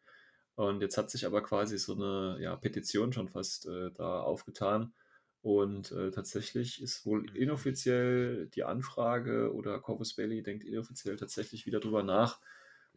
[0.55, 4.95] Und jetzt hat sich aber quasi so eine ja, Petition schon fast äh, da aufgetan.
[5.43, 11.81] Und äh, tatsächlich ist wohl inoffiziell die Anfrage oder Corvus Belli denkt inoffiziell tatsächlich wieder
[11.81, 12.39] drüber nach,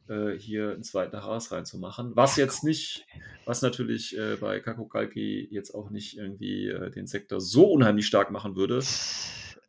[0.08, 2.16] äh, hier einen zweiten Haas reinzumachen.
[2.16, 3.08] Was jetzt nicht,
[3.46, 8.30] was natürlich äh, bei Kakokalki jetzt auch nicht irgendwie äh, den Sektor so unheimlich stark
[8.30, 8.80] machen würde,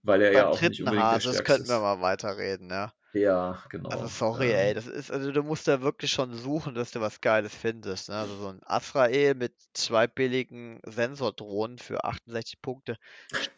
[0.03, 2.69] weil er ja Beim auch nicht unbedingt der Hase, das stärkste könnten wir mal weiterreden,
[2.69, 2.93] ja.
[3.21, 4.09] Ja, Also genau.
[4.09, 7.21] sorry, ey, Ähm, das ist, also du musst da wirklich schon suchen, dass du was
[7.21, 8.09] Geiles findest.
[8.09, 8.17] Ne?
[8.17, 12.97] Also so ein Azrael mit zwei billigen Sensordrohnen für 68 Punkte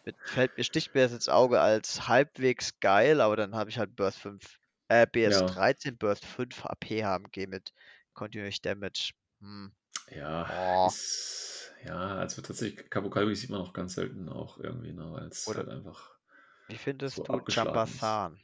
[0.04, 3.78] mit, fällt mir sticht mir das ins Auge als halbwegs geil, aber dann habe ich
[3.78, 7.72] halt Burst 5, äh, BS ja, 13, Burst 5 AP HMG mit
[8.14, 9.12] Continuous Damage.
[9.40, 9.72] Hm.
[10.10, 10.90] ja, Oh.
[10.90, 15.46] ist, ja, also tatsächlich, Kabukalbi sieht man auch ganz selten auch irgendwie, ne, weil es
[15.46, 16.18] Oder halt einfach
[16.66, 17.42] wie findest so du.
[17.48, 18.40] Jambazan?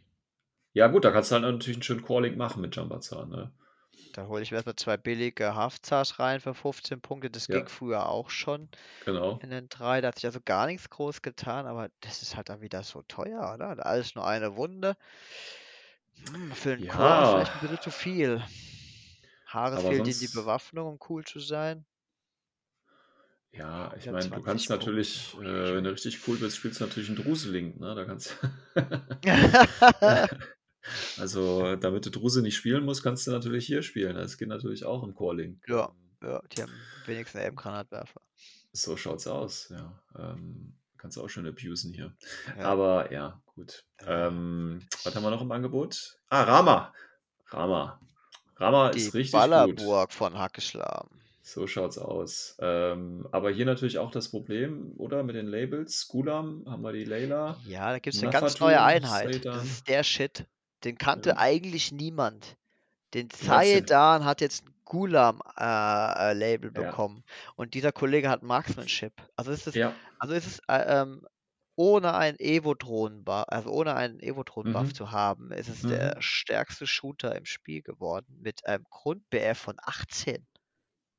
[0.74, 3.50] Ja, gut, da kannst du halt natürlich einen schönen Calling machen mit Jambazan, ne?
[4.12, 7.28] Da hole ich mir erstmal zwei billige Haftzars rein für 15 Punkte.
[7.30, 8.70] Das Ja, ging früher auch schon.
[9.00, 9.40] genau.
[9.40, 12.48] In den drei, da hat sich also gar nichts groß getan, aber das ist halt
[12.50, 13.76] dann wieder so teuer, oder?
[13.76, 14.96] Da Alles nur eine Wunde.
[16.26, 18.42] Hm, für einen Core Ja, vielleicht ein bisschen zu viel.
[19.46, 21.86] Haares aber fehlt ihnen die sonst, Bewaffnung, um cool zu sein.
[23.52, 24.70] ja, ich meine, du 20 kannst Punkte.
[24.70, 27.94] natürlich, äh, wenn du richtig cool bist, spielst du natürlich einen Druseling, ne?
[27.94, 28.36] Da kannst
[31.18, 34.16] Also, damit du Druse nicht spielen musst, kannst du natürlich hier spielen.
[34.16, 35.60] Das geht natürlich auch im Calling.
[35.66, 35.90] ja,
[36.22, 36.72] Ähm, ja, die haben
[37.06, 38.20] wenigstens einen Granatwerfer.
[38.72, 39.92] So schaut's aus, ja.
[40.18, 42.12] Ähm, kannst du auch schon abusen hier.
[42.58, 42.64] Ja.
[42.64, 43.84] Aber ja, gut.
[44.06, 46.18] Ähm, was haben wir noch im Angebot?
[46.28, 46.92] Ah, Rama.
[47.48, 48.00] Rama.
[48.56, 49.40] Rama Die ist richtig gut.
[49.40, 51.08] Ballerburg von Hackeschlam.
[51.42, 52.56] So schaut's aus.
[52.58, 55.22] Ähm, aber hier natürlich auch das Problem, oder?
[55.22, 56.08] Mit den Labels.
[56.08, 57.58] Gulam haben wir die Layla.
[57.66, 59.44] Ja, da gibt es eine ganz neue Einheit.
[59.44, 60.46] Das ist der Shit.
[60.84, 61.38] Den kannte Ja.
[61.38, 62.56] eigentlich niemand.
[63.14, 63.30] Den
[63.72, 63.90] denn?
[63.90, 66.94] Zaedan hat jetzt ein Gulam-Label Ja.
[66.94, 67.24] bekommen.
[67.56, 69.14] Und dieser Kollege hat Marksmanship.
[69.36, 70.00] Also ist es, Ja.
[70.18, 71.26] also ist es äh, ähm,
[71.76, 74.94] ohne einen Evo-Drohnen-Buff, also ohne einen Evo-Drohnen-Buff Mhm.
[74.94, 75.88] zu haben, ist es Mhm.
[75.88, 80.46] der stärkste Shooter im Spiel geworden mit einem Grund-BF von 18,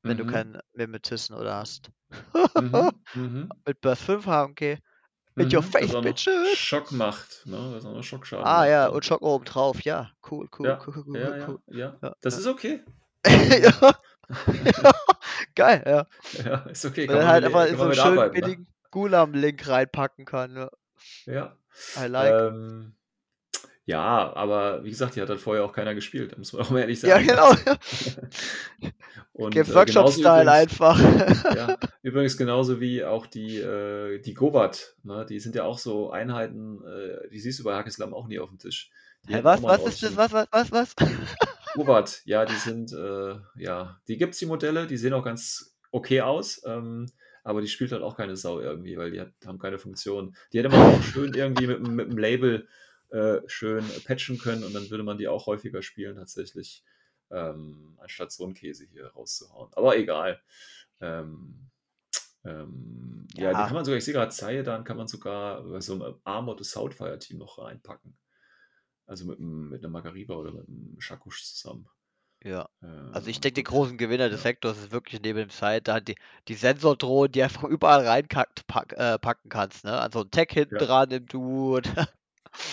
[0.04, 0.26] wenn du Mhm.
[0.26, 1.92] keinen Mimetism oder hast.
[2.56, 3.04] Mhm.
[3.14, 3.56] Mhm.
[3.68, 4.80] mit Burst 5 HMG.
[5.38, 5.64] Your Mhm.
[5.64, 6.58] face, auch noch bitches!
[6.58, 7.72] Schock macht, ne?
[7.74, 10.12] Das auch noch Schockschaden Ah ja, und Schock oben drauf, ja.
[10.30, 12.00] Cool, cool, Ja, cool, cool, cool, ja, cool, ja, cool.
[12.02, 12.16] ja.
[12.22, 12.84] Das ist okay.
[13.28, 13.96] ja.
[15.56, 16.08] Geil, ja.
[16.44, 17.02] Ja, ist okay.
[17.02, 18.30] Wenn Kann man man halt mit, einfach in so einen mit schönen ne?
[18.30, 20.56] billigen Gulam-Link reinpacken kann.
[20.56, 20.70] Ja.
[21.26, 21.58] Ja.
[21.98, 22.34] I like.
[22.34, 22.95] Ähm,
[23.86, 26.70] ja, aber wie gesagt, die hat halt vorher auch keiner gespielt, da muss man auch
[26.72, 27.28] mal ehrlich Ja, sagen.
[27.28, 27.54] genau.
[29.34, 31.00] Und Games äh, Workshop genauso Style übrigens, einfach.
[31.56, 35.26] ja, übrigens genauso wie auch die, äh, die Gobat, ne?
[35.30, 38.50] Die sind ja auch so Einheiten, äh, die siehst du bei Hackeslam auch nie auf
[38.50, 38.90] dem Tisch.
[39.30, 40.16] Auch was, was ist das?
[40.16, 40.96] Was, was, was, was?
[41.74, 46.22] Gobat, ja, die sind, äh, ja, die gibt's die Modelle, die sehen auch ganz okay
[46.22, 47.08] aus, ähm,
[47.44, 50.36] aber die spielt halt auch keine Sau irgendwie, weil die hat, haben keine Funktion.
[50.54, 52.68] Die hätte man auch schön irgendwie mit, mit dem Label
[53.16, 56.84] äh, schön patchen können und dann würde man die auch häufiger spielen tatsächlich,
[57.32, 59.72] ähm, anstatt so einen Käse hier rauszuhauen.
[59.74, 60.42] Aber egal.
[61.02, 61.70] Ähm,
[62.44, 63.54] ähm, ja.
[63.54, 63.66] die Ja.
[63.66, 66.94] kann man sogar, ich sehe gerade Zayedan kann man sogar bei so einem Armored Assault
[66.94, 68.18] Fire Team noch reinpacken.
[69.08, 71.88] Also mit, einem- mit einer Margariba oder mit einem Shakush zusammen.
[72.44, 72.70] Ja.
[73.12, 74.44] Also ich Äh, denke, die großen Gewinner des Ja.
[74.44, 76.16] Sektors ist wirklich neben dem Side da die,
[76.48, 79.18] die Sensordrohnen, die einfach überall reinkackt, pack, äh,
[79.50, 80.00] kannst, ne?
[80.00, 80.80] An so ein Tech hinten Ja.
[80.80, 81.90] dran im Dude.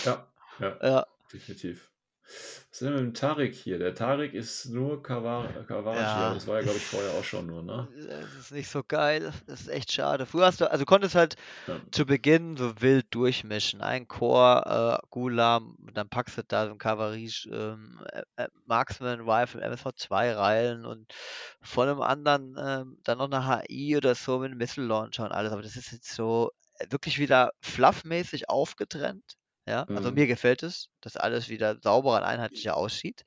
[0.05, 0.27] Ja,
[0.59, 1.89] ja, ja, definitiv.
[2.25, 3.77] Was ist denn mit dem Tarik hier?
[3.77, 6.33] Der Tarik ist nur Kawa- Kawarachi, Ja.
[6.33, 7.87] das war ja, glaube ich, vorher auch schon nur, ne?
[8.07, 9.31] das ist nicht so geil.
[9.45, 10.25] Das ist echt schade.
[10.25, 11.35] Früher hast du, also konntest halt
[11.67, 11.79] Ja.
[11.91, 13.81] zu Beginn so wild durchmischen.
[13.81, 19.19] Ein Core, äh, Gulam, dann packst du da so ein Kavallerie, ähm, äh, äh, Marksman,
[19.29, 21.13] Rifle, MSV2 Reilen und
[21.61, 25.33] von einem anderen ähm, dann noch eine HI oder so mit einem Missile Launcher und
[25.33, 25.51] alles.
[25.51, 29.35] Aber das ist jetzt so äh, wirklich wieder fluffmäßig aufgetrennt.
[29.67, 30.13] Ja, also Mhm.
[30.13, 33.23] mir gefällt es, dass alles wieder sauberer und einheitlicher aussieht.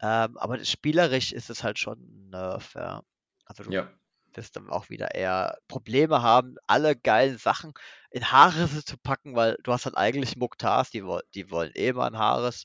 [0.00, 3.02] Ähm, aber spielerisch ist es halt schon ein Nerf, ja.
[3.46, 3.98] Also du Ja,
[4.34, 7.72] wirst dann auch wieder eher Probleme haben, alle geilen Sachen
[8.10, 11.02] in Haarrisse zu packen, weil du hast halt eigentlich Muktars, die,
[11.34, 12.64] die wollen eh mal ein Haares.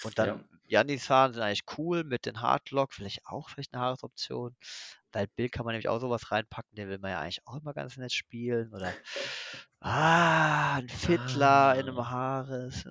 [0.00, 0.40] Und ja.
[0.40, 4.56] dann Janissan sind eigentlich cool mit den Hardlock, vielleicht auch vielleicht eine Haaresoption.
[5.12, 7.74] Bei Bill kann man nämlich auch sowas reinpacken, den will man ja eigentlich auch immer
[7.74, 8.72] ganz nett spielen.
[8.74, 8.96] Oder
[9.80, 12.10] ah, ein Fiddler in einem Ah.
[12.10, 12.84] Haares.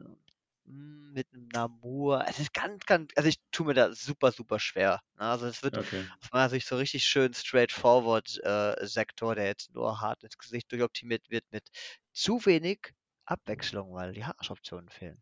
[0.65, 2.25] mm, Mit einem Namur.
[2.27, 5.01] Es ist ganz, ganz, also ich tue mir da super, super schwer.
[5.17, 5.21] ne?
[5.25, 6.09] Also es wird Okay.
[6.21, 10.71] aus meiner Sicht so richtig schön straightforward äh, Sektor, der jetzt nur hart ins Gesicht
[10.71, 11.69] durchoptimiert wird mit
[12.13, 12.93] zu wenig
[13.25, 15.21] Abwechslung, weil die Haaroptionen fehlen.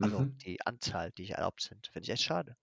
[0.00, 0.42] Also Mhm.
[0.44, 1.88] die Anzahl, die erlaubt sind.
[1.88, 2.56] Finde ich echt schade.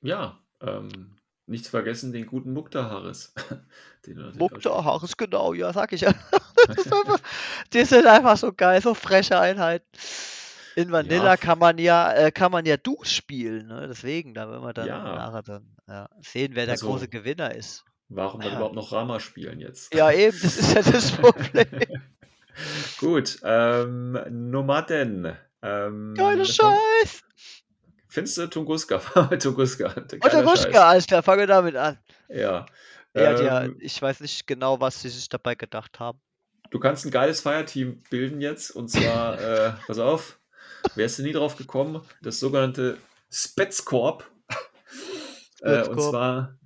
[0.00, 1.16] Ja, ähm,
[1.46, 5.18] nicht zu vergessen den guten Mukta, spielen Haares, kannst.
[5.18, 6.12] genau, ja, sag ich ja.
[6.66, 7.20] Das einfach,
[7.74, 9.86] die sind einfach so geil, so freche Einheiten.
[10.76, 13.86] In Vanilla Ja, kann man ja, äh, kann man ja Du spielen, ne?
[13.88, 17.54] Deswegen, da wenn wir dann ja, nachher dann ja, sehen, wer der große also Gewinner
[17.54, 17.84] ist.
[18.08, 19.94] warum dann überhaupt noch Rama spielen jetzt?
[19.94, 21.66] Ja, eben, das ist ja das Problem.
[22.98, 25.36] Gut, ähm, Nomaden.
[25.62, 27.22] Ähm, Geiler fang, Scheiß!
[28.14, 28.98] Findest du Tunguska?
[29.40, 31.98] Tunguska, alles klar, fangen wir damit an.
[32.28, 32.64] Ja.
[33.16, 36.20] Ja, ja, Ähm, ich weiß nicht genau, was sie sich dabei gedacht haben.
[36.70, 40.40] du kannst ein geiles Fireteam bilden jetzt und zwar, äh, pass auf,
[40.94, 42.98] wärst du nie drauf gekommen, das sogenannte
[43.30, 44.30] Spetscorp.
[45.62, 46.58] Äh, und zwar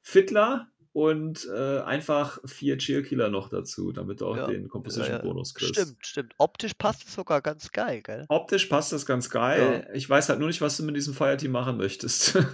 [0.00, 5.52] Fiddler und äh, einfach vier Cheerkiller noch dazu, damit du auch Ja, den ja, Composition-Bonus
[5.52, 5.74] kriegst.
[5.74, 6.34] Stimmt, stimmt.
[6.38, 8.24] Optisch passt es sogar ganz geil, gell?
[8.30, 9.86] Optisch passt das ganz geil.
[9.92, 12.34] Ich weiß halt nur nicht, was du mit diesem Fireteam machen möchtest.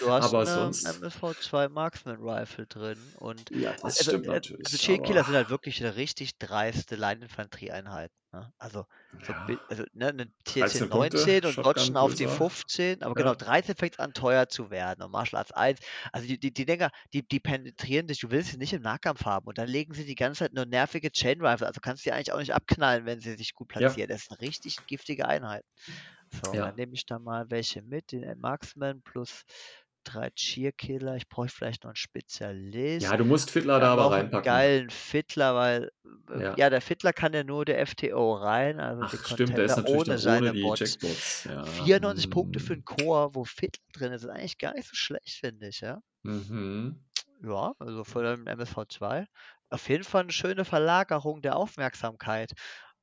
[0.00, 0.86] Du hast Aber eine sonst.
[0.86, 4.66] MSV2 Marksman Rifle drin und Ja, das also, stimmt äh, natürlich.
[4.66, 8.12] also Chain Killer sind aber, halt wirklich eine richtig dreiste Leininfanterieeinheit.
[8.32, 8.52] Ne?
[8.58, 8.84] Also,
[9.22, 10.26] so, ja, also ne, eine
[10.56, 12.28] 13 TC Punkte, 19 und dodgen auf die Shotgun-Pulsar.
[12.28, 13.36] 15, aber genau, Ja.
[13.36, 15.80] 13 fängt an teuer zu werden und Martial Arts 1,
[16.12, 19.24] also die, die, die Dinger, die, die penetrieren dich, du willst sie nicht im Nahkampf
[19.24, 22.10] haben und dann legen sie die ganze Zeit nur nervige Chain Rifle, also kannst du
[22.10, 24.08] die eigentlich auch nicht abknallen, wenn sie sich gut Ja, platzieren.
[24.10, 25.64] Das ist eine richtig giftige Einheit.
[26.30, 26.62] So, ja.
[26.62, 29.44] dann nehme ich da mal welche mit, den Marksman plus
[30.08, 31.16] drei Cheerkiller.
[31.16, 33.10] Ich bräuchte vielleicht noch einen Spezialist.
[33.10, 34.44] Ja, du musst Fiddler Dann da aber reinpacken.
[34.44, 35.90] geilen Fiddler, weil
[36.30, 36.54] äh, Ja.
[36.56, 40.08] ja, der Fiddler kann ja nur der FTO rein, also Ach, stimmt, der ist natürlich
[40.08, 40.80] ohne seine ohne die Bots.
[40.80, 41.44] Jackbots.
[41.44, 41.62] Ja.
[41.64, 45.30] 94 Punkte für einen Chor, wo Fiddler drin ist, ist eigentlich gar nicht so schlecht,
[45.40, 46.00] finde ich, ja.
[46.24, 47.04] Mhm.
[47.42, 49.26] Ja, also für den MSV2.
[49.70, 52.52] Auf jeden Fall eine schöne Verlagerung der Aufmerksamkeit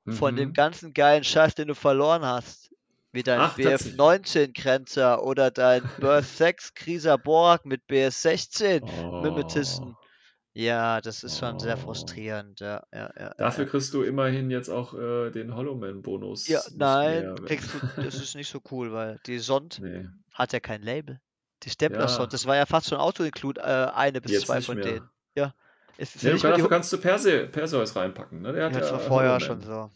[0.09, 0.53] von dem Mhm.
[0.53, 2.71] ganzen geilen Scheiß, den du verloren hast.
[3.15, 3.95] Wie dein Ach, tatsächlich.
[3.95, 9.93] BF19-Grenzer oder dein Burst 6 Krieser Borg mit BS16 Mimetisten.
[9.97, 10.05] Oh.
[10.53, 11.79] Ja, das ist schon sehr Oh.
[11.81, 12.59] frustrierend.
[12.61, 16.47] Ja, ja, ja, Dafür kriegst du immerhin jetzt auch äh, den Hollowman-Bonus.
[16.47, 20.59] Ja, nein, kriegst du, das ist nicht so cool, weil die Sond Nee, hat ja
[20.59, 21.19] kein Label.
[21.63, 24.85] Die Stempler-Sond, das war ja fast schon Auto-Include, äh, eine bis jetzt zwei von mehr.
[24.85, 25.09] denen.
[25.35, 25.53] Ja.
[25.97, 28.41] Es ist Nee, du nicht kann, mehr die kannst du Perse, Perseus reinpacken.
[28.41, 28.51] Ne?
[28.53, 29.89] Der hat Ja, das war vorher schon so.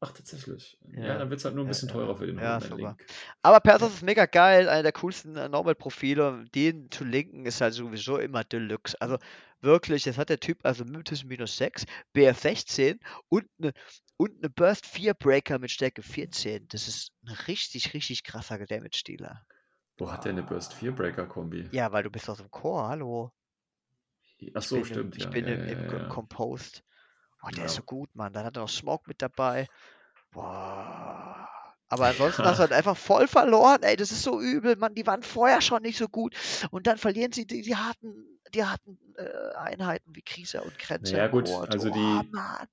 [0.00, 0.78] Ach, tatsächlich.
[0.92, 1.94] Ja, Ja, dann wird es halt nur ein bisschen ja.
[1.94, 3.04] teurer für den Ja, Hollowman-Link.
[3.42, 6.44] Aber Persos ist mega geil, einer der coolsten äh, Normal-Profile.
[6.54, 9.00] Den zu linken ist halt sowieso immer Deluxe.
[9.00, 9.18] Also
[9.60, 11.84] wirklich, jetzt hat der Typ also Mythos minus 6,
[12.14, 13.72] BF16 und eine
[14.16, 16.68] und eine Burst 4 Breaker mit Stärke 14.
[16.68, 19.44] Das ist ein richtig, richtig krasser Damage-Dealer.
[19.96, 21.68] Wo hat der eine Burst 4 Breaker-Kombi?
[21.72, 23.32] Ja, weil du bist aus dem Core, hallo.
[24.54, 25.14] Ach Ich so, bin stimmt.
[25.14, 25.30] im, ich ja.
[25.30, 26.08] bin ja, im, im, ja.
[26.08, 26.84] Compost.
[27.42, 27.64] Oh, der Ja.
[27.66, 28.32] ist so gut, Mann.
[28.32, 29.68] Dann hat er noch Smoke mit dabei.
[30.32, 31.48] Boah.
[31.90, 33.82] Aber ansonsten hast du halt einfach voll verloren.
[33.82, 34.94] Ey, das ist so übel, Mann.
[34.94, 36.34] Die waren vorher schon nicht so gut.
[36.70, 41.12] Und dann verlieren sie die, die harten, die harten äh, Einheiten wie Krieger und Grenzer.
[41.12, 41.66] Naja, im gut, Chor.
[41.70, 42.66] also oh, die- Mann.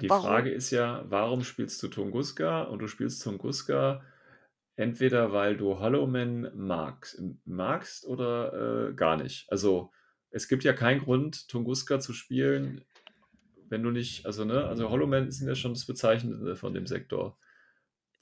[0.00, 0.24] Die Warum?
[0.24, 2.62] Frage ist ja, warum spielst du Tunguska?
[2.62, 4.02] Und du spielst Tunguska
[4.76, 9.50] entweder, weil du Hollowman magst, magst oder äh, gar nicht.
[9.50, 9.90] Also
[10.30, 12.82] es gibt ja keinen Grund, Tunguska zu spielen,
[13.70, 17.38] wenn du nicht, also ne, also Hollowman sind ja schon das Bezeichnende von dem Sektor.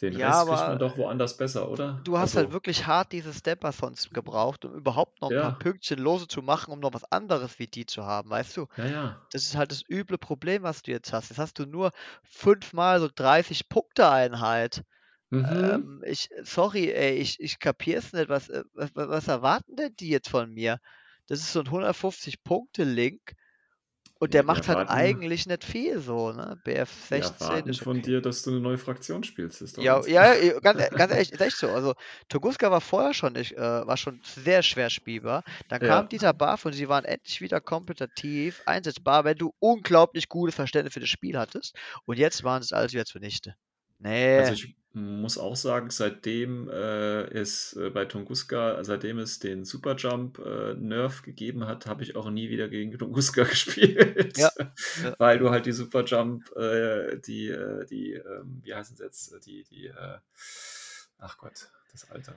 [0.03, 2.05] Den Ja, Rest kriegt man doch woanders besser, oder?
[2.05, 5.39] Du hast also, halt wirklich hart diese Stepper-Sons gebraucht, um überhaupt noch ein Ja.
[5.39, 8.67] paar Pünktchen lose zu machen, um noch was anderes wie die zu haben, weißt du?
[8.77, 9.29] Ja, ja.
[9.33, 11.31] Das ist halt das üble Problem, was du jetzt hast.
[11.31, 11.93] Jetzt hast du nur
[12.25, 14.85] fünfmal so 30 Punkte Einheit.
[15.31, 15.89] Mhm.
[15.89, 18.29] Ähm, ich, sorry, ey, ich, ich kapier's nicht.
[18.31, 20.81] Was, äh, was, was erwarten denn die jetzt von mir?
[21.29, 23.35] Das ist so ein 150-Punkte-Link
[24.19, 26.61] und der macht halt eigentlich nicht viel so, ne?
[26.65, 28.07] BF16 erwarten ist von okay.
[28.07, 29.61] dir, dass du eine neue Fraktion spielst.
[29.79, 31.69] Ja, ganz ja, ja, ganz, e- ganz ehrlich, ist echt so.
[31.71, 31.95] Also
[32.29, 35.45] Tunguska war vorher schon nicht, äh, war schon sehr schwer spielbar.
[35.69, 35.89] Dann Ja.
[35.89, 40.95] kam dieser Buff und sie waren endlich wieder kompetitiv einsetzbar, wenn du unglaublich gutes Verständnis
[40.95, 41.77] für das Spiel hattest.
[42.05, 43.55] Und jetzt waren es alles wieder zunichte.
[43.99, 44.39] Nee.
[44.39, 50.39] Also ich muss auch sagen, seitdem äh, es äh, bei Tunguska, seitdem es den Superjump
[50.39, 54.37] äh, Nerf gegeben hat, habe ich auch nie wieder gegen Tunguska gespielt.
[54.39, 54.51] Ja,
[55.03, 55.15] ja.
[55.19, 59.65] Weil du halt die Superjump, äh, die, äh, die, ähm, wie heißen sie jetzt, die,
[59.65, 60.19] die, äh,
[61.19, 62.35] ach Gott, das Alter.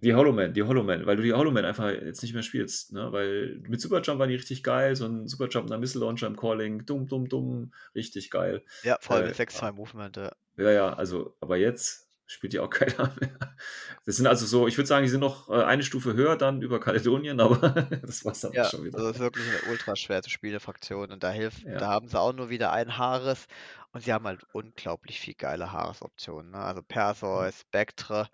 [0.00, 3.10] Die Hollowman, die Hollowman, weil du die Hollowman einfach jetzt nicht mehr spielst, ne?
[3.12, 6.86] Weil mit Superjump waren die richtig geil, so ein Superjump nach Missile Launcher im Calling,
[6.86, 8.64] dumm, dumm, dumm, richtig geil.
[8.82, 10.16] ja, vor allem äh, mit 6-2 Movement.
[10.16, 10.32] Ja.
[10.56, 13.56] Ja, ja, also, aber jetzt spielt die auch keiner mehr.
[14.04, 16.62] Das sind also so, ich würde sagen, die sind noch äh, eine Stufe höher dann
[16.62, 17.56] über Kaledonien, aber
[18.02, 18.98] das war's dann auch Ja, schon wieder.
[18.98, 21.78] also es ist wirklich eine ultra schwer zu spiele Fraktion und da hilft, Ja.
[21.78, 23.46] da haben sie auch nur wieder ein Haares
[23.92, 26.52] und sie haben halt unglaublich viel geile Haaresoptionen.
[26.52, 26.58] Ne?
[26.58, 28.28] Also Perseus, Spectre,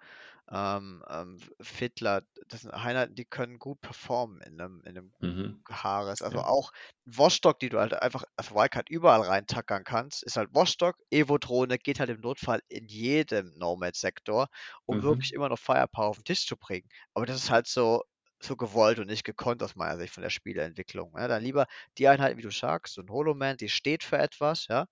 [0.55, 5.65] ähm, ähm, Fiddler, das sind Einheiten, die können gut performen in einem, in einem Mhm.
[5.71, 6.23] Haares.
[6.23, 6.43] Also Ja.
[6.43, 6.71] auch
[7.07, 12.01] Washstock, die du halt einfach als Wildcard überall reintackern kannst, ist halt Washstock, Evo-Drohne, geht
[12.01, 14.49] halt im Notfall in jedem Nomad-Sektor,
[14.87, 15.03] um Mhm.
[15.03, 16.89] wirklich immer noch Firepower auf den Tisch zu bringen.
[17.15, 18.03] Aber das ist halt so,
[18.43, 21.13] so gewollt und nicht gekonnt aus meiner Sicht von der Spieleentwicklung.
[21.15, 21.29] Ne?
[21.29, 21.67] Dann lieber
[21.99, 24.87] die Einheiten, wie du sagst, so ein Holoman, die steht für etwas, ja.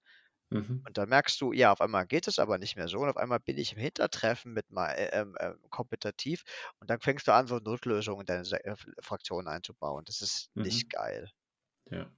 [0.53, 0.86] Mhm.
[0.86, 3.16] Und dann merkst du, ja, auf einmal geht es aber nicht mehr so und auf
[3.16, 6.42] einmal bin ich im Hintertreffen mit mal äh, ähm, ähm, kompetitiv
[6.80, 10.05] und dann fängst du an, so Notlösungen in deine Se- äh, Fraktion einzubauen.
[10.07, 10.90] Das ist nicht Mhm.
[10.90, 11.30] geil.
[11.90, 12.11] Ja,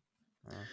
[0.44, 0.68] Ja.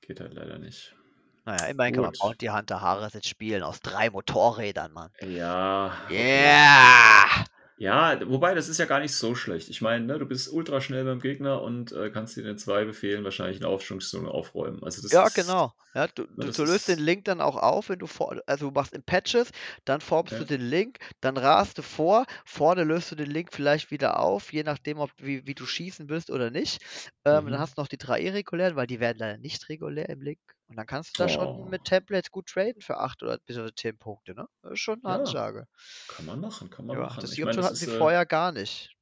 [0.00, 0.96] geht halt leider nicht.
[1.44, 2.18] Naja, immerhin kann man Gut.
[2.18, 5.10] Bounty Hunter Haare jetzt spielen aus drei Motorrädern, Mann.
[5.20, 5.92] Ja.
[6.08, 7.44] Yeah!
[7.80, 9.68] Ja, wobei, das ist ja gar nicht so schlecht.
[9.68, 12.84] Ich meine, ne, du bist ultra schnell beim Gegner und äh, kannst dir in zwei
[12.84, 14.82] Befehlen wahrscheinlich eine Aufschwungszone aufräumen.
[14.82, 15.72] Also das Ja, ist, genau.
[15.94, 18.74] Ja, du, du, du löst den Link dann auch auf, wenn du vor, also du
[18.74, 19.50] machst in Patches,
[19.86, 20.40] dann formst Ja.
[20.40, 24.52] du den Link, dann rast du vor, vorne löst du den Link vielleicht wieder auf,
[24.52, 26.82] je nachdem, ob wie, wie du schießen willst oder nicht.
[27.24, 27.50] Ähm, Mhm.
[27.50, 30.40] Dann hast du noch die drei irregulären, weil die werden leider nicht regulär im Link.
[30.68, 31.28] Und dann kannst du da Oh.
[31.28, 34.46] schon mit Templates gut traden für 8 oder bis zu 10 Punkte, ne?
[34.62, 35.66] Das ist schon eine Ja, Ansage.
[36.08, 37.20] Kann man machen, kann man Ja, machen.
[37.20, 38.94] das, Ich meine, hatten sie äh, vorher gar nicht.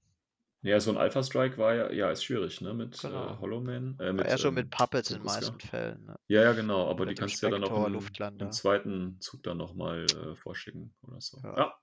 [0.63, 2.75] Ja, so ein Alpha Strike war ja, ja, ist schwierig, ne?
[2.75, 3.35] Mit Genau.
[3.35, 3.97] äh, Hollowman.
[4.01, 6.05] Äh, War mit, ja schon ähm, mit Puppets in den meisten Fällen.
[6.05, 6.17] Ne?
[6.29, 9.59] Ja, ja, genau, aber Mit die kannst du ja dann auch im, zweiten Zug dann
[9.59, 11.39] nochmal äh, vorschicken oder so.
[11.43, 11.55] Ja.
[11.57, 11.75] Ja.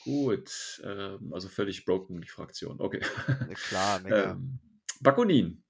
[0.00, 2.80] Gut, ähm, also völlig broken, die Fraktion.
[2.80, 3.00] Okay.
[3.60, 4.40] Klar, mega.
[4.40, 4.58] ähm,
[5.00, 5.62] Bakunin.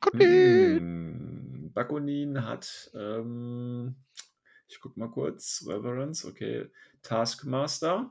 [0.00, 1.64] Bakunin.
[1.66, 3.96] Mm, Bakunin hat, ähm,
[4.68, 6.66] ich guck mal kurz, Reverence, okay.
[7.02, 8.10] Taskmaster.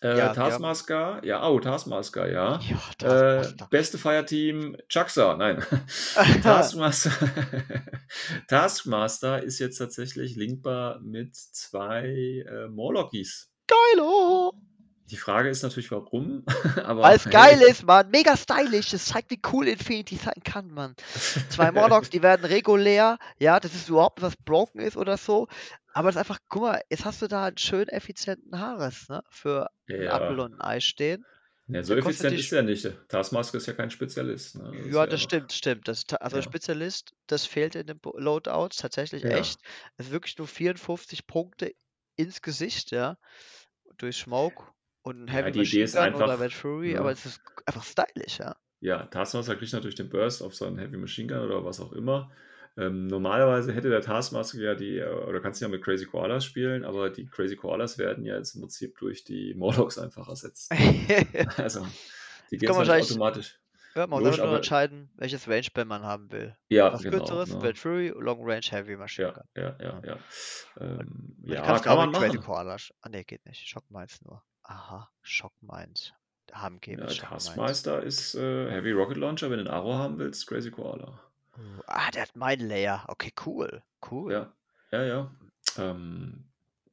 [0.00, 0.32] Äh, Ja.
[0.32, 2.58] Taskmaster, ja, oh, Taskmaster, ja.
[2.60, 3.66] Ja, Äh, Taskmaster.
[3.70, 5.62] beste Fireteam, Chucksa, nein.
[6.42, 7.10] Taskmaster,
[8.48, 13.50] Taskmaster ist jetzt tatsächlich linkbar mit zwei äh, Morlockies.
[13.66, 14.52] Geilo!
[15.10, 16.44] Die Frage ist natürlich, warum,
[16.84, 17.32] aber Weil es hey.
[17.32, 18.10] geil ist, Mann.
[18.10, 18.90] Mega stylisch.
[18.90, 20.94] Das zeigt, wie cool Infinity sein kann, Mann.
[21.50, 23.18] Zwei Morlocks, die werden regulär.
[23.38, 25.48] Ja, das ist überhaupt was broken ist oder so.
[25.92, 29.22] Aber es ist einfach, guck mal, jetzt hast du da einen schönen effizienten Haares, ne?
[29.28, 31.24] Für einen Apfel Ja, und ein Ei stehen.
[31.66, 32.90] ja, so effizient ist er nicht.
[33.08, 34.56] Taskmaster ist ja kein Spezialist.
[34.56, 34.72] Ne?
[34.74, 35.88] Das Ja, ja das noch, stimmt, stimmt.
[35.88, 39.60] Das, also ja, Spezialist, das fehlt in den Loadouts tatsächlich ja, echt.
[39.98, 41.74] Es ist wirklich nur 54 Punkte
[42.16, 43.18] ins Gesicht, ja.
[43.98, 44.64] Durch Smoke
[45.02, 47.12] und ein ja, Heavy die Idee Machine ist Gun oder einfach, Red Fury, aber ne?
[47.12, 48.56] es ist einfach stylisch, ja.
[48.80, 52.30] Ja, Taskmaster kriegt natürlich den Burst auf seinen Heavy Machine Gun oder was auch immer.
[52.76, 56.44] Ähm, normalerweise hätte der Taskmaster ja die, äh, oder kannst du ja mit Crazy Koalas
[56.44, 60.72] spielen, aber die Crazy Koalas werden ja jetzt im Prinzip durch die Morlocks einfach ersetzt.
[61.58, 61.86] Also,
[62.50, 63.58] die gehen wahrscheinlich, automatisch
[63.94, 66.56] ja, man muss nur aber entscheiden, welches Range-Band man haben will.
[66.70, 67.18] ja, Was genau.
[67.18, 67.62] kürzeres, Ne?
[67.62, 69.44] Red Fury, Long Range Heavy Machine Ja, Gun.
[69.54, 70.02] ja, ja, Ja.
[70.02, 70.18] ja.
[70.80, 72.46] Ähm, die ja, kannst du kann auch man mit Crazy machen.
[72.46, 72.76] Koala.
[72.76, 73.68] sch- Ah, ne, geht nicht.
[73.68, 74.42] Shock Minds nur.
[74.72, 76.12] Aha, Shock Minds.
[76.52, 77.06] HMG Ja.
[77.06, 81.20] Taskmaster ist äh, Heavy Rocket Launcher, wenn du einen Arrow haben willst, Crazy Koala.
[81.56, 83.04] Uh, ah, der hat mein Layer.
[83.08, 83.82] Okay, cool.
[84.10, 84.32] Cool.
[84.32, 84.52] Ja,
[84.90, 85.30] ja, ja.
[85.78, 86.44] Ähm,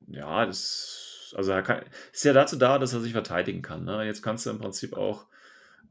[0.08, 3.86] ja, das, also er kann, ist ja dazu da, dass er sich verteidigen kann.
[3.86, 4.06] Ne?
[4.06, 5.26] Jetzt kannst du im Prinzip auch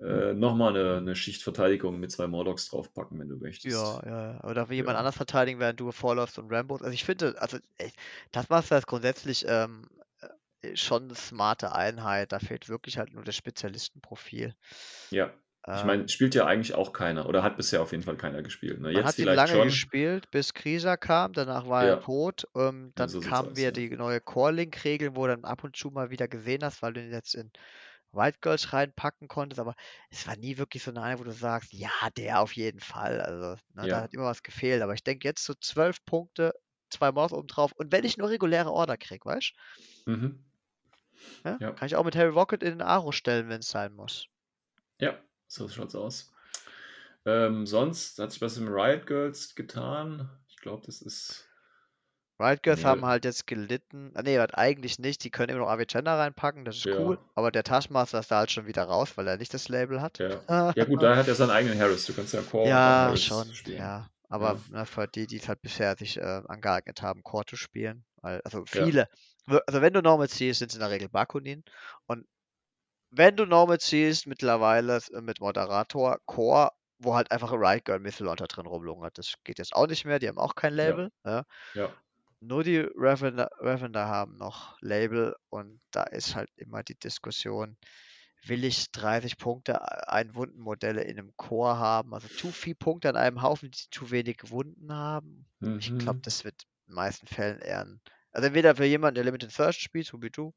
[0.00, 3.74] äh, nochmal eine, eine Schicht Verteidigung mit zwei Morlocks draufpacken, wenn du möchtest.
[3.74, 4.00] ja.
[4.06, 4.44] ja.
[4.44, 6.82] Oder wie jemand Ja, anders verteidigen, während du vorläufst und Rambos.
[6.82, 7.58] Also ich finde, also
[8.32, 10.04] Taskmaster ist grundsätzlich ähm, äh,
[10.74, 12.32] schon eine smarte Einheit.
[12.32, 14.54] Da fehlt wirklich halt nur das Spezialistenprofil.
[15.10, 15.32] ja.
[15.70, 18.42] Ich meine, Ähm, spielt ja eigentlich auch keiner oder hat bisher auf jeden Fall keiner
[18.42, 18.80] gespielt.
[18.80, 18.90] Ne?
[18.90, 19.62] man Jetzt hat ihn lange schon.
[19.62, 22.44] gespielt, bis Krisa kam, danach war er Ja, tot.
[22.56, 23.72] Ähm, dann so kamen wieder Ja.
[23.72, 27.02] die neue Core-Link-Regeln, wo du dann ab und zu mal wieder gesehen hast, weil du
[27.02, 27.50] ihn jetzt in
[28.12, 29.74] White Girls reinpacken konntest, aber
[30.10, 33.20] es war nie wirklich so eine wo du sagst, ja, der auf jeden Fall.
[33.20, 34.82] Also, ne, da Ja, hat immer was gefehlt.
[34.82, 36.52] Aber ich denke jetzt so zwölf Punkte,
[36.90, 37.72] zwei Maus oben drauf.
[37.76, 39.52] Und wenn ich nur reguläre Order krieg, weißt
[40.06, 40.47] mhm.
[41.44, 41.60] Ja?
[41.60, 44.28] Ja, Kann ich auch mit Harry Rocket in den Aro stellen, wenn es sein muss.
[45.00, 46.32] ja, so schaut's aus.
[47.26, 50.30] Ähm, sonst hat sich was im Riot Girls getan.
[50.48, 51.48] Ich glaube, das ist.
[52.40, 54.12] Riot Girls haben halt jetzt gelitten.
[54.14, 55.22] Ah, nee, eigentlich nicht.
[55.24, 57.16] Die können immer noch Avicenna reinpacken, das ist cool.
[57.16, 60.00] ja, Aber der Taschmaster ist da halt schon wieder raus, weil er nicht das Label
[60.00, 60.20] hat.
[60.20, 60.40] ja.
[60.76, 62.06] Ja, gut, da hat er seinen eigenen Harris.
[62.06, 63.78] Du kannst ja Core Ja, schon, spielen.
[63.78, 64.08] ja.
[64.28, 67.56] Aber Ja, ne, für die, die es halt bisher sich äh, angeeignet haben, Core zu
[67.56, 69.08] spielen, also ja, viele,
[69.46, 71.64] w- also wenn du Normal ziehst, sind es in der Regel Bakunin.
[72.06, 72.26] Und
[73.10, 78.02] wenn du Normal ziehst, mittlerweile äh, mit Moderator, Core, wo halt einfach ein Riot Girl
[78.20, 79.18] Launcher drin rumlungert.
[79.18, 81.10] Das geht jetzt auch nicht mehr, die haben auch kein ja, Label.
[81.24, 81.44] Ja.
[81.74, 81.92] ja.
[82.40, 87.76] Nur die Ravender, Ravender haben noch Label und da ist halt immer die Diskussion,
[88.44, 93.16] will ich 30 Punkte ein Wundenmodelle in einem Core haben, also zu viel Punkte an
[93.16, 95.46] einem Haufen, die zu wenig Wunden haben.
[95.78, 96.22] Ich glaube, Mhm.
[96.22, 98.00] das wird den meisten Fällen eher ein,
[98.32, 100.52] also entweder für jemanden, der Limited Search spielt, so wie du,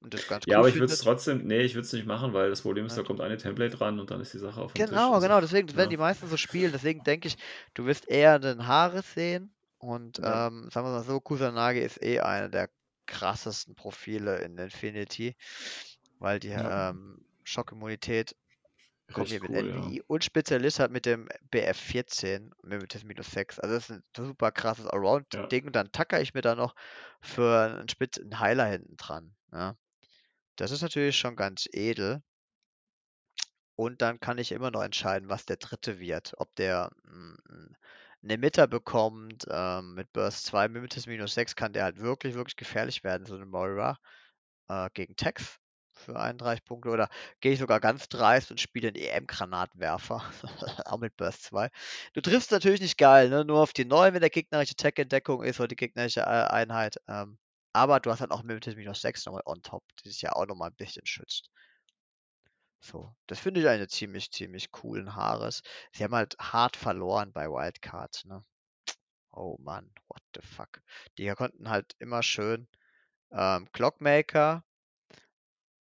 [0.00, 2.06] und das ganz Ja, cool aber ich würde es trotzdem, nee, ich würde es nicht
[2.06, 3.04] machen, weil das Problem ist, da nicht.
[3.04, 5.10] kommt eine Template ran und dann ist die Sache auf dem Tisch.
[5.10, 7.36] Genau, Also, genau, deswegen, das werden die ja, meisten so spielen, deswegen denke ich,
[7.74, 12.02] du wirst eher den Haares sehen und ja, ähm, sagen wir mal so, Kusanagi ist
[12.02, 12.68] eh einer der
[13.06, 15.34] krassesten Profile in Infinity,
[16.18, 18.36] weil die ja, ähm, Schockimmunität
[19.08, 19.62] mit cool, ja.
[19.62, 23.60] NVI und Spezialist hat mit dem BF14 mit dem minus 6.
[23.60, 26.74] Also das ist ein super krasses Ja, Allround-Ding und dann tacker ich mir da noch
[27.20, 29.34] für einen Spitz einen Heiler hinten dran.
[29.52, 29.76] Ja.
[30.56, 32.22] Das ist natürlich schon ganz edel.
[33.76, 36.32] Und dann kann ich immer noch entscheiden, was der dritte wird.
[36.38, 37.34] Ob der mm,
[38.22, 42.56] eine Emitter bekommt, ähm, mit Burst 2, Mimetis minus 6 kann der halt wirklich, wirklich
[42.56, 43.98] gefährlich werden, so eine Moira
[44.68, 45.60] äh, gegen Tex
[46.06, 46.88] für 31 Punkte.
[46.88, 47.08] Oder
[47.40, 50.22] gehe ich sogar ganz dreist und spiele einen EM-Granatwerfer,
[50.86, 51.70] auch mit Burst 2.
[52.14, 53.44] Du triffst natürlich nicht geil, ne?
[53.44, 56.24] nur auf die 9, wenn der gegnerische Tech in Deckung ist oder die gegnerische äh,
[56.24, 56.96] Einheit.
[57.08, 57.38] Ähm,
[57.72, 60.46] aber du hast halt auch Mimetis minus 6 nochmal on top, die sich ja auch
[60.46, 61.50] nochmal ein bisschen schützt.
[62.80, 65.62] So, das finde ich eine ziemlich, ziemlich coolen Haares.
[65.92, 68.44] Sie haben halt hart verloren bei Wildcard, ne?
[69.32, 70.80] Oh Mann, what the fuck.
[71.18, 72.68] Die konnten halt immer schön
[73.32, 74.64] ähm, Clockmaker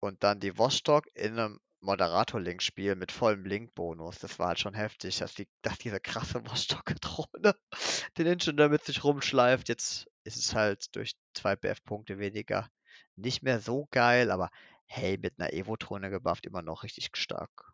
[0.01, 4.19] und dann die Vostok in einem Moderator-Link spielen mit vollem Link-Bonus.
[4.19, 7.55] Das war halt schon heftig, dass, die, dass diese krasse Vostok-Drohne
[8.19, 9.69] den Ingenieur mit sich rumschleift.
[9.69, 12.69] Jetzt ist es halt durch zwei BF-Punkte weniger
[13.15, 14.51] nicht mehr so geil, aber
[14.87, 17.73] hey, mit einer Evo-Drohne gebufft immer noch richtig stark.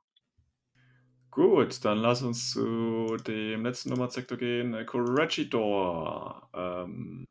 [1.30, 4.74] Gut, dann lass uns zu dem letzten Nummersektor gehen.
[4.74, 6.50] Äh, Corregidor.
[6.52, 7.26] Ähm,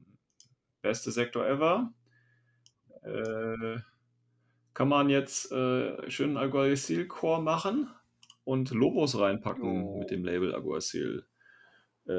[0.81, 1.93] beste Sektor ever.
[3.03, 3.77] Äh,
[4.73, 7.89] kann man jetzt äh, schön Alguacil Core machen
[8.43, 10.15] und Lobos reinpacken mit Jo.
[10.15, 11.25] dem Label Alguacil.
[12.07, 12.13] Äh,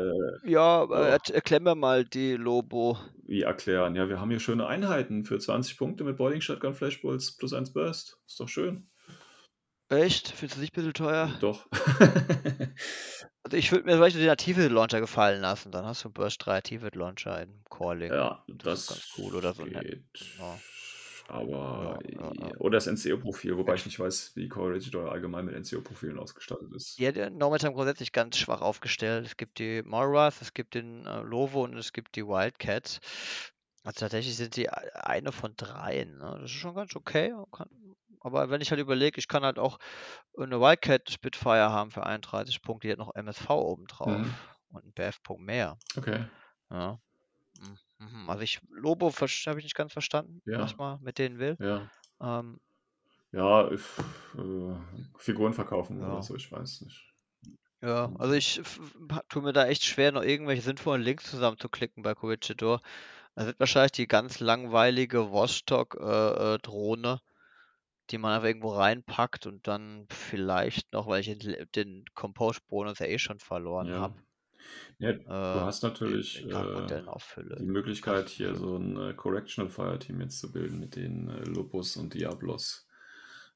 [0.45, 2.99] Ja, äh, ja, ert- erklär mir mal die Lobo.
[3.25, 3.95] wie erklären?
[3.97, 7.73] Ja, wir haben hier schöne Einheiten für 20 Punkte mit Boiling Shotgun Flashbolts plus 1
[7.73, 8.19] Burst.
[8.27, 8.89] Ist doch schön.
[9.89, 10.29] Echt?
[10.29, 11.31] Findest du nicht ein bisschen teuer?
[11.41, 11.67] Doch.
[13.45, 15.73] Also ich würde mir vielleicht den Activate Launcher gefallen lassen.
[15.73, 18.13] Dann hast du einen Burst 3 Activate Launcher in Calling.
[18.13, 19.65] ja, Das ist ganz das cool oder so.
[19.65, 20.05] Geht.
[20.39, 20.59] Ja,
[21.33, 22.57] Aber, ja, ja, ja.
[22.59, 26.99] oder das NCO-Profil, wobei ich nicht weiß, wie Corregidor allgemein mit NCO-Profilen ausgestattet ist.
[26.99, 29.25] Ja, die Nomads haben grundsätzlich ganz schwach aufgestellt.
[29.27, 33.01] Es gibt die Moras, es gibt den äh, Lovo und es gibt die Wildcats.
[33.83, 36.19] Also tatsächlich sind sie eine von dreien.
[36.19, 36.37] Ne?
[36.41, 37.33] Das ist schon ganz okay.
[37.51, 37.69] Kann,
[38.21, 39.79] aber wenn ich halt überlege, ich kann halt auch
[40.39, 44.35] eine Wildcat Spitfire haben für 31 Punkte, die hat noch MSV obendrauf Mhm.
[44.71, 45.79] und einen BF-Punkt mehr.
[45.97, 46.27] Okay.
[46.71, 46.99] Ja.
[48.11, 48.29] Mhm.
[48.31, 50.61] Also ich Lobo habe ich nicht ganz verstanden, Ja.
[50.61, 51.57] was man mit denen will.
[51.61, 51.91] Ja.
[52.21, 52.61] Ähm,
[53.33, 53.99] Ja, if,
[54.37, 54.75] äh,
[55.19, 56.13] Figuren verkaufen Ja.
[56.13, 57.15] oder so, ich weiß nicht.
[57.81, 58.81] Ja, also ich f-
[59.29, 62.81] tue mir da echt schwer, noch irgendwelche sinnvollen Links zusammenzuklicken bei Corregidor.
[63.35, 67.21] Das wird wahrscheinlich die ganz langweilige Vostok-Drohne,
[68.11, 73.07] die man einfach irgendwo reinpackt und dann vielleicht noch, weil ich den, den Compose-Bonus ja
[73.07, 74.01] eh schon verloren Ja.
[74.01, 74.23] habe,
[74.99, 76.87] Ja, du äh, hast natürlich äh,
[77.59, 81.97] die Möglichkeit, hier so ein äh, Correctional Fireteam jetzt zu bilden mit den äh, Lupus
[81.97, 82.87] und Diablos.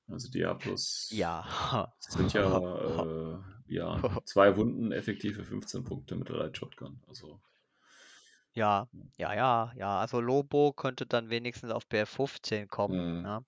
[0.09, 1.93] Also Diablos Ja.
[2.01, 3.39] sind ja, äh,
[3.69, 6.99] ja zwei Wunden effektive 15 Punkte mit der Light Shotgun.
[7.09, 7.39] Also
[8.55, 8.89] Ja,
[9.19, 10.01] ja, ja, ja.
[10.01, 13.21] Also Lobo könnte dann wenigstens auf BR15 kommen.
[13.21, 13.25] Mhm.
[13.25, 13.43] Ja.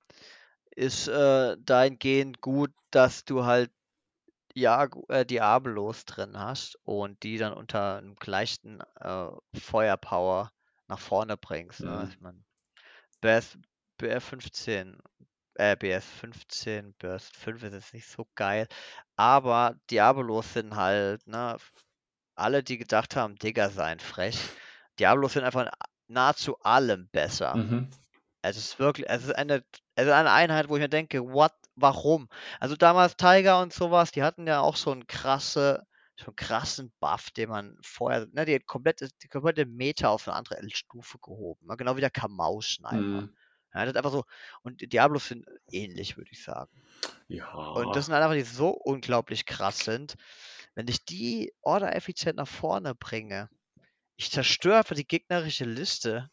[0.77, 3.71] Ist äh, dahingehend gut, dass du halt
[4.55, 10.53] ja, äh, Diabolos drin hast und die dann unter einem gleichen äh, Feuerpower
[10.89, 11.81] nach vorne bringst.
[11.81, 11.91] Ne?
[11.91, 12.09] Mhm.
[12.11, 12.45] Ich mein,
[13.21, 13.59] BS,
[14.01, 14.99] BR15,
[15.55, 18.69] äh, BS15, Burst 5 ist jetzt nicht so geil,
[19.17, 21.57] aber Diabolos sind halt, ne,
[22.37, 24.39] alle, die gedacht haben, Digger seien frech,
[24.99, 25.71] Diabolos sind einfach in
[26.07, 27.57] nahezu allem besser.
[27.57, 27.91] mhm.
[28.41, 29.65] Es ist wirklich, es ist eine,
[29.97, 32.29] es ist eine Einheit, wo ich mir denke, what, warum?
[32.61, 36.93] Also damals Tiger und sowas, die hatten ja auch so einen krasse, so einen krassen
[37.01, 41.67] Buff, den man vorher, ne, die komplette, die komplette Meta auf eine andere Stufe gehoben.
[41.67, 41.77] Ne?
[41.77, 42.97] Genau wie der Kamau-Sniper.
[42.97, 43.37] Mhm.
[43.75, 44.25] Ja, das ist einfach so,
[44.63, 46.71] und die Diablos sind ähnlich, würde ich sagen.
[47.29, 47.53] Ja.
[47.53, 50.17] Und das sind halt einfach, die so unglaublich krass sind.
[50.75, 53.51] Wenn ich die Order effizient nach vorne bringe,
[54.17, 56.31] ich zerstöre einfach die gegnerische Liste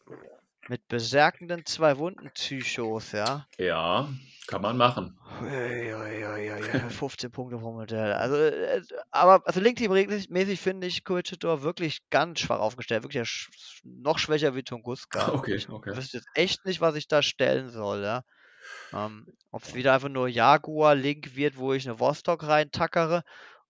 [0.67, 3.47] mit beserkenden zwei Wunden-Psychos, ja.
[3.57, 4.09] ja,
[4.47, 5.19] kann man machen.
[5.39, 8.13] Uiuiuiui, 15 Punkte pro Modell.
[8.13, 8.81] Also, äh,
[9.11, 13.03] aber also Link-Team-mäßig finde ich Coetidor wirklich ganz schwach aufgestellt.
[13.03, 13.49] Wirklich ja sch
[13.83, 15.27] noch schwächer wie Tunguska.
[15.33, 15.95] Okay, Ich okay.
[15.95, 18.23] wüsste jetzt echt nicht, was ich da stellen soll, ja.
[18.93, 23.23] Ähm, Ob es wieder einfach nur Jaguar-Link wird, wo ich eine Vostok reintackere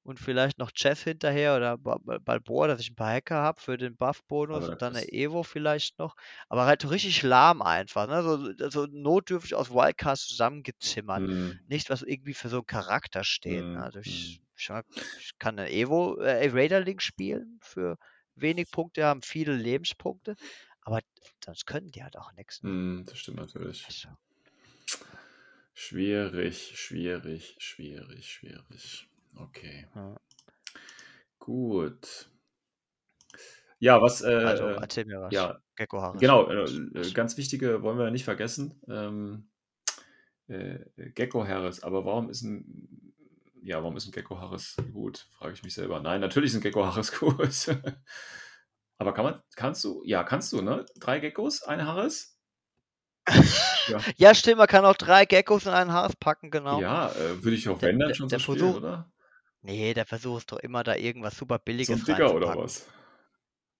[0.05, 3.59] und vielleicht noch Chess hinterher oder Ba- Ba- Balboa, dass ich ein paar Hacker habe
[3.59, 6.15] für den Buff-Bonus und dann eine Evo vielleicht noch.
[6.49, 8.23] Aber halt richtig lahm einfach, ne?
[8.23, 11.25] So, so notdürftig aus Wildcards zusammengezimmert.
[11.27, 11.59] Mhm.
[11.67, 13.67] Nicht, was irgendwie für so einen Charakter steht.
[13.73, 13.79] ne?
[13.79, 14.85] Mhm, Also ich, ich, mag-
[15.17, 17.97] ich kann eine Evo, äh, Raider Link spielen für
[18.35, 20.35] wenig Punkte, haben viele Lebenspunkte,
[20.81, 21.01] aber
[21.43, 22.61] sonst können die halt auch nichts.
[22.63, 22.71] Ne?
[22.71, 23.85] Mhm, das stimmt natürlich.
[23.87, 24.09] Also,
[25.75, 29.07] Schwierig, schwierig, schwierig, schwierig.
[29.35, 29.87] Okay.
[29.95, 30.15] ja.
[31.39, 32.29] Gut.
[33.79, 35.33] Ja, was, äh, also äh, erzähl mir was.
[35.33, 36.19] ja, Gecko Harris.
[36.19, 38.81] genau, äh, äh, ganz wichtige wollen wir nicht vergessen.
[38.87, 39.49] Ähm,
[40.47, 40.79] äh,
[41.13, 43.13] Gecko Harris, aber warum ist ein,
[43.61, 45.27] ja, warum ist ein Gecko Harris gut?
[45.37, 45.99] Frage ich mich selber.
[45.99, 47.77] Nein, natürlich ist ein Gecko Harris gut.
[48.97, 50.85] aber kann man, kannst du, ja, kannst du, ne?
[50.99, 52.39] Drei Geckos, eine Harris?
[53.87, 56.79] Ja, Ja, stimmt, man kann auch drei Geckos in einen Harz packen, genau.
[56.79, 59.11] ja äh, würde ich auch wenn dann schon der so spielen, oder?
[59.65, 62.85] Nee, der Versuch ist doch immer, da irgendwas super So Billiges ein Dicker oder was?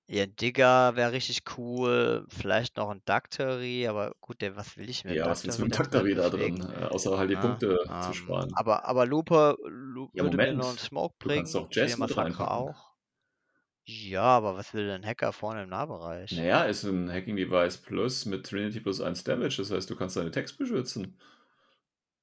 [0.07, 2.25] Ja, ein Digger wäre richtig cool.
[2.29, 5.61] Vielleicht noch ein Dactery, aber gut, der, was will ich mit Ja, was willst du
[5.63, 6.61] mit dem Taktery da drin?
[6.69, 8.55] Äh, außer halt die Ja, Punkte ähm, zu sparen.
[8.55, 10.55] Aber, aber Looper, Lu Ja, würde mir Moment.
[10.55, 11.31] noch einen Smoke Du bringen.
[11.31, 12.09] kannst doch Jazz mit
[12.39, 12.95] auch.
[13.87, 16.31] Ja, aber was will denn ein Hacker vorne im Nahbereich?
[16.31, 20.15] Naja, ist ein Hacking Device Plus mit Trinity plus 1 Damage, das heißt, du kannst
[20.17, 21.17] deine Text beschützen.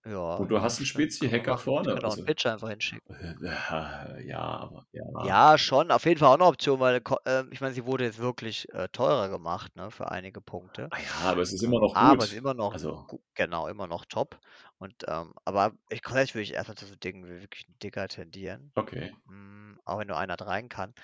[0.05, 1.95] Ja, Und du hast einen Spezi-Hacker vorne.
[1.95, 3.09] kann auch einen Also, Pitcher einfach hinschicken.
[3.11, 5.07] äh, ja, aber ja.
[5.19, 5.91] Ja, schon.
[5.91, 8.89] Auf jeden Fall auch eine Option, weil ähm, ich meine, sie wurde jetzt wirklich, äh,
[8.89, 10.91] teurer gemacht, ne, für einige Punkte.
[10.91, 12.33] Ah ja, aber es ist immer noch Aber ist gut.
[12.33, 14.41] immer noch Also, genau, immer noch top.
[14.79, 17.79] Und, ähm, aber ich grundsätzlich würde ich erst mal zu so Dingen wie wirklich 'n
[17.83, 18.75] Digger tendieren.
[18.77, 19.13] okay.
[19.27, 20.95] Hm, auch wenn nur einer rein kann.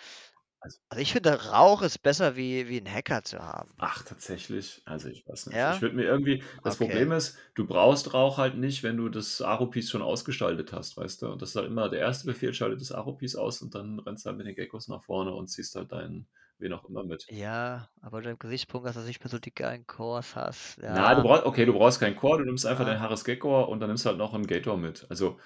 [0.68, 3.74] Also Also, ich finde, Rauch ist besser wie wie 'n Hacker zu haben.
[3.80, 4.82] Ach, tatsächlich?
[4.86, 5.64] Also, ich weiß nicht.
[5.64, 5.82] Ich Ja?
[5.82, 7.12] würde mir irgendwie das Problem Okay.
[7.12, 11.28] ist, du brauchst Rauch halt nicht, wenn du das Aro-Piece schon ausgestaltet hast, weißt du?
[11.30, 14.24] Und das ist halt immer der erste Befehl, schalte das Aro-Piece aus und dann rennst
[14.26, 17.28] du halt mit den Geckos nach vorne und ziehst halt deinen wen auch immer mit.
[17.30, 20.78] Ja, aber du im Gesichtspunkt, dass du nicht mehr so die geilen Cores hast.
[20.90, 21.22] Na, du Ja.
[21.22, 22.86] brauchst okay, du brauchst keinen Core, du nimmst einfach Ja.
[22.86, 25.06] den Harris Gecko und dann nimmst du halt noch 'n Gator mit.
[25.10, 25.38] Also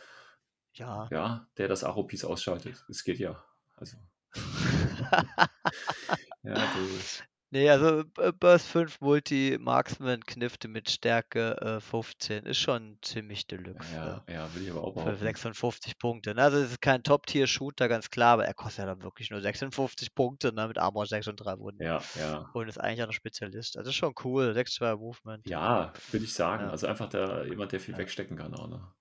[0.75, 1.13] Ja.
[1.13, 2.85] ja, der das Aro-Piece ausschaltet.
[2.89, 3.45] Es geht ja.
[3.77, 3.97] Also
[6.43, 7.05] Ja, du
[7.51, 8.05] Ne, also
[8.41, 14.33] Burst 5 Multi Marksman Knifte mit Stärke, äh, 15 ist schon ziemlich Deluxe, Ja, äh,
[14.33, 15.19] ja, will ich aber auch für behaupten.
[15.19, 16.43] 56 Punkte, ne?
[16.45, 20.15] Also, es ist kein Top-Tier-Shooter, ganz klar, aber er kostet ja dann wirklich nur 56
[20.15, 21.89] Punkte, ne, mit Armor 6 und 3 Wunden.
[21.89, 22.55] Ja, ja.
[22.55, 23.77] Und ist eigentlich auch 'n Spezialist.
[23.79, 25.47] Also, ist schon cool, 6-2 Movement.
[25.47, 26.67] Ja, würde ich sagen.
[26.67, 26.71] Ja.
[26.71, 27.99] Also, einfach der jemand, der viel Ja.
[27.99, 28.93] wegstecken kann auch, ne?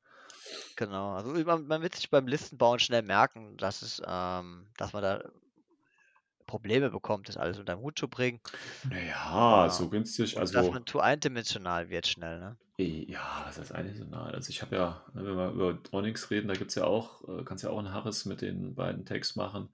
[0.76, 1.12] Genau.
[1.14, 5.30] Also, man man wird sich beim Listenbauen schnell merken, dass es ähm, dass man da
[6.52, 8.41] Probleme bekommt, das alles unter 'n Hut zu bringen.
[8.89, 12.58] Na ja, so günstig, und dass also man zu eindimensional wird schnell, ne?
[12.80, 14.34] Ja, was heißt eindimensional?
[14.34, 17.43] Also, ich habe ja ne, wenn wir über Onyx reden, da gibt's ja auch äh,
[17.43, 19.74] kannst ja auch 'n Harris mit den beiden Tags machen.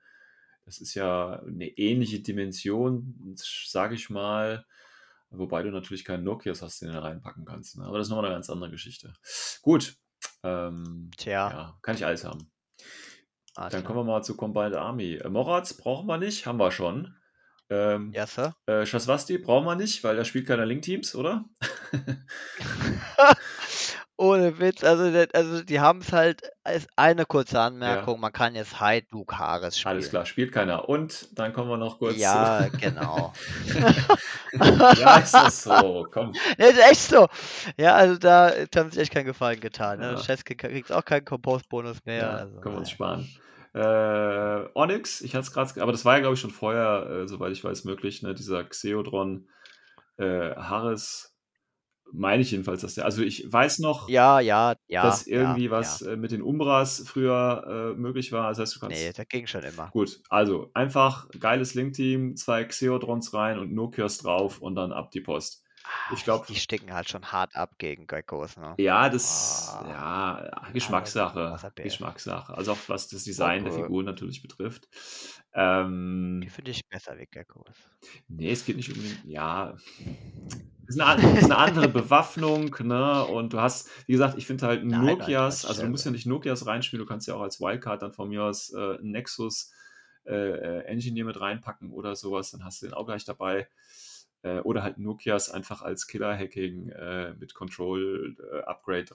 [0.66, 4.66] Das ist ja 'ne ähnliche Dimension, sage ich mal,
[5.30, 7.86] wobei du natürlich keinen Nokias hast, den du reinpacken kannst, ne?
[7.86, 9.14] Aber das ist noch mal 'ne ganz andere Geschichte.
[9.62, 9.96] Gut,
[10.44, 11.50] ähm, Tja.
[11.50, 12.52] ja, kann ich alles haben.
[13.58, 15.16] Alles Dann kommen wir mal zu Combined Army.
[15.16, 17.16] Äh, Moratz brauchen wir nicht, haben wir schon.
[17.72, 18.54] Ähm, Ja, Sir.
[18.68, 21.46] äh, Shaswasti brauchen wir nicht, weil da spielt keiner Link-Teams, oder?
[24.20, 25.04] Ohne Witz, also
[25.34, 27.68] also die haben's halt als eine kurze Ja.
[27.68, 30.10] Anmerkung, man kann jetzt Hyde-Duke Harris Alles spielen.
[30.10, 30.90] klar, spielt keiner.
[30.90, 33.32] Und dann kommen wir noch kurz Ja, zu genau.
[34.98, 36.34] Ja, ist das so, komm.
[36.58, 37.28] Ja, ist echt so.
[37.78, 40.14] Ja, also da haben sie sich echt keinen Gefallen getan, ne?
[40.14, 40.16] Ja.
[40.16, 42.96] Chesky kriegt auch keinen Compose-Bonus mehr, Ja, also können wir uns ja.
[42.96, 43.30] sparen.
[43.74, 47.28] Äh, Onyx, ich hatte es grad aber das war ja, glaube ich, schon vorher, äh,
[47.28, 48.34] soweit ich weiß, möglich, ne?
[48.34, 49.48] Dieser Xeodron,
[50.18, 51.37] äh, Harris,
[52.12, 55.72] meine ich jedenfalls, dass der also, ich weiß noch Ja, ja, ja, dass ja, irgendwie
[55.72, 56.12] was, ja.
[56.12, 58.50] äh, mit den Umbras früher, äh, möglich war.
[58.50, 59.90] Das heißt, du kannst das ging schon immer.
[59.92, 65.22] gut, also einfach geiles Link-Team, 2 Xeodrons rein und Nokias drauf und dann ab die
[65.22, 65.64] Post.
[65.90, 68.80] Ah, Ich glaube die sticken halt schon hart ab gegen Geckos, ne?
[68.80, 69.82] Ja, das Ah.
[69.82, 71.82] ja, Also, Geschmackssache, BF.
[71.82, 72.54] Geschmackssache.
[72.56, 73.74] Also, auch was das Design der Okay.
[73.74, 74.88] Figuren natürlich betrifft.
[76.42, 77.92] Die Ähm finde ich besser wie Geckos.
[78.28, 79.78] Ne, es geht nicht unbedingt ja.
[80.90, 83.26] Ist 'ne an ist 'ne andere Bewaffnung, ne?
[83.28, 86.06] Und du hast wie gesagt, ich finde halt Nein, nein, nein, Nokias also, du musst
[86.06, 88.98] ja nicht Nokias reinspielen, du kannst ja auch als Wildcard dann von mir aus, äh,
[89.02, 89.74] Nexus,
[90.26, 93.68] äh, äh, Engineer mit reinpacken oder so was, dann hast du den auch gleich dabei.
[94.48, 98.60] Äh, oder halt Nokias einfach als Killer-Hacking, äh, mit Control, äh,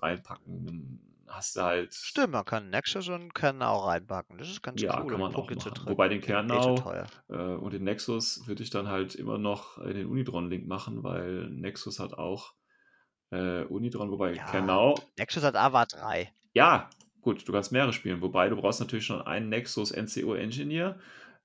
[0.02, 0.66] reinpacken.
[0.66, 4.38] Dann hast du halt Stimmt, man kann Nexus und Kernau reinpacken.
[4.38, 5.88] Das ist ganz Ja, cool, kann man auch machen.
[5.88, 7.06] Wobei den eh Kernau, teuer.
[7.28, 11.48] äh, und den Nexus würde ich dann halt immer noch in den Unidron-Link machen, weil
[11.50, 12.54] Nexus hat auch,
[13.30, 16.32] äh, Unidron, wobei Ja, Kernau Nexus hat AVA 3.
[16.54, 16.90] Ja,
[17.22, 20.98] gut, du kannst mehrere spielen, wobei du brauchst natürlich schon einen Nexus NCO Engineer.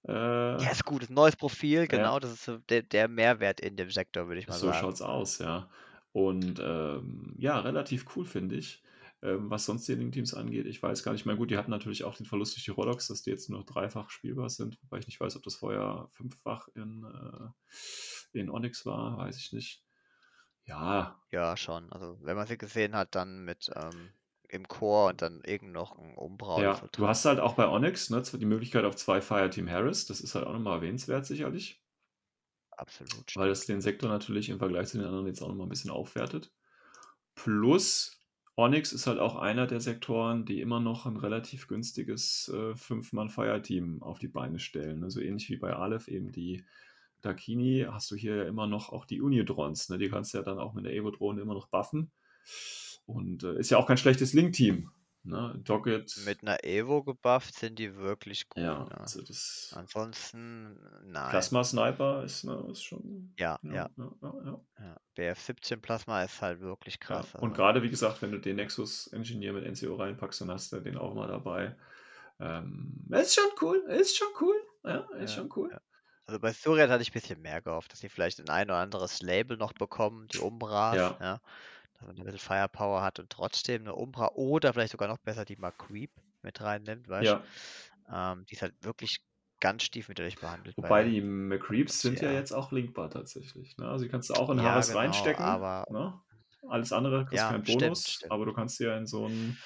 [0.07, 0.13] Äh
[0.59, 2.11] Ja, ist gut, ist 'n neues Profil, Ja.
[2.11, 4.73] genau, das ist so der der Mehrwert in dem Sektor, würde ich mal So sagen.
[4.73, 5.69] schaut's aus, ja.
[6.13, 8.81] Und, ähm, ja, relativ cool, finde ich.
[9.21, 11.35] Ähm, was sonst die Link-Teams angeht, ich weiß gar nicht mehr.
[11.35, 14.09] Gut, die hatten natürlich auch den Verlust durch die Rolox, dass die jetzt nur dreifach
[14.09, 19.17] spielbar sind, wobei ich nicht weiß, ob das vorher fünffach in, äh, in Onyx war,
[19.17, 19.83] weiß ich nicht.
[20.65, 21.21] Ja.
[21.31, 21.91] Ja, schon.
[21.91, 24.16] Also, wenn man sie gesehen hat, dann mit, ähm
[24.49, 27.67] im Core und dann irgend noch 'n Umbra oder Ja, du hast halt auch bei
[27.67, 30.05] Onyx, ne, die Möglichkeit auf 2 Fireteam Harris.
[30.05, 31.79] Das ist halt auch noch mal erwähnenswert sicherlich.
[32.77, 35.63] Absolut, Weil das den Sektor natürlich im Vergleich zu den anderen jetzt auch noch mal
[35.65, 36.53] 'n bisschen aufwertet.
[37.35, 38.21] Plus
[38.57, 44.03] Onyx ist halt auch einer der Sektoren, die immer noch 'n relativ günstiges, äh, 5-Mann-Fireteam
[44.03, 45.11] auf die Beine stellen, ne?
[45.11, 46.65] So ähnlich wie bei Aleph eben die
[47.21, 49.97] Dakini, hast du hier ja immer noch auch die Unidrons, ne?
[49.99, 52.11] Die kannst du ja dann auch mit der Evo-Drohne immer noch buffen.
[53.05, 54.91] Und, äh, ist ja auch kein schlechtes Link-Team,
[55.23, 55.59] ne?
[55.63, 59.11] Doggett Mit 'ner Evo gebufft sind die wirklich gut, Ja, ne?
[59.11, 60.79] also das Ansonsten
[61.11, 61.49] nein.
[61.49, 63.87] Plasma Sniper ist, ne ist schon Ja, ja, ja.
[63.97, 64.67] ja, ja, ja.
[64.79, 68.57] Ja, BF17 Plasma ist halt wirklich krass, und also grade wie gesagt, wenn du den
[68.57, 71.75] Nexus Engineer mit NCO reinpackst, dann hast du den auch mal dabei.
[72.39, 74.55] Ähm, ist schon cool, ist schon cool.
[74.83, 75.77] Ja, ist schon cool.
[76.27, 79.21] Also, bei Suriat hatte ich bisschen mehr gehofft, dass sie vielleicht 'n ein oder anderes
[79.21, 81.39] Label noch bekommen, die Umbras, Ja.
[81.97, 85.45] Dass man ein bisschen Firepower hat und trotzdem eine Umbra oder vielleicht sogar noch besser
[85.45, 86.11] die Creep
[86.43, 87.43] mit reinnimmt, weißt Ja.
[88.13, 89.19] ähm, Die ist halt wirklich
[89.59, 90.77] ganz stiefmütterlich behandelt.
[90.77, 92.39] Wobei bei die McCreeps sind ja ja.
[92.39, 93.75] jetzt auch linkbar tatsächlich.
[93.77, 93.87] Ne?
[93.87, 95.43] Also die kannst du auch in Ja, Harris genau, reinstecken.
[95.43, 96.21] aber Ne?
[96.69, 98.31] Alles andere kriegst Ja, keinen stimmt, Bonus, stimmt.
[98.31, 99.57] aber du kannst ja in so einen.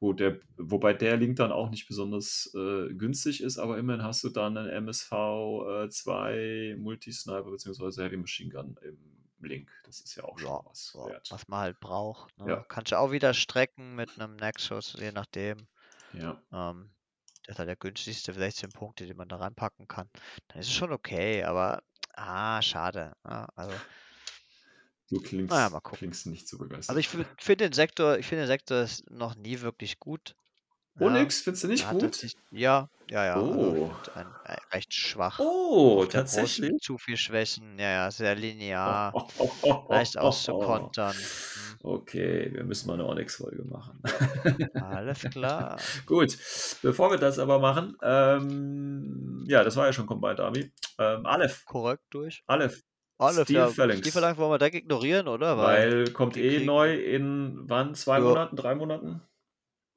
[0.00, 4.22] Gut, der, wobei der Link dann auch nicht besonders äh, günstig ist, aber immerhin hast
[4.22, 8.04] du dann einen MSV äh, 2 Multisniper bzw.
[8.04, 9.70] Heavy Machine Gun im Link.
[9.84, 11.30] Das ist ja auch schon Ja, was ja, wert.
[11.30, 12.36] was man halt braucht.
[12.38, 12.50] Ne?
[12.50, 12.64] Ja.
[12.68, 15.66] Kannst du auch wieder strecken mit einem Nexus, je nachdem.
[16.12, 16.42] Ja.
[16.52, 16.90] Ähm,
[17.46, 20.10] das ist halt der günstigste 16 Punkte, die man da reinpacken kann.
[20.48, 21.82] Dann ist es schon okay, aber
[22.14, 23.14] ah, schade.
[23.24, 23.74] Ja, also,
[25.10, 26.90] Du klingst, Naja, klingst nicht so begeistert.
[26.90, 30.36] also ich finde den Sektor, ich finde den Sektor ist noch nie wirklich gut.
[31.00, 32.14] Ja, Onyx, findest du nicht gut?
[32.14, 33.34] sich- ja, ja, ja.
[33.34, 33.74] Also Oh.
[34.04, 35.38] find ein, ein, recht schwach.
[35.38, 36.78] Oh, tatsächlich.
[36.80, 37.78] zu viel Schwächen.
[37.78, 39.12] Ja, ja, sehr linear.
[39.14, 41.14] Oh, oh, oh, oh, Leicht oh, auszukontern.
[41.14, 44.02] Hm, Okay, wir müssen mal eine Onyx-Folge machen.
[44.74, 45.78] Alles klar.
[46.06, 46.36] Gut,
[46.82, 50.72] bevor wir das aber machen, ähm, ja, das war ja schon Combined Army.
[50.98, 52.42] Ähm, Aleph, Korrekt durch.
[52.48, 52.82] Aleph,
[53.18, 54.00] Aleph, Steel ja, Phalanx.
[54.00, 55.56] Steel Phalanx wollen wir direkt ignorieren, oder?
[55.56, 57.94] weil kommt die eh neu in wann?
[57.94, 58.24] Zwei Ja.
[58.24, 59.22] Monaten, drei Monaten?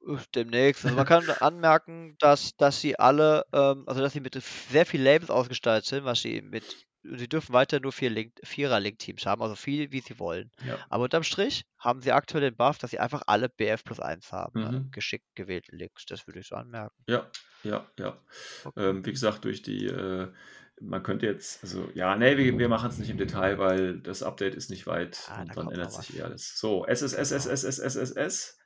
[0.06, 0.84] Äh, Demnächst.
[0.84, 5.02] Also man kann anmerken, dass, dass sie alle, ähm, also dass sie mit sehr viel
[5.02, 6.64] Labels ausgestattet sind, was sie mit,
[7.02, 10.50] sie dürfen weiter nur vier Link, Vierer-Link-Teams haben, also viel, wie sie wollen.
[10.66, 10.78] Ja.
[10.88, 14.32] Aber unterm Strich haben sie aktuell den Buff, dass sie einfach alle BF plus 1
[14.32, 14.60] haben.
[14.60, 14.70] Mhm.
[14.70, 14.88] Ne?
[14.92, 16.94] Geschickt gewählte Links, das würde ich so anmerken.
[17.06, 17.30] Ja,
[17.62, 18.18] ja, ja.
[18.64, 18.88] Okay.
[18.88, 20.32] Ähm, wie gesagt, durch die, äh,
[20.80, 24.22] man könnte jetzt, also ja, nee, wir, wir machen es nicht im Detail, weil das
[24.22, 26.58] Update ist nicht weit Ah, und dann ändert sich eh alles.
[26.58, 27.52] So, SSS, Genau.
[27.52, 28.58] SSS, SSS.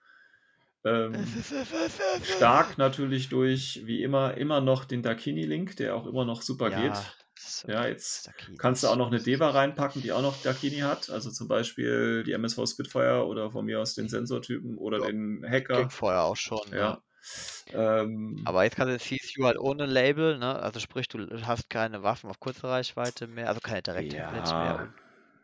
[0.87, 1.15] Ähm,
[2.23, 6.83] stark natürlich durch, wie immer, immer noch den Dakini-Link, der auch immer noch super ja,
[6.83, 6.93] geht.
[7.35, 10.79] das- Ja, jetzt Saki kannst du auch noch eine Deva reinpacken, die auch noch Dakini
[10.79, 11.11] hat.
[11.11, 15.45] Also zum Beispiel die MSV Spitfire oder von mir aus den Sensortypen oder Ja, den
[15.49, 15.81] Hacker.
[15.81, 16.61] Ging vorher auch schon.
[16.71, 16.77] ne?
[16.77, 17.03] Ja.
[17.73, 20.55] Ähm, Aber jetzt kannst du CSU halt ohne Label, ne?
[20.61, 24.59] Also sprich, du hast keine Waffen auf kurze Reichweite mehr, also keine Direct-Hit-Blitz Ja.
[24.59, 24.89] mehr.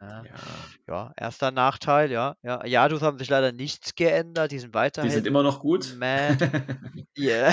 [0.03, 0.25] Ja.
[0.89, 2.35] ja, erster Nachteil, ja.
[2.43, 5.09] Ja, Yadus haben sich leider nichts geändert, die sind weiterhin.
[5.09, 5.95] die sind immer noch gut.
[5.99, 6.39] mad.
[7.17, 7.49] Ja.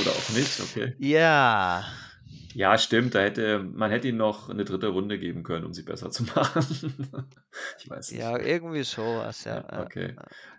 [0.00, 0.94] Oder auch nicht, okay.
[0.98, 1.84] ja.
[2.54, 5.82] Ja, stimmt, da hätte, man hätte ihnen noch eine dritte Runde geben können, um sie
[5.82, 6.64] besser zu machen.
[7.78, 8.20] ich weiß nicht.
[8.20, 9.56] Ja, irgendwie sowas, ja.
[9.56, 9.82] Ja, ja.
[9.82, 10.16] okay.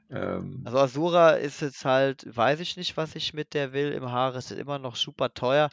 [0.10, 4.12] Ähm, Also Asura ist jetzt halt, weiß ich nicht, was ich mit der will im
[4.12, 5.70] Haar, ist immer noch super teuer.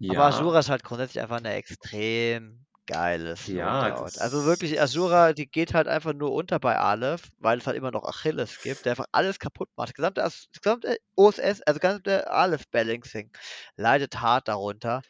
[0.00, 4.18] ja, Aber Asura ist halt grundsätzlich einfach eine extrem geiles Ja, Loadout.
[4.18, 7.90] Also wirklich, Asura, die geht halt einfach nur unter bei Aleph, weil es halt immer
[7.90, 9.88] noch Achilles gibt, der einfach alles kaputt macht.
[9.90, 13.30] Das gesamte, As- das gesamte OSS, also das gesamte Aleph-Balancing
[13.76, 15.02] leidet hart darunter,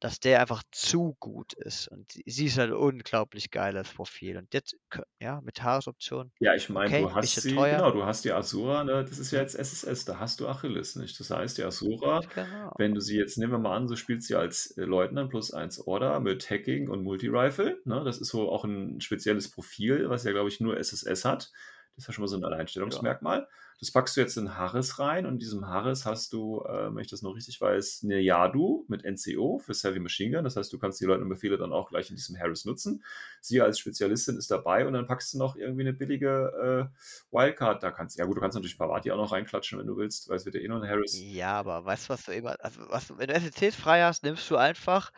[0.00, 1.88] dass der einfach zu gut ist.
[1.88, 4.36] Und sie- ist halt ein unglaublich geiles Profil.
[4.36, 4.76] Und jetzt,
[5.18, 6.30] ja, mit Haaresoption.
[6.38, 7.76] Ja, ich meine, Okay, du hast sie, teuer.
[7.76, 10.96] genau, du hast die Asura, ne, das ist ja jetzt SSS, da hast du Achilles
[10.96, 11.18] nicht.
[11.18, 12.74] Das heißt, die Asura, Genau.
[12.78, 15.52] wenn du sie jetzt, nehmen wir mal an, so spielst sie als äh, Leutnant plus
[15.52, 20.24] 1 Order mit Hacking und Multi-Rifle, ne, das ist so auch ein spezielles Profil, was
[20.24, 21.50] ja, glaube ich, nur SSS hat.
[21.94, 23.48] Das ist ja schon mal so ein Alleinstellungsmerkmal.
[23.78, 27.02] Das packst du jetzt in Harris rein und in diesem Harris hast du, äh, wenn
[27.02, 30.44] ich das noch richtig weiß, eine Yadu mit NCO für Heavy Machine Gun.
[30.44, 33.04] Das heißt, du kannst die Leutnant-Befehle dann auch gleich in diesem Harris nutzen.
[33.42, 37.82] Sie als Spezialistin ist dabei und dann packst du noch irgendwie eine billige äh, Wildcard.
[37.82, 40.36] Da kannst ja gut, du kannst natürlich Pavati auch noch reinklatschen, wenn du willst, weil
[40.36, 41.18] es wird ja eh noch ein Harris.
[41.18, 44.50] Ja, aber weißt du, was du immer, also was, wenn du SECs frei hast, nimmst
[44.50, 45.12] du einfach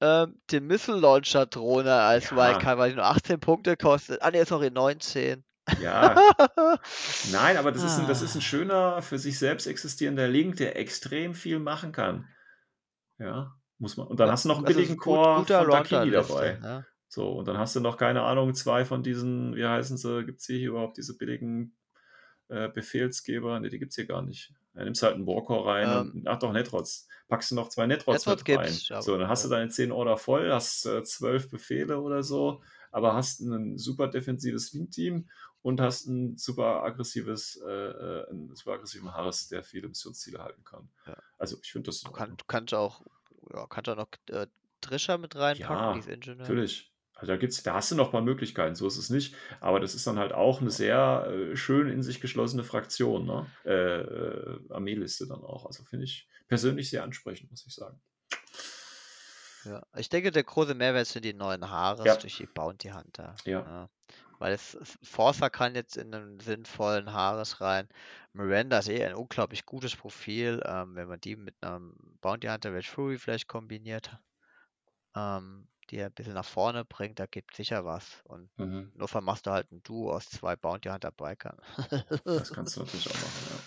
[0.00, 2.36] ähm, den Missile Launcher Drohne als Ja.
[2.36, 4.22] Wildcard, weil die nur 18 Punkte kostet.
[4.22, 5.44] Ah, ne, sorry, 19.
[5.82, 6.14] Ja,
[7.32, 8.38] nein, aber das ist, ein, das ist Ah.
[8.38, 12.26] ein schöner, für sich selbst existierender Link, der extrem viel machen kann.
[13.18, 14.06] Ja, muss man.
[14.06, 16.58] Und dann Ja, hast du noch einen billigen gut- Core guter von Dakini dabei.
[16.60, 16.86] ne?
[17.08, 20.40] So, und dann hast du noch, keine Ahnung, zwei von diesen, wie heißen sie, gibt
[20.40, 21.76] es hier überhaupt diese billigen
[22.48, 23.58] äh, Befehlsgeber?
[23.60, 24.52] Ne, die gibt es hier gar nicht.
[24.74, 27.08] Dann nimmst halt einen Warcore rein Ähm, und, ach doch, Netrods.
[27.28, 28.78] Packst du noch zwei Netrods Netrods mit rein.
[28.90, 29.56] aber- so, dann hast du ja.
[29.56, 32.62] deine 10 Order voll, hast äh, 12 Befehle oder so,
[32.92, 35.28] aber hast ein super defensives Link-Team
[35.62, 40.64] und hast ein super aggressives, äh, äh, einen super aggressiven Harris, der viele Missionsziele halten
[40.64, 40.88] kann.
[41.06, 41.16] Ja.
[41.38, 43.02] Also ich finde das Du, kann, du kannst auch,
[43.52, 44.46] ja, kannst auch noch äh,
[44.80, 46.36] Trisha mit reinpacken, Ja, Ingenieur.
[46.42, 46.86] Natürlich.
[47.14, 49.34] Also da gibt's, da hast du noch ein paar Möglichkeiten, so ist es nicht.
[49.60, 53.46] Aber das ist dann halt auch eine sehr äh, schön in sich geschlossene Fraktion, ne?
[53.66, 55.66] Äh, äh, Armeeliste dann auch.
[55.66, 58.00] Also finde ich persönlich sehr ansprechend, muss ich sagen.
[59.64, 59.82] Ja.
[59.98, 62.16] Ich denke, der große Mehrwert sind die neuen Haare Ja.
[62.16, 63.36] durch die Bounty Hunter.
[63.44, 63.90] Ja.
[64.40, 67.88] Weil es, Forza kann jetzt in einen sinnvollen Haares rein.
[68.34, 72.74] Miranda ist eh ein unglaublich gutes Profil, ähm, wenn man die mit einem Bounty Hunter
[72.74, 74.18] Wedge Fury vielleicht kombiniert.
[75.16, 78.22] Ähm, die er ein bisschen nach vorne bringt, da gibt sicher was.
[78.24, 78.92] Und Mhm.
[78.94, 81.58] nur vermachst du halt ein Duo aus zwei Bounty Hunter Bikern.
[82.24, 83.58] Das kannst du natürlich auch machen, ja.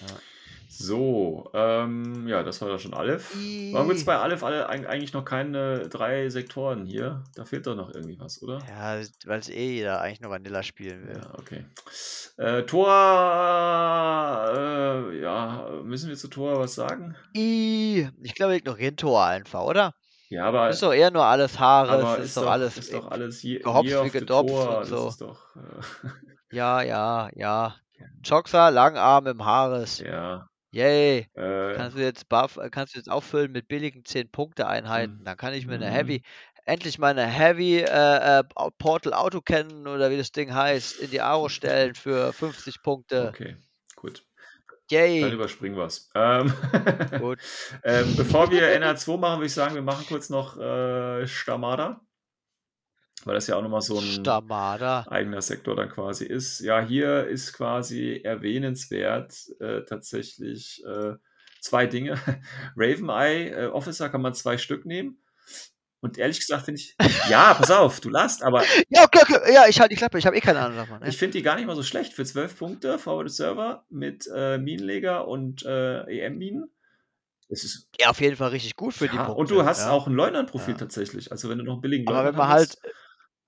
[0.08, 0.22] Ja.
[0.68, 3.34] So, ähm, ja, das war da schon Aleph.
[3.72, 7.24] Warum gibt es bei Aleph alle, eig- eigentlich noch keine drei Sektoren hier?
[7.34, 8.58] Da fehlt doch noch irgendwie was, oder?
[8.68, 11.18] Ja, weil es eh jeder eigentlich nur Vanilla spielen will.
[11.18, 11.64] Ja, okay.
[12.36, 12.88] Äh, Tor,
[14.54, 17.16] äh, ja, müssen wir zu Tor was sagen?
[17.32, 19.94] Ich glaube, wir ignorieren Tor einfach, oder?
[20.28, 23.10] Ja, aber, Ist doch eher nur alles Haares, aber ist, ist, doch, alles ist doch
[23.10, 24.78] alles je, gehopft wie gedopft Tor.
[24.78, 25.14] und so.
[25.18, 27.74] doch, äh, Ja, ja, ja.
[28.24, 29.98] Joxa, Langarm im Haares.
[29.98, 30.46] ja.
[30.72, 31.26] Yay.
[31.34, 35.18] Äh, Kannst du jetzt buff, äh, kannst du jetzt auffüllen mit billigen 10-Punkte-Einheiten.
[35.18, 35.24] Hm.
[35.24, 35.94] Dann kann ich mir eine Mhm.
[35.94, 36.22] Heavy,
[36.64, 38.44] endlich mal eine Heavy äh, äh,
[38.78, 43.30] Portal Auto kennen oder wie das Ding heißt, in die Aro stellen für 50 Punkte.
[43.30, 43.56] okay,
[43.96, 44.24] gut.
[44.90, 45.32] Dann Yay.
[45.32, 46.08] überspringen wir es.
[46.14, 46.52] Ähm,
[47.20, 47.38] Gut.
[47.84, 52.00] ähm, bevor wir NR2 machen, würde ich sagen, wir machen kurz noch äh, Stamada.
[53.24, 55.04] Weil das ja auch nochmal so ein Stamada.
[55.08, 56.60] eigener Sektor dann quasi ist.
[56.60, 61.14] Ja, hier ist quasi erwähnenswert äh, tatsächlich äh,
[61.60, 62.14] zwei Dinge.
[62.76, 65.22] Raven Eye äh, Officer kann man zwei Stück nehmen.
[66.02, 66.96] Und ehrlich gesagt finde ich,
[67.28, 69.52] ja, pass auf, du lasst, aber Ja, okay, okay.
[69.52, 70.16] ja, ich halte die Klappe.
[70.18, 71.04] Ich habe eh keine Ahnung davon.
[71.06, 74.56] ich finde die gar nicht mal so schlecht für 12 Punkte, Forward Server mit äh,
[74.56, 76.70] Minenleger und äh, EM-Minen.
[77.50, 79.40] Es ist Ja, auf jeden Fall richtig gut für die ja, Punkte.
[79.40, 79.90] und du hast ja.
[79.90, 80.78] auch ein Leutnant-Profil Ja.
[80.78, 81.30] tatsächlich.
[81.32, 82.78] Also wenn du noch einen billigen Aber wenn man halt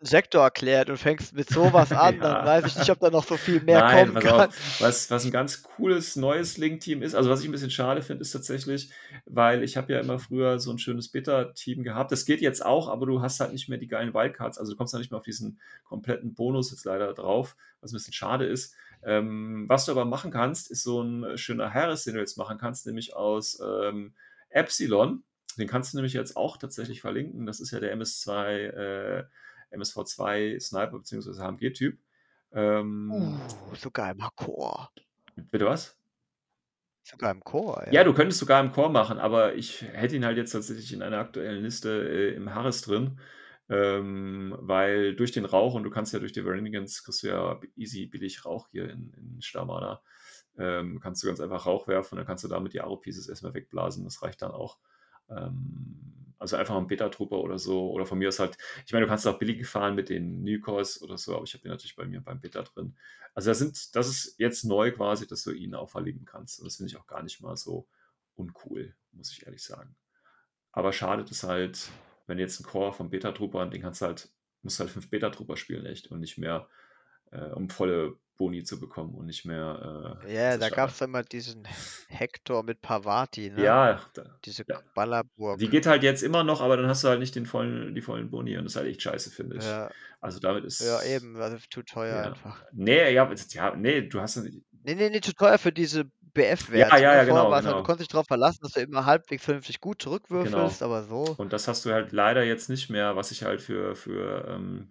[0.02, 2.44] Sektor erklärt und fängst mit sowas an, dann Ja.
[2.44, 4.50] weiß ich nicht, ob da noch so viel mehr Nein, kommen kann.
[4.50, 8.02] auf, was, was ein ganz cooles neues Link-Team ist, also was ich ein bisschen schade
[8.02, 8.90] finde, ist tatsächlich,
[9.26, 12.12] weil ich habe ja immer früher so ein schönes Beta-Team gehabt.
[12.12, 14.76] Das geht jetzt auch, aber du hast halt nicht mehr die geilen Wildcards, also du
[14.78, 18.46] kommst dann nicht mehr auf diesen kompletten Bonus jetzt leider drauf, was ein bisschen schade
[18.46, 18.74] ist.
[19.04, 22.58] Ähm, was du aber machen kannst, ist so ein schöner Harris, den du jetzt machen
[22.58, 24.14] kannst, nämlich aus ähm,
[24.50, 25.24] Epsilon.
[25.58, 27.44] Den kannst du nämlich jetzt auch tatsächlich verlinken.
[27.46, 29.24] Das ist ja der MS2, äh,
[29.72, 31.32] MSV2 Sniper bzw.
[31.40, 31.98] HMG-Typ.
[32.52, 34.90] Ähm, Uh, sogar im Chor.
[35.36, 35.96] Bitte was?
[37.04, 40.36] Sogar im Chor, Ja, du könntest sogar im Core machen, aber ich hätte ihn halt
[40.36, 43.18] jetzt tatsächlich in einer aktuellen Liste äh, im Harris drin,
[43.68, 47.60] ähm, weil durch den Rauch und du kannst ja durch die Renegans kriegst du ja
[47.74, 50.00] easy billig Rauch hier in, in Stamana,
[50.56, 53.54] ähm, kannst du ganz einfach Rauch werfen und dann kannst du damit die Aro-Pieces erstmal
[53.54, 54.78] wegblasen, das reicht dann auch.
[55.28, 59.06] Ähm, also einfach mal einen Beta-Trooper oder so, oder von mir aus halt, ich meine,
[59.06, 61.94] du kannst auch billig fahren mit den Newcors oder so, aber ich habe den natürlich
[61.96, 62.96] bei mir beim Beta drin.
[63.32, 66.58] Also das, sind, das ist jetzt neu quasi, dass du ihn auch verlinken kannst.
[66.58, 67.88] Und das finde ich auch gar nicht mal so
[68.34, 69.94] uncool, muss ich ehrlich sagen.
[70.72, 71.88] Aber schadet es halt,
[72.26, 74.28] wenn jetzt ein Core vom Beta-Trooper, den kannst du halt,
[74.62, 76.68] musst halt fünf Beta-Trooper spielen, echt, und nicht mehr,
[77.30, 80.18] äh, um volle Boni zu bekommen und nicht mehr.
[80.24, 81.66] Äh, Ja, da gab es immer diesen
[82.08, 83.62] Hector mit Pavati, ne?
[83.62, 84.80] Ja, da, Diese ja.
[84.94, 85.58] Ballerburg.
[85.58, 88.00] die geht halt jetzt immer noch, aber dann hast du halt nicht den vollen, die
[88.02, 89.64] vollen Boni und das ist halt echt scheiße, finde ich.
[89.64, 89.90] Ja,
[90.20, 90.80] Also damit ist.
[90.80, 92.30] ja, eben, also zu teuer Ja.
[92.30, 92.62] einfach.
[92.72, 94.36] Nee, ja, ja, nee, du hast.
[94.38, 96.04] Nee, nee, nee, zu teuer für diese
[96.34, 96.96] BF-Werte.
[96.96, 97.26] Ja, ja, ja, ne?
[97.28, 97.76] Vorher genau, war's halt, genau.
[97.78, 101.34] du konntest dich darauf verlassen, dass du immer halbwegs vernünftig gut zurückwürfelst, aber so.
[101.36, 104.88] Und das hast du halt leider jetzt nicht mehr, was ich halt für, für, ähm,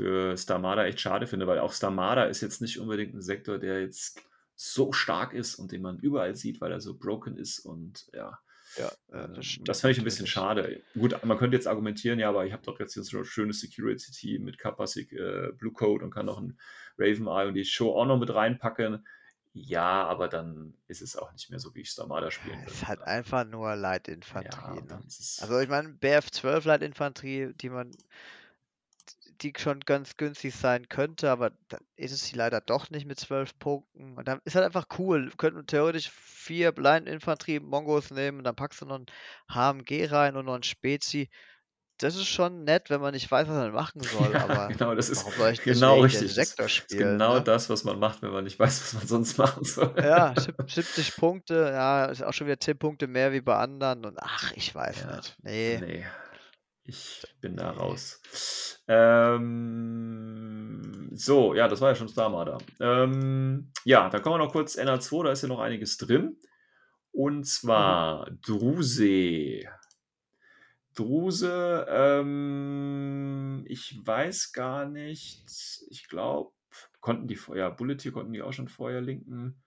[0.00, 3.82] für Starmada echt schade finde, weil auch Starmada ist jetzt nicht unbedingt ein Sektor, der
[3.82, 4.18] jetzt
[4.54, 8.38] so stark ist und den man überall sieht, weil er so broken ist und ja.
[8.78, 10.80] Ja, ähm, das das fand ich ein bisschen schade.
[10.94, 13.60] Gut, man könnte jetzt argumentieren, ja, aber ich habe doch jetzt hier so ein schönes
[13.60, 16.56] Security-Team mit Kapasik, äh, Blue Code und kann noch ein
[16.96, 19.04] Raven Eye und die Show auch noch mit reinpacken.
[19.52, 22.68] Ja, aber dann ist es auch nicht mehr so, wie ich Starmada spielen will.
[22.68, 24.76] Es ist halt einfach nur Leitinfanterie.
[24.76, 25.02] ja, ne?
[25.02, 27.90] Also ich meine, BF12 Leitinfanterie, die man,
[29.42, 33.18] die schon ganz günstig sein könnte, aber dann ist es sie leider doch nicht mit
[33.20, 34.16] 12 Punkten.
[34.16, 35.26] Und dann ist halt einfach cool.
[35.26, 39.06] Wir könnten theoretisch vier Leitinfanterie-Mongos nehmen und dann packst du noch ein
[39.50, 41.28] HMG rein und noch ein Spezi.
[41.98, 44.94] Das ist schon nett, wenn man nicht weiß, was man machen soll, Ja, aber genau,
[44.94, 45.24] das ist
[45.64, 46.28] genau richtig.
[46.28, 47.16] Das Sektor spielen?
[47.18, 47.42] genau ne?
[47.42, 49.94] das, was man macht, wenn man nicht weiß, was man sonst machen soll.
[50.00, 54.06] Ja, sieb- 70 Punkte, ja, ist auch schon wieder 10 Punkte mehr wie bei anderen
[54.06, 55.36] und ach, ich weiß Ja, nicht.
[55.42, 55.78] Nee.
[55.78, 56.04] Nee,
[56.90, 58.20] ich bin da raus.
[58.88, 60.50] Ähm,
[61.12, 62.58] so, ja, das war ja schon Starmada.
[62.80, 66.36] Ähm, ja, dann kommen wir noch kurz NA2, da ist ja noch einiges drin.
[67.12, 69.62] Und zwar Druse.
[70.94, 75.44] Druse, ähm, ich weiß gar nicht,
[75.88, 76.50] ich glaube,
[77.00, 79.62] konnten die vorher, ja, Bullet hier konnten die auch schon vorher linken.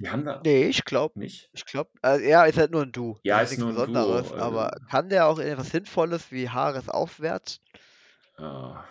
[0.00, 1.50] Die haben da Nee, ich glaube, nicht.
[1.52, 3.18] ich glaube, also, ja, ist halt nur ein Du.
[3.22, 6.32] Ja, ist ist nichts nur ein Besonderes, Duo, aber also- kann der auch etwas Sinnvolles
[6.32, 7.60] wie Haares aufwärts?
[8.38, 8.84] Ah,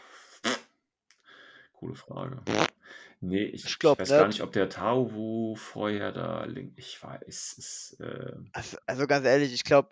[1.73, 2.41] coole Frage.
[3.21, 4.41] Nee, ich, Ich glaub weiß gar nicht.
[4.41, 6.73] ob der Tauwu vorher da link.
[6.77, 7.97] Ich weiß es.
[7.99, 9.89] Äh, Also, also ganz ehrlich, ich glaube,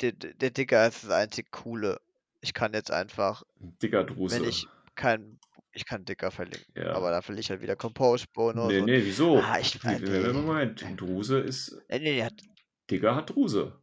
[0.00, 2.00] der, der Digger ist das einzig coole.
[2.40, 3.42] Ich kann jetzt einfach,
[3.82, 4.36] Dicker Druse.
[4.36, 5.38] wenn ich kein,
[5.72, 6.92] ich kann Dicker verlinken, Ja.
[6.94, 8.68] aber da verliere ich halt wieder Compose-Bonus.
[8.68, 9.38] Nee, nee, wieso?
[9.38, 10.32] Ah, ich- äh, nee.
[10.32, 11.72] Moment, Druse ist.
[11.88, 12.34] Nee, nee, nee, hat,
[12.90, 13.78] Digger hat Druse.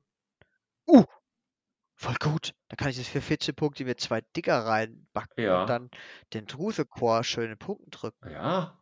[2.00, 2.54] voll gut.
[2.68, 5.62] Da kann ich jetzt für 14 Punkte mir zwei Digger reinbacken Ja.
[5.62, 5.90] und dann
[6.34, 8.30] den Druse-Core schön in Punkten drücken.
[8.30, 8.80] Ja,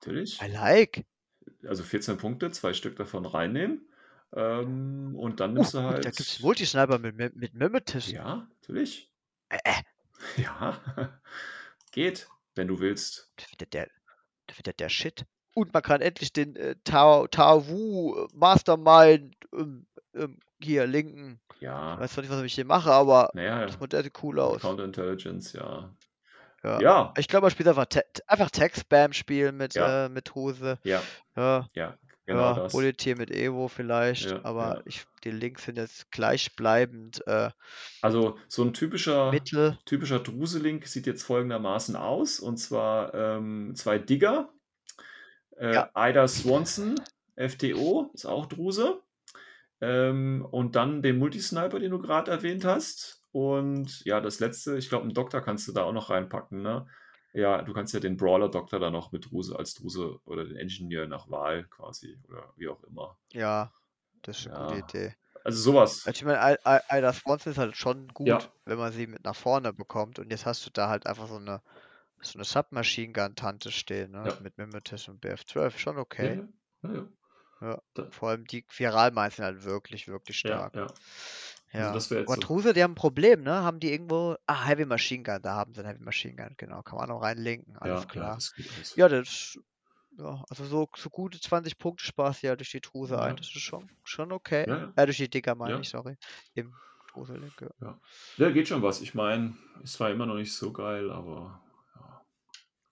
[0.00, 0.40] natürlich.
[0.42, 1.04] I like.
[1.64, 3.86] Also 14 Punkte, zwei Stück davon reinnehmen.
[4.34, 6.04] Ähm, und dann Uh, nimmst du gut, halt.
[6.04, 8.14] da gibt's Multisniper mit, mit, mit Mimetism.
[8.16, 9.10] Ja, natürlich.
[9.48, 9.82] Äh, äh,
[10.42, 11.20] Ja,
[11.90, 13.30] geht, wenn du willst.
[13.36, 13.88] das wird ja der,
[14.46, 15.24] das wird ja der Shit.
[15.54, 21.40] Und man kann endlich den äh, Tao, Tao Wu äh, Mastermind ähm, ähm, hier linken.
[21.56, 24.38] Ich Ja, weiß zwar nicht, was ich hier mache, aber naja, das Modell sieht cool
[24.40, 24.62] aus.
[24.62, 25.92] Counterintelligence, ja.
[26.62, 26.80] Ja.
[26.80, 30.06] Ja, Ich glaube, man spielt einfach, Te einfach Tech-Spam spielen mit, Ja.
[30.06, 30.78] äh, mit Hose.
[30.84, 31.02] ja,
[31.36, 31.96] Ja, ja,
[32.30, 32.72] genau ja, das.
[32.72, 34.82] Bullet mit Evo vielleicht, Ja, aber ja.
[34.84, 37.50] Ich, die Links sind jetzt gleichbleibend äh,
[38.02, 39.78] Also so ein typischer, Mittel.
[39.84, 42.40] typischer Druselink sieht jetzt folgendermaßen aus.
[42.40, 44.50] Und zwar ähm, zwei Digger.
[45.56, 45.90] Äh, Ja.
[45.94, 46.94] Ida Swanson,
[47.36, 49.00] FTO, ist auch Druse.
[49.80, 53.22] Ähm, und dann den Multisniper, den du gerade erwähnt hast.
[53.32, 56.86] Und ja, das letzte, ich glaube, einen Doktor kannst du da auch noch reinpacken, ne?
[57.32, 61.06] Ja, du kannst ja den Brawler-Doktor da noch mit Druse als Druse oder den Engineer
[61.06, 63.16] nach Wahl quasi oder wie auch immer.
[63.32, 63.72] Ja,
[64.22, 64.84] das ist eine gute Ja.
[64.84, 65.14] Idee.
[65.44, 66.06] Also sowas.
[66.06, 66.58] Also ich meine,
[66.90, 68.38] Ida Swanson ist halt schon gut, Ja.
[68.66, 70.18] wenn man sie mit nach vorne bekommt.
[70.18, 71.62] Und jetzt hast du da halt einfach so eine,
[72.20, 74.24] so eine Submachine Gun-Tante stehen, ne?
[74.26, 74.36] Ja.
[74.42, 75.78] Mit Mimetis und BF12.
[75.78, 76.42] Schon okay.
[76.82, 76.90] Ja,
[77.62, 77.80] ja.
[78.10, 80.74] Vor allem die Viral sind halt wirklich, wirklich stark.
[80.74, 80.86] ja.
[81.72, 81.80] Ja.
[81.82, 82.40] Also das wäre jetzt Aber so.
[82.42, 83.52] Truse, die haben ein Problem, ne?
[83.62, 84.36] Haben die irgendwo.
[84.46, 86.82] Ah, Heavy Machine Gun, da haben sie ein Heavy Machine Gun, genau.
[86.82, 88.34] Kann man auch reinlinken, alles ja, Ja, klar.
[88.34, 88.96] das geht alles.
[88.96, 89.58] Ja, das.
[90.18, 93.20] Ja, also so, so gute 20 Punkte Spaß ja durch die Truse Ja.
[93.22, 93.36] ein.
[93.36, 94.64] Das ist schon, schon okay.
[94.68, 94.92] Ja, ja.
[94.96, 95.80] Äh, durch die Dicker meine Ja.
[95.80, 96.16] ich, sorry.
[96.54, 96.74] Im
[97.08, 97.98] Truse-Link, ja.
[98.36, 99.00] Ja, geht schon was.
[99.00, 101.62] Ich meine, ist zwar immer noch nicht so geil, aber
[101.94, 102.22] ja,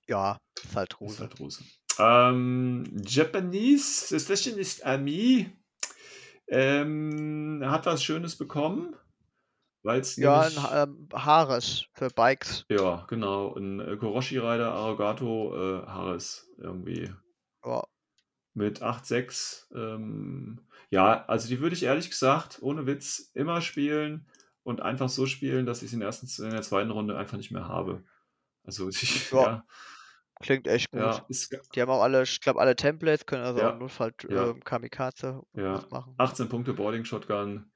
[0.06, 1.18] Ja, ist halt ist Truse.
[1.20, 1.64] halt Rose.
[1.98, 5.50] Ähm, Japanese Secessionist Ami
[6.48, 8.96] ähm, hat was Schönes bekommen,
[9.82, 12.66] weil es Ja, ein nämlich, Ha- ähm, Haares für Bikes.
[12.70, 17.12] ja, genau, ein äh, Koroshi Rider Arrogato äh, Harris irgendwie
[17.64, 17.82] Ja,
[18.54, 19.68] mit 8,6.
[19.74, 20.60] Ähm,
[20.90, 24.26] ja, also die würde ich ehrlich gesagt, ohne Witz, immer spielen
[24.62, 27.36] und einfach so spielen, dass ich es in, der ersten, in der zweiten Runde einfach
[27.36, 28.04] nicht mehr habe.
[28.64, 29.38] Also ich, Ja.
[29.38, 29.66] ja,
[30.40, 31.00] klingt echt gut.
[31.00, 31.26] ja,
[31.74, 34.50] Die haben auch alle, ich glaube, alle Templates können also Ja, auch im Notfall ja.
[34.50, 35.84] ähm, Kamikaze Ja.
[35.90, 36.14] machen.
[36.18, 37.70] 18 Punkte Boarding Shotgun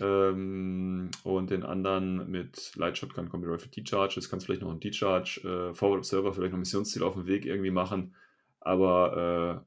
[0.00, 4.16] ähm, und den anderen mit Light Shotgun Combi Rifle D-Charge.
[4.16, 5.40] Jetzt kannst du vielleicht noch einen D-Charge,
[5.70, 8.14] äh, Forward Observer, vielleicht noch ein Missionsziel auf dem Weg irgendwie machen.
[8.60, 9.64] Aber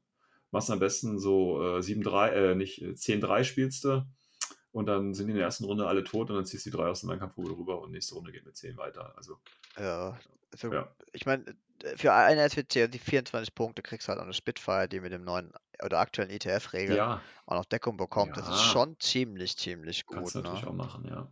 [0.50, 4.06] machst am besten so äh, 7-3, äh, nicht äh, 10-3 spielst du.
[4.70, 6.76] Und dann sind die in der ersten Runde alle tot und dann ziehst du die
[6.76, 9.12] drei aus dem Nahkampfrubel rüber und nächste Runde geht mit 10 weiter.
[9.18, 9.36] Also,
[9.78, 10.18] Ja,
[10.50, 10.94] also, Ja.
[11.12, 11.44] ich meine,
[11.96, 15.12] für eine SWC und die 24 Punkte kriegst du halt auch eine Spitfire, die mit
[15.12, 15.52] dem neuen
[15.82, 18.36] oder aktuellen ITS-Regel ja, auch noch Deckung bekommt.
[18.36, 18.60] Das ist Ja.
[18.60, 20.34] schon ziemlich, ziemlich kannst gut.
[20.34, 20.66] du natürlich Ne?
[20.66, 21.28] auch machen, ja.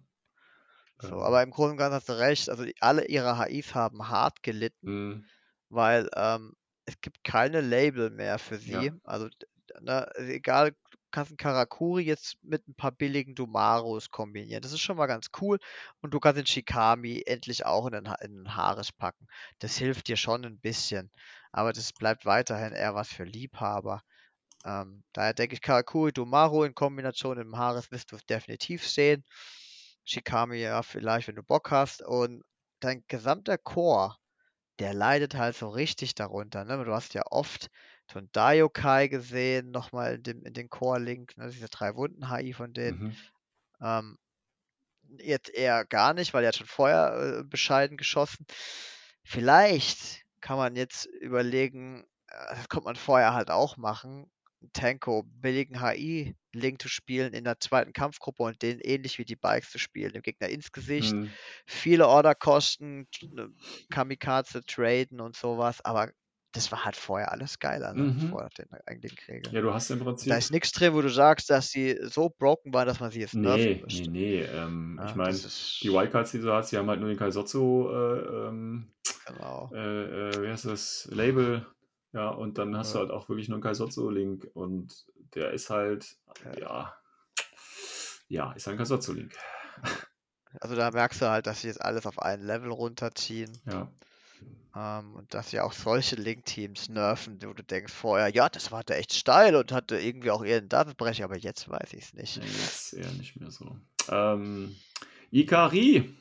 [0.98, 2.48] So, Ähm, aber im Großen und Ganzen hast du recht.
[2.50, 5.22] Also alle ihre HIs haben hart gelitten, mh,
[5.70, 6.54] weil ähm,
[6.86, 8.92] es gibt keine Label mehr für sie.
[8.92, 9.00] Ja.
[9.04, 9.28] Also,
[9.80, 10.74] ne, egal,
[11.10, 14.62] kannst einen Karakuri jetzt mit ein paar billigen Dumaros kombinieren.
[14.62, 15.58] Das ist schon mal ganz cool.
[16.00, 19.26] Und du kannst den Shikami endlich auch in den, Ha- in den Haares packen.
[19.58, 21.10] Das hilft dir schon ein bisschen.
[21.52, 24.02] Aber das bleibt weiterhin eher was für Liebhaber.
[24.64, 29.24] Ähm, daher denke ich, Karakuri Dumaro in Kombination mit dem Haares wirst du definitiv sehen.
[30.04, 32.02] Shikami ja vielleicht, wenn du Bock hast.
[32.02, 32.42] Und
[32.80, 34.16] dein gesamter Core,
[34.80, 36.64] der leidet halt so richtig darunter.
[36.64, 36.84] Ne?
[36.84, 37.70] Du hast ja oft
[38.18, 41.50] ein Daiokai gesehen, nochmal in, dem, in den Core-Link, ne?
[41.50, 43.00] diese drei Wunden-HI von denen.
[43.00, 43.30] mhm.
[43.80, 44.18] Ähm,
[45.18, 48.46] jetzt eher gar nicht, weil er hat schon vorher äh, bescheiden geschossen.
[49.24, 54.30] Vielleicht kann man jetzt überlegen, äh, das konnte man vorher halt auch machen,
[54.62, 59.36] einen Tanko billigen HI-Link zu spielen in der zweiten Kampfgruppe und den ähnlich wie die
[59.36, 61.38] Bikes zu spielen, dem Gegner ins Gesicht, Mhm.
[61.66, 63.48] viele Orderkosten, ne,
[63.90, 66.10] Kamikaze traden und sowas, aber
[66.52, 68.04] das war halt vorher alles geiler, ne?
[68.04, 68.28] Mhm.
[68.30, 69.54] Vor den eigentlichen Regeln.
[69.54, 70.32] Ja, du hast im Da Prinzip.
[70.36, 73.34] ist nichts drin, wo du sagst, dass sie so broken waren, dass man sie jetzt
[73.36, 74.40] nerven Nee, nee, nee.
[74.42, 77.18] Ähm, Ja, ich meine, ist die Wildcards, die du hast, die haben halt nur den
[77.18, 78.92] Kaisotsu, äh, ähm,
[79.24, 79.70] genau.
[79.72, 79.78] äh,
[80.30, 81.66] äh, wie heißt das, Label.
[82.12, 83.04] Ja, und dann hast du Ja.
[83.04, 86.52] halt auch wirklich nur einen Kaisotsu-Link und der ist halt, Ja.
[86.58, 86.94] ja,
[88.28, 89.32] ja, ist ein Kaisotsu-Link.
[90.60, 93.88] Also da merkst du halt, dass sie jetzt alles auf ein Level runterziehen Ja,
[94.76, 98.84] ähm, und dass sie auch solche Link-Teams nerven, wo du denkst vorher, ja, das war
[98.84, 102.38] da echt steil und hatte irgendwie auch ihren Datenbrecher, aber jetzt weiß ich es nicht.
[102.38, 103.76] nee, jetzt eher nicht mehr so.
[104.08, 104.76] Ähm,
[105.30, 106.16] Ikari.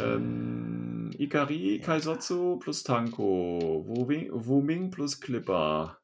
[0.00, 3.84] Ähm, Ikari, Kaisotsu plus Tanko.
[3.86, 5.98] Wuming, plus Clipper.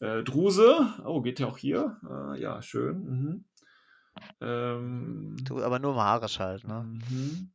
[0.00, 0.94] Äh, Druse.
[1.04, 1.98] Oh, geht ja auch hier.
[2.08, 3.04] Äh, ja, schön.
[3.04, 3.44] Mhm.
[4.40, 6.82] Ähm, Du, aber nur Maharisch halt, ne?
[7.10, 7.52] mhm.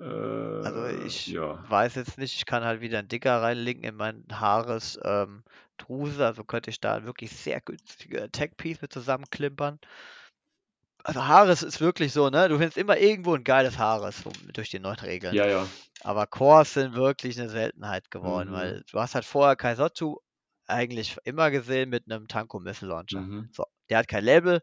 [0.00, 1.62] Also Äh, ich ja.
[1.68, 5.44] weiß jetzt nicht, ich kann halt wieder einen Dicker reinlinken in mein Haares ähm,
[5.76, 9.78] Druse, also könnte ich da wirklich sehr günstige Attack-Piece mit zusammenklimpern.
[11.02, 12.48] Also Haares ist wirklich so, ne?
[12.48, 14.22] Du findest immer irgendwo ein geiles Haares
[14.52, 15.34] durch die neuen Regeln.
[15.34, 15.66] Ja, ja.
[16.02, 18.54] Aber Cores sind wirklich eine Seltenheit geworden, Mhm.
[18.54, 20.16] weil du hast halt vorher Kaisotsu
[20.66, 23.20] eigentlich immer gesehen mit einem Tanko Missile Launcher.
[23.20, 23.48] Mhm.
[23.52, 24.62] So, der hat kein Label,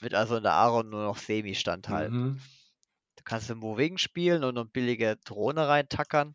[0.00, 2.18] wird also in der Aaron nur noch semi standhalten.
[2.18, 2.40] Mhm.
[3.18, 6.34] Du kannst im Moving spielen und eine billige Drohne reintackern.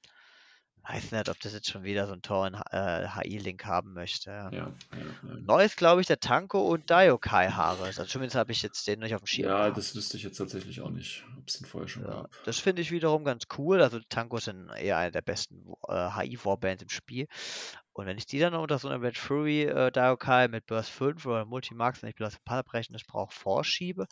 [0.85, 4.31] Weiß nicht, ob das jetzt schon wieder so einen teuren äh, HI-Link haben möchte.
[4.31, 4.51] Ja.
[4.51, 5.35] Ja, ja.
[5.39, 7.85] Neu ist, glaube ich, der Tanko und Daiokai Haare.
[7.85, 9.47] Also zumindest habe ich jetzt den nicht auf dem Schirm.
[9.47, 9.77] Ja, gehabt.
[9.77, 12.29] das wüsste ich jetzt tatsächlich auch nicht, ob es den vorher schon gab.
[12.43, 13.81] das finde ich wiederum ganz cool.
[13.81, 17.27] Also Tankos sind eher eine der besten äh, HI-Warbands im Spiel.
[17.93, 20.89] Und wenn ich die dann noch unter so einer Red Fury äh, Daiokai mit Burst
[20.89, 24.07] 5 oder Multimax, wenn ich bloß ein paar brechen, das brauche, vorschiebe,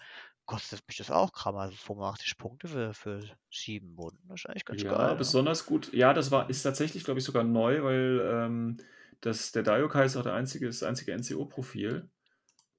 [0.51, 1.55] kostet mich das auch Kram.
[1.55, 3.19] Also 85 Punkte für, für
[3.51, 4.27] 7 Wunden.
[4.27, 5.07] Das ist eigentlich ganz Ja, geil.
[5.07, 5.13] Ja.
[5.15, 5.91] besonders gut.
[5.93, 8.77] Ja, das war, ist tatsächlich, glaube ich, sogar neu, weil ähm,
[9.21, 12.09] das, der Daiokai ist auch der einzige, das einzige NCO-Profil,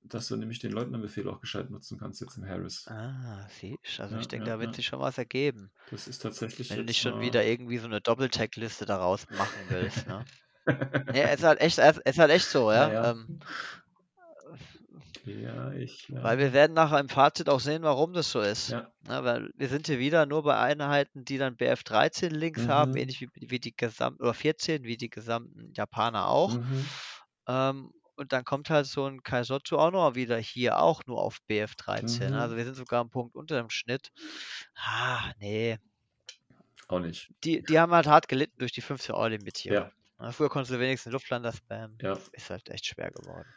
[0.03, 2.87] dass du nämlich den Leutnantbefehl auch gescheit nutzen kannst jetzt im Harris.
[2.89, 4.77] Ah, siehst Also Ja, ich denke, ja, da wird ja.
[4.77, 5.71] sich schon was ergeben.
[5.91, 7.21] Das ist tatsächlich Wenn du nicht schon mal.
[7.23, 10.25] wieder irgendwie so eine Doppeltag-Liste daraus machen willst, ne?
[11.15, 12.89] Ja, es ist halt echt, es ist halt echt so, ja.
[12.89, 13.11] Naja.
[13.11, 13.41] Ähm,
[15.25, 16.09] Ja, ich.
[16.09, 16.23] Ja.
[16.23, 18.71] weil wir werden nachher im Fazit auch sehen, warum das so ist.
[18.71, 18.91] ja.
[19.09, 22.97] Ne, weil wir sind hier wieder nur bei Einheiten, die dann BF13 Links haben, Mhm.
[22.97, 26.55] ähnlich wie, wie die gesamten, oder 14, wie die gesamten Japaner auch.
[26.57, 26.87] Mhm.
[27.47, 31.39] Ähm, und dann kommt halt so ein Kaisotsu auch noch wieder hier auch nur auf
[31.49, 32.29] BF13.
[32.31, 32.35] Mhm.
[32.35, 34.11] Also wir sind sogar einen Punkt unter dem Schnitt.
[34.77, 35.79] Ah, nee.
[36.89, 37.31] Auch nicht.
[37.45, 39.89] Die, die haben halt hart gelitten durch die 15 All-Limitierung.
[40.21, 41.97] Ja, Früher konntest du wenigstens Luftlander spammen.
[42.01, 42.17] Ja.
[42.33, 43.49] Ist halt echt schwer geworden.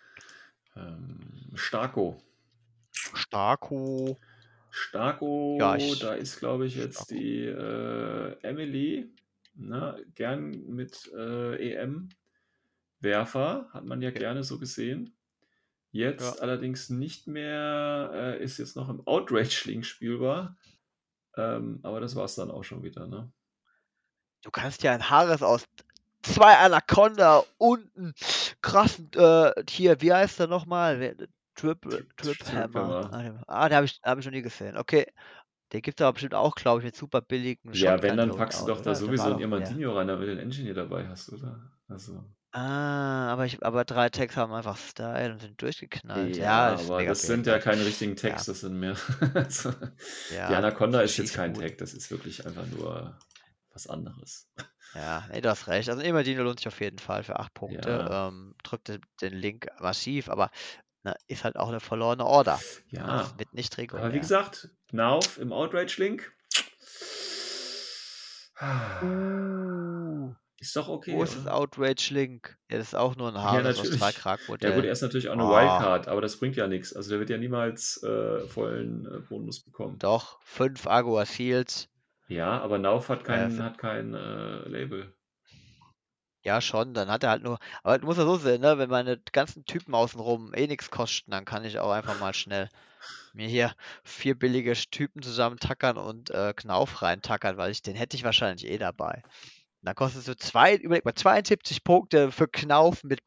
[0.75, 1.19] Ähm,
[1.55, 2.21] Starko.
[2.91, 4.17] Starko.
[4.69, 7.13] Starko, Ja, ich- da ist, glaube ich, jetzt Starko.
[7.13, 9.13] die äh, Emily,
[9.53, 11.73] ne, gern mit äh,
[13.01, 14.17] EM-Werfer, hat man ja Ja.
[14.19, 15.15] gerne so gesehen.
[15.91, 16.41] Jetzt Ja.
[16.41, 20.57] allerdings nicht mehr, äh, ist jetzt noch im Outrage-Link spielbar.
[21.37, 23.31] Ähm, aber das war es dann auch schon wieder, ne?
[24.41, 25.65] Du kannst ja ein Haares aus
[26.21, 28.13] zwei Anaconda und einen
[28.65, 31.15] krassen, äh, hier, wie heißt der nochmal?
[31.55, 31.81] Trip,
[32.17, 33.11] Trip Hammer.
[33.11, 33.43] Hammer.
[33.47, 34.77] Ah, den habe ich, hab ich noch nie gesehen.
[34.77, 35.05] Okay.
[35.73, 38.61] Den gibt es aber bestimmt auch, glaube ich, mit super billigen Ja, wenn, dann packst
[38.61, 38.83] du doch da?
[38.85, 39.37] Der sowieso einen der.
[39.39, 41.71] Diamantino rein, damit du den Engineer dabei hast, oder?
[41.87, 46.37] Also, Ah, aber, ich, aber drei Tags haben einfach Style und sind durchgeknallt.
[46.37, 48.21] ja, Ja, aber das sind ja keine richtigen Ja.
[48.21, 48.95] Tags, das sind mehr.
[49.33, 49.71] also,
[50.47, 51.69] die Ja, Anaconda ist jetzt kein Schießbuden.
[51.69, 53.17] Tag, das ist wirklich einfach nur
[53.75, 54.47] was anderes.
[54.95, 55.89] Ja, nee, du hast recht.
[55.89, 57.89] Also Imagine lohnt sich auf jeden Fall für 8 Punkte.
[57.89, 58.27] Ja.
[58.29, 59.01] Ähm, drückt den,
[59.33, 60.49] Link massiv, aber
[61.03, 62.59] na, ist halt auch eine verlorene Order.
[62.89, 64.19] Ja, Das wird nicht aber wie regulär.
[64.19, 66.31] gesagt, Nauf im Outrage-Link.
[68.61, 71.13] Uh, Ist doch okay.
[71.13, 71.47] wo ist das?
[71.47, 72.57] Outrage Link?
[72.71, 73.99] Ja, das ist auch nur ein Haar aus natürlich.
[73.99, 74.37] Ja
[74.75, 75.49] gut, er ist natürlich auch eine Oh.
[75.49, 76.95] Wildcard, aber das bringt ja nichts.
[76.95, 79.99] Also der wird ja niemals äh, vollen äh, Bonus bekommen.
[79.99, 81.89] Doch, 5 Agua Seals.
[82.27, 85.13] Ja, aber Nauf hat kein, Äh, hat kein äh, Label.
[86.43, 87.57] Ja, schon, dann hat er halt nur.
[87.83, 88.77] Aber du musst ja so sehen, ne?
[88.77, 92.69] Wenn meine ganzen Typen außenrum eh nichts kosten, dann kann ich auch einfach mal schnell
[93.33, 93.73] mir hier
[94.03, 98.67] vier billige Typen zusammen tackern und äh, Knauf reintackern, weil ich den hätte ich wahrscheinlich
[98.69, 99.23] eh dabei.
[99.81, 103.21] Dann kostet so zwei, überleg mal, 72 Punkte für Knauf mit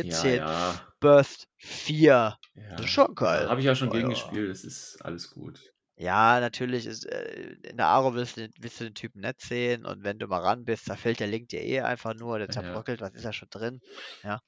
[0.00, 0.92] Ja, BF14, ja.
[1.00, 2.36] Burst 4.
[2.54, 2.76] ja.
[2.76, 3.48] Das ist schon geil.
[3.48, 4.10] Habe ich ja schon Oh, gegen ja.
[4.10, 5.60] gespielt, das ist alles gut.
[6.00, 9.84] Ja, natürlich ist äh, in der Aro willst du, willst du den Typen nicht sehen
[9.84, 12.48] und wenn du mal ran bist, da fällt der Link dir eh einfach nur, der
[12.48, 12.48] Ja.
[12.50, 13.80] zerbröckelt, was ist da schon drin?
[14.22, 14.38] Ja.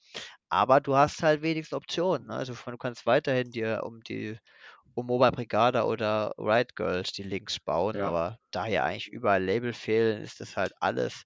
[0.48, 2.28] Aber du hast halt wenigstens Optionen.
[2.28, 2.35] Ne?
[2.35, 4.39] Also du kannst weiterhin dir um die
[4.94, 8.02] um Mobile Brigada oder Riot Girls die Links bauen, Ja.
[8.02, 11.24] aber da hier eigentlich überall Label fehlen, ist das halt alles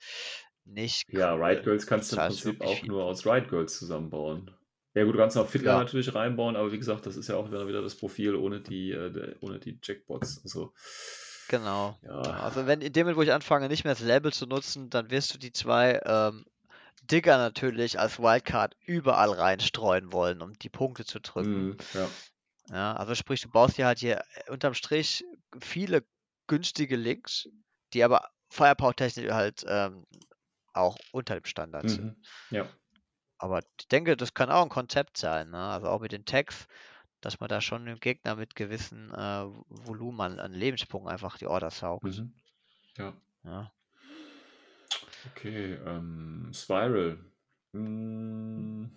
[0.64, 1.34] nicht Ja, cool.
[1.34, 4.54] Riot Girls kannst du im Prinzip auch nur aus Riot Girls zusammenbauen.
[4.94, 5.78] Ja gut, du kannst auch Fiddler Ja.
[5.78, 9.34] natürlich reinbauen, aber wie gesagt, das ist ja auch wieder, das Profil ohne die, äh,
[9.40, 10.40] ohne die Jackbots.
[10.44, 10.72] Also,
[11.48, 11.98] Genau.
[12.02, 12.10] ja.
[12.10, 15.10] Also wenn in dem Moment, wo ich anfange, nicht mehr das Label zu nutzen, dann
[15.10, 16.46] wirst du die zwei ähm,
[17.02, 21.70] Digger natürlich als Wildcard überall reinstreuen wollen, um die Punkte zu drücken.
[21.70, 22.08] Mhm, ja.
[22.70, 25.24] Ja, also sprich, du baust dir halt hier äh, unterm Strich
[25.60, 26.04] viele
[26.46, 27.48] günstige Links,
[27.92, 30.06] die aber Firepower-technisch halt ähm,
[30.72, 32.04] auch unter dem Standard sind.
[32.04, 32.16] Mhm.
[32.50, 32.68] Ja.
[33.38, 35.50] Aber ich denke, das kann auch ein Konzept sein.
[35.50, 35.58] Ne?
[35.58, 36.66] Also auch mit den Tags,
[37.20, 41.46] dass man da schon dem Gegner mit gewissen äh, Volumen an, an Lebenspunkten einfach die
[41.46, 42.18] Order saugt.
[42.18, 42.32] Mhm.
[42.98, 43.14] Ja.
[43.44, 43.72] Ja.
[45.36, 47.18] Okay, ähm, Spiral.
[47.72, 48.90] Hm,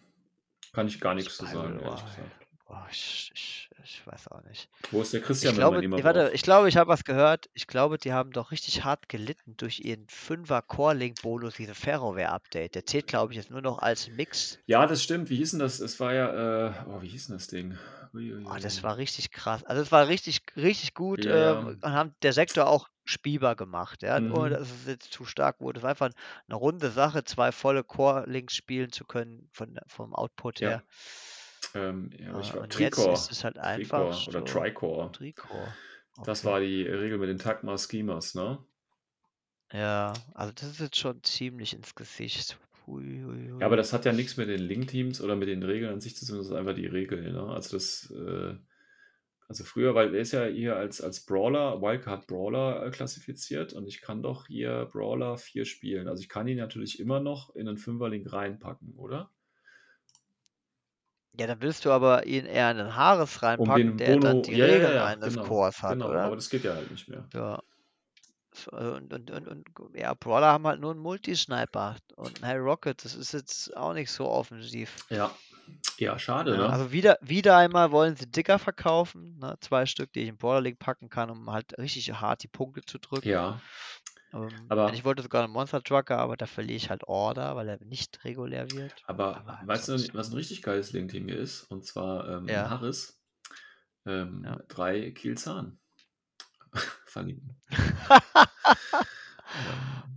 [0.73, 2.46] kann ich gar nichts zu Spiral, sagen, ehrlich boah, gesagt.
[2.67, 4.69] Boah, ich, ich, ich weiß auch nicht.
[4.91, 7.49] Wo ist der Ich Christian, wenn glaube, nee, warte, ich glaube, ich habe was gehört.
[7.53, 12.75] Ich glaube, die haben doch richtig hart gelitten durch ihren 5er Core-Link-Bonus, diese Ferroware-Update.
[12.75, 14.59] Der zählt, glaube ich, jetzt nur noch als Mix.
[14.65, 15.29] Ja, das stimmt.
[15.29, 15.79] Wie hieß denn das?
[15.79, 17.77] Es war ja, äh, oh, wie hieß denn das Ding?
[18.13, 19.63] Oh, das war richtig krass.
[19.63, 21.25] Also es war richtig, richtig gut.
[21.25, 21.59] Ja, ja.
[21.59, 24.01] Ähm, und haben der Sektor auch spielbar gemacht.
[24.03, 24.17] Ja?
[24.17, 24.53] Ohne Mhm.
[24.59, 25.79] dass es jetzt zu stark wurde.
[25.79, 26.09] Es war einfach
[26.47, 30.69] eine runde Sache, zwei volle Core-Links spielen zu können von, vom Output Ja.
[30.69, 30.83] her.
[31.73, 33.07] Ähm, ja, aber ich war und jetzt Tricore.
[33.07, 34.43] ist es halt einfach Tricore oder so.
[34.43, 35.11] Tricore.
[35.11, 35.77] Tricore.
[36.23, 36.45] Das Okay.
[36.45, 38.63] war die Regel mit den Tagma Schemas, ne?
[39.71, 42.57] Ja, also das ist jetzt schon ziemlich ins Gesicht.
[42.85, 43.77] Hui, hui, Ja, aber hui.
[43.77, 46.37] das hat ja nichts mit den Link-Teams oder mit den Regeln an sich zu tun,
[46.37, 47.41] das ist einfach die Regel, ne?
[47.49, 48.55] Also das, äh,
[49.47, 53.87] also früher, weil er ist ja hier als, als Brawler, Wildcard Brawler äh, klassifiziert und
[53.87, 56.07] ich kann doch hier Brawler 4 spielen.
[56.07, 59.31] Also ich kann ihn natürlich immer noch in einen Fünferlink reinpacken, oder?
[61.39, 64.21] Ja, dann willst du aber ihn eher in den Haares Um reinpacken, den der dann
[64.37, 66.23] Bono, die ja, Regeln ja, eines genau, Cores hat, genau, oder?
[66.23, 67.27] aber das geht ja halt nicht mehr.
[67.33, 67.61] Ja.
[68.53, 72.59] So, Und, und, und, und ja, Brawler haben halt nur einen Multisniper und ein Harry
[72.59, 74.95] Rocket, das ist jetzt auch nicht so offensiv.
[75.09, 75.31] Ja,
[75.99, 76.69] ja, schade, Ja, ne?
[76.69, 79.57] also wieder, wieder einmal wollen sie Dicker verkaufen, ne?
[79.61, 82.81] Zwei Stück, die ich in Brawler League packen kann, um halt richtig hart die Punkte
[82.83, 83.27] zu drücken.
[83.29, 83.61] Ja,
[84.33, 87.69] Ähm, aber, ich wollte sogar einen Monster Trucker, aber da verliere ich halt Order, weil
[87.69, 88.93] er nicht regulär wird.
[89.05, 91.63] aber Aber weißt du, was ein richtig geiles Link-Team hier ist?
[91.71, 93.21] Und zwar ähm, ja, Harris
[94.05, 94.59] ähm, ja.
[94.67, 95.79] drei Kielzahn
[97.05, 97.61] verlinken.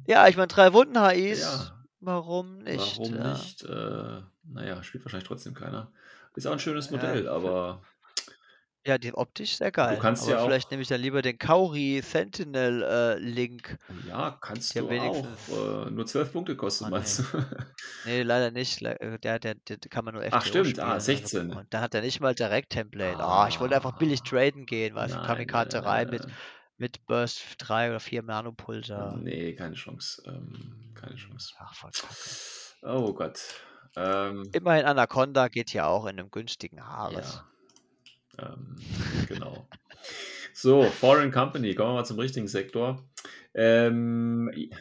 [0.07, 2.99] Ja, ich meine, drei Wunden HIs, ja, warum nicht?
[2.99, 3.63] warum nicht?
[3.63, 5.93] Äh, naja, spielt wahrscheinlich trotzdem keiner.
[6.35, 7.83] Ist auch ein schönes Modell, aber
[8.87, 9.99] ja, die optisch sehr du geil.
[10.01, 13.79] kannst Aber ja vielleicht auch, nehme ich dann lieber den Kauri Sentinel äh, Link.
[14.09, 14.91] ja, kannst du auch.
[14.91, 15.49] wenigstens.
[15.49, 17.27] Äh, nur zwölf Punkte kostet, Ah, meinst nee.
[17.41, 17.47] du?
[18.05, 18.81] Nee, leider nicht.
[18.83, 21.19] Äh, Der, der, der kann man nur Ach, FTO stimmt, ah, spielen.
[21.19, 21.51] Also, 16.
[21.53, 23.19] und da hat er nicht mal Direkt-Template.
[23.23, 26.27] Ah, ich wollte einfach billig Ah, traden gehen, weißt du, Kamikaze-Rei nein, mit,
[26.79, 29.19] mit Burst 3 oder 4 Nanopulser.
[29.21, 30.23] Nee, keine Chance.
[30.27, 31.55] Ähm, keine Chance.
[31.59, 32.15] Ach, voll kacke.
[32.83, 33.39] Oh Gott.
[33.97, 37.35] Ähm, Immerhin Anaconda geht ja auch in einem günstigen Haares.
[37.35, 37.50] ja,
[38.39, 38.77] ähm,
[39.29, 39.67] genau.
[40.53, 43.03] So, Foreign Company, kommen wir mal zum richtigen Sektor.
[43.53, 44.51] Ähm,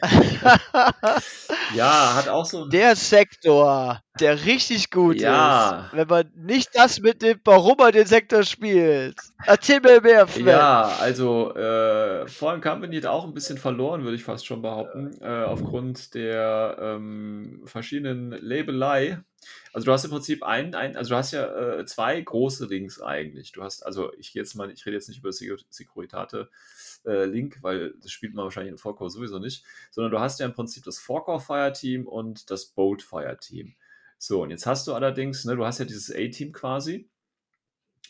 [1.74, 2.66] ja, hat auch so.
[2.66, 8.06] Der Sektor, der richtig gut ist, Ja, wenn man nicht das mitnimmt, warum man den
[8.06, 9.16] Sektor spielt.
[9.44, 10.46] Erzähl mir mehr, Sven.
[10.46, 15.20] ja, also äh, Foreign Company hat auch ein bisschen verloren, würde ich fast schon behaupten,
[15.20, 19.18] äh, aufgrund der ähm, verschiedenen Labelei.
[19.72, 23.00] Also du hast im Prinzip ein, ein also du hast ja äh, zwei große Links
[23.00, 23.52] eigentlich.
[23.52, 26.50] Du hast, also ich gehe jetzt mal, ich rede jetzt nicht über Securitate
[27.06, 30.46] äh, Link, weil das spielt man wahrscheinlich in Forecore sowieso nicht, sondern du hast ja
[30.46, 33.74] im Prinzip das Forecore Fire Team und das Bolt Fire Team.
[34.18, 37.08] So, und jetzt hast du allerdings, ne, du hast ja dieses A-Team quasi.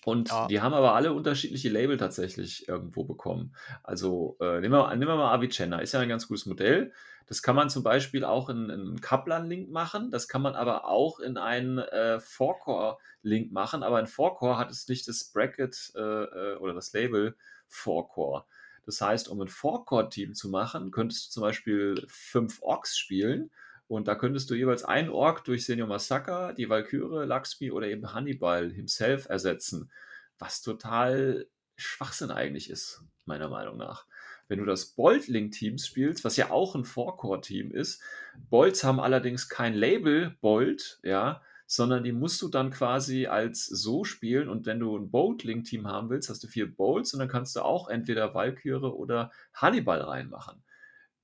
[0.04, 3.54] Und Ja, die haben aber alle unterschiedliche Label tatsächlich irgendwo bekommen.
[3.82, 6.92] Also äh, nehmen, wir, nehmen wir mal Avicenna, ist ja ein ganz gutes Modell.
[7.26, 10.10] Das kann man zum Beispiel auch in einen Kaplan-Link machen.
[10.10, 13.84] Das kann man aber auch in einen äh, Four-Core-Link machen.
[13.84, 17.36] Aber ein Four-Core hat es nicht das Bracket äh, äh, oder das Label
[17.68, 18.46] Four-Core.
[18.86, 23.50] Das heißt, um ein Four-Core-Team zu machen, könntest du zum Beispiel fünf Orks spielen.
[23.88, 28.12] Und da könntest du jeweils einen Ork durch Senior Massaker, die Valkyrie, Lakshmi oder eben
[28.12, 29.90] Hannibal himself ersetzen.
[30.38, 34.06] Was total Schwachsinn eigentlich ist, meiner Meinung nach.
[34.46, 38.02] Wenn du das Bolt-Link-Teams spielst, was ja auch ein Four-Core-Team ist,
[38.48, 44.02] Bolts haben allerdings kein Label Bolt, ja, sondern die musst du dann quasi als so
[44.02, 44.48] spielen.
[44.48, 47.60] Und wenn du ein Bolt-Link-Team haben willst, hast du vier Bolts und dann kannst du
[47.60, 50.64] auch entweder Valkyrie oder Hannibal reinmachen.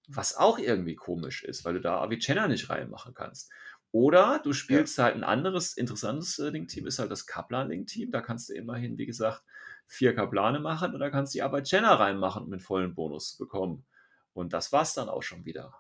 [0.07, 3.51] Was auch irgendwie komisch ist, weil du da Avicenna nicht reinmachen kannst.
[3.91, 4.55] Oder du ja.
[4.55, 8.13] spielst halt ein anderes interessantes äh, Link-Team, ist halt das Kaplan-Link-Team.
[8.13, 9.43] Da kannst du immerhin, wie gesagt,
[9.89, 13.39] vier Kaplane machen und da kannst du die Avicenna reinmachen, um den vollen Bonus zu
[13.39, 13.85] bekommen.
[14.33, 15.75] Und das war's dann auch schon wieder.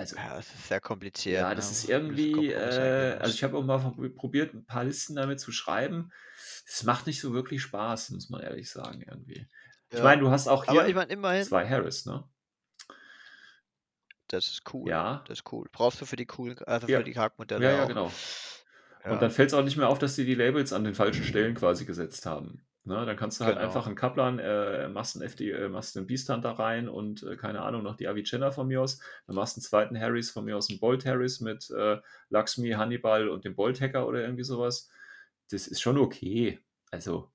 [0.00, 1.54] Also, Ja, es ist sehr kompliziert, ja, ne?
[1.56, 4.64] das ist Wie du diese irgendwie, äh, also ich habe auch mal prob- probiert, ein
[4.64, 6.10] paar Listen damit zu schreiben.
[6.66, 9.46] Es macht nicht so wirklich Spaß, muss man ehrlich sagen, irgendwie.
[9.90, 10.04] Ich Ja.
[10.04, 12.24] meine, du hast auch Aber ich hier meine, immerhin, zwei Harris, ne?
[14.28, 14.88] das ist cool.
[14.88, 15.66] Ja, Das ist cool.
[15.72, 17.88] Brauchst du für die coolen, also ja, für die Hackmodelle ja, ja, auch.
[17.88, 18.10] genau.
[19.10, 21.24] Und dann fällt es auch nicht mehr auf, dass die die Labels an den falschen
[21.24, 22.64] Stellen quasi gesetzt haben.
[22.84, 23.86] Ne, dann kannst du halt einfach genau.
[23.86, 27.60] einen Kaplan, äh, machst einen FD, äh, machst einen Beast Hunter rein und äh, keine
[27.60, 29.00] Ahnung, noch die Avicenna von mir aus.
[29.26, 31.98] Dann machst du einen zweiten Harris von mir aus, einen Bolt Harris mit äh,
[32.30, 34.88] Lakshmi, Hannibal und dem Bolt Hacker oder irgendwie sowas.
[35.50, 36.60] Das ist schon okay.
[36.90, 37.30] Also,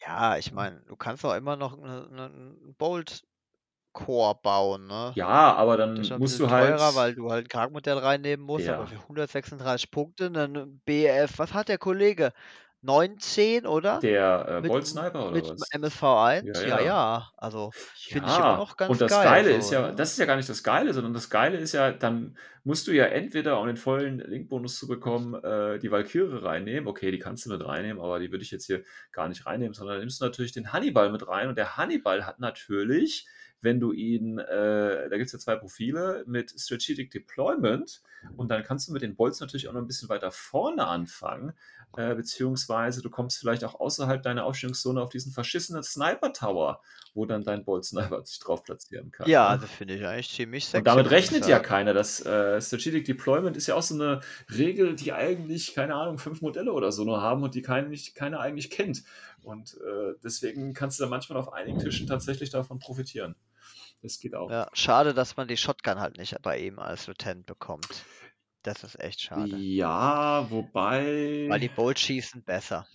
[0.00, 5.16] Ja, ich meine, du kannst auch immer noch ne, ne, einen Bolt-Core bauen, ne?
[5.16, 6.80] ja, aber dann musst du halt.
[6.80, 8.86] teurer, weil du halt ein Charaktermodell reinnehmen musst, aber Ja.
[8.86, 12.32] für 136 Punkte dann BF, was hat der Kollege?
[12.82, 13.98] 19, oder?
[13.98, 15.70] Der äh, Mit, Bolt Sniper oder mit was?
[15.72, 16.44] MSV1?
[16.46, 16.80] Ja, Ja, ja.
[16.80, 17.30] ja.
[17.36, 19.24] Also finde ich immer Ja, noch ganz und das geil.
[19.24, 21.72] Geile so, ist ja, das ist ja gar nicht das Geile, sondern das Geile ist
[21.72, 26.42] ja, dann musst du ja entweder, um den vollen Linkbonus zu bekommen, äh, die Valkyrie
[26.42, 26.88] reinnehmen.
[26.88, 29.74] Okay, die kannst du mit reinnehmen, aber die würde ich jetzt hier gar nicht reinnehmen,
[29.74, 31.48] sondern dann nimmst du natürlich den Hannibal mit rein.
[31.48, 33.26] Und der Hannibal hat natürlich,
[33.60, 38.02] wenn du ihn, äh, da gibt es ja zwei Profile mit Strategic Deployment
[38.36, 41.52] und dann kannst du mit den Bolts natürlich auch noch ein bisschen weiter vorne anfangen,
[41.96, 46.80] äh, beziehungsweise du kommst vielleicht auch außerhalb deiner Aufstellungszone auf diesen verschissenen Sniper Tower,
[47.14, 49.28] wo dann dein Bolt Sniper sich drauf platzieren kann.
[49.28, 49.48] Ja, ne?
[49.48, 50.78] also finde ich eigentlich ziemlich sexy.
[50.78, 51.94] Und damit rechnet ja keiner.
[51.94, 54.20] Das äh, Strategic Deployment ist ja auch so eine
[54.50, 58.14] Regel, die eigentlich, keine Ahnung, fünf Modelle oder so nur haben und die kein, nicht,
[58.14, 59.02] keiner eigentlich kennt.
[59.42, 63.36] Und äh, deswegen kannst du da manchmal auf einigen Tischen tatsächlich davon profitieren.
[64.02, 64.50] Das geht auch.
[64.50, 68.04] Ja, schade, dass man die Shotgun halt nicht bei ihm als Lieutenant bekommt.
[68.66, 69.56] Das ist echt schade.
[69.56, 71.46] Ja, wobei.
[71.48, 72.86] Weil die Bolt schießen besser.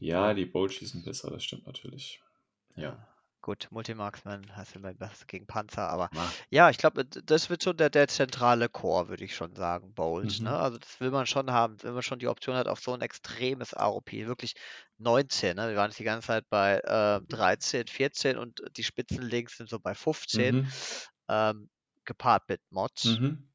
[0.00, 2.20] ja, die Bolt schießen besser, das stimmt natürlich.
[2.74, 3.06] Ja.
[3.42, 7.62] Gut, Multimarksman hast du immer was gegen Panzer, aber Ma- ja, ich glaube, das wird
[7.62, 10.40] schon der, der zentrale Core, würde ich schon sagen, Bolt.
[10.40, 10.46] Mhm.
[10.46, 10.50] Ne?
[10.58, 13.00] Also das will man schon haben, wenn man schon die Option hat auf so ein
[13.00, 14.54] extremes AOP, wirklich
[14.98, 15.56] 19.
[15.56, 15.68] Ne?
[15.70, 19.78] Wir waren jetzt die ganze Zeit bei äh, 13, 14 und die Spitzenlinks sind so
[19.78, 20.68] bei 15, Mhm.
[21.28, 21.70] ähm,
[22.04, 23.04] gepaart mit Mods.
[23.04, 23.49] Mhm.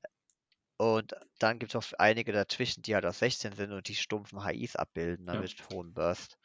[0.77, 4.45] Und dann gibt es auch einige dazwischen, die halt auf 16 sind und die stumpfen
[4.45, 5.39] HIs abbilden, ne, Ja.
[5.41, 6.37] mit hohem Burst.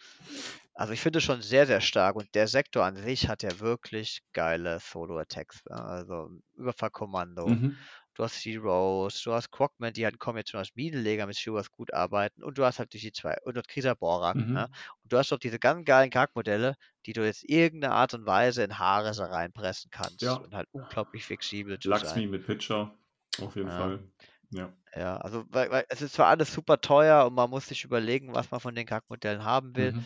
[0.75, 4.23] Also ich finde schon sehr, sehr stark und der Sektor an sich hat ja wirklich
[4.33, 5.65] geile Solo-Attacks.
[5.69, 5.77] Ne?
[5.77, 7.49] Also Überfallkommando.
[7.49, 7.77] Mhm.
[8.15, 11.71] Du hast Heroes, du hast Crockman, die halt kommen jetzt schon als Minenleger mit Shivers
[11.71, 14.37] gut arbeiten und du hast halt durch die zwei und Krieger Borak.
[14.37, 14.53] Mhm.
[14.55, 14.69] Ne?
[15.03, 16.75] Und du hast doch diese ganz geilen Charaktermodelle,
[17.07, 20.35] die du jetzt irgendeine Art und Weise in Haare reinpressen kannst Ja.
[20.35, 22.31] und halt unglaublich flexibel zu Laxmi sein.
[22.31, 22.95] mit Pitcher,
[23.43, 23.77] auf jeden Ja.
[23.77, 24.05] Fall.
[24.51, 24.73] Ja.
[24.97, 28.35] Ja, also weil, weil es ist zwar alles super teuer und man muss sich überlegen,
[28.35, 29.93] was man von den Charaktermodellen haben will.
[29.93, 30.05] Mhm.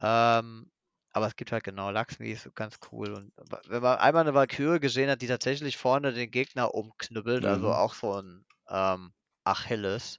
[0.00, 0.70] Ähm,
[1.12, 3.12] aber es gibt halt genau Laxmi ist ganz cool.
[3.12, 3.32] Und
[3.68, 7.72] wenn man einmal eine Valkyrie gesehen hat, die tatsächlich vorne den Gegner umknüppelt, also Mhm.
[7.72, 9.12] auch so ein ähm,
[9.44, 10.18] Achilles,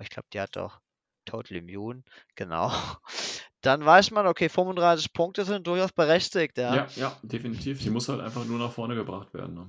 [0.00, 0.80] ich glaube, die hat doch
[1.26, 2.02] Total Immune,
[2.34, 2.70] genau.
[3.62, 6.74] Dann weiß man, okay, 35 Punkte sind durchaus berechtigt, ja.
[6.76, 7.78] Ja, ja, definitiv.
[7.80, 9.54] Die muss halt einfach nur nach vorne gebracht werden.
[9.54, 9.66] Ne?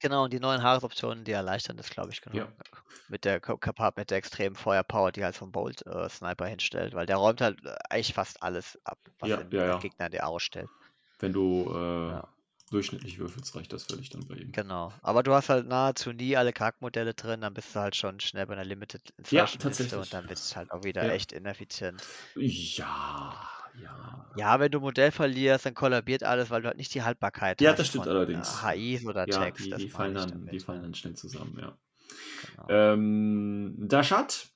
[0.00, 2.50] Genau, und die neuen Haaresoptionen, die erleichtern das, glaube ich, genau.
[2.58, 2.80] Ja.
[3.08, 7.06] Mit der Kapab, mit der extremen Feuerpower, die halt vom Bolt äh, Sniper hinstellt, weil
[7.06, 9.78] der räumt halt äh, eigentlich fast alles ab, was Ja, den ja, ja.
[9.78, 10.70] Gegner in die Arme stellt.
[11.20, 12.34] Wenn du äh, Ja.
[12.70, 14.54] durchschnittlich würfelst, reicht das völlig dann bei ihm.
[14.54, 14.92] Genau.
[15.02, 18.46] Aber du hast halt nahezu nie alle Charaktermodelle drin, dann bist du halt schon schnell
[18.46, 20.00] bei einer Limited Ja, Insertion Liste tatsächlich.
[20.00, 21.10] und dann wird es halt auch wieder Ja.
[21.10, 22.04] echt ineffizient.
[22.34, 24.26] Ja, ja.
[24.36, 27.70] Ja, wenn du Modell verlierst, dann kollabiert alles, weil du halt nicht die Haltbarkeit Ja,
[27.70, 28.62] hast das stimmt von allerdings.
[28.62, 29.64] Äh, HIs oder Ja, Text.
[29.64, 30.82] die, die, fallen dann, damit, die fallen ja.
[30.82, 31.76] dann schnell zusammen, ja.
[32.56, 32.66] Genau.
[32.68, 34.48] Ähm, Dashat.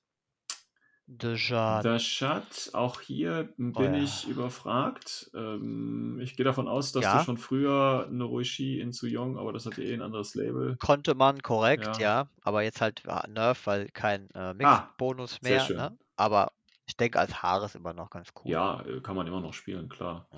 [1.07, 3.95] Déjà Dashat, auch hier bin Oh ja.
[4.03, 5.31] ich überfragt.
[5.35, 7.19] Ähm, ich gehe davon aus, dass Ja.
[7.19, 10.79] du schon früher eine Roishi in Zuyong, aber das hat ja eh ein anderes Label.
[10.79, 11.99] konnte man korrekt, Ja.
[11.99, 12.29] ja.
[12.43, 15.69] Aber jetzt halt ah, Nerf, weil kein äh, Ah, Mix-Bonus sehr mehr.
[15.71, 15.99] Ne?
[16.17, 16.53] Aber
[16.95, 18.53] ich denke, als Haares immer noch ganz cool.
[18.53, 20.29] Ja, äh, kann man immer noch spielen, klar.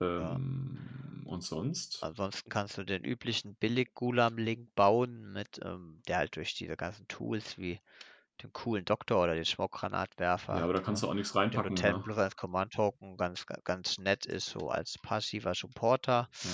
[0.00, 0.32] Ja.
[0.32, 2.02] Ähm, Und sonst?
[2.02, 7.56] Ansonsten kannst du den üblichen Billig-Gulam-Link bauen, mit, ähm, der halt durch diese ganzen Tools
[7.56, 7.80] wie
[8.42, 11.70] den coolen Doktor oder den Schmuckgranatwerfer, Ja, aber da kannst du auch nichts der reinpacken.
[11.70, 12.04] Lieutenant Ne?
[12.04, 16.28] plus als Command-Token ganz, ganz nett ist, so als passiver Supporter.
[16.42, 16.50] Ja.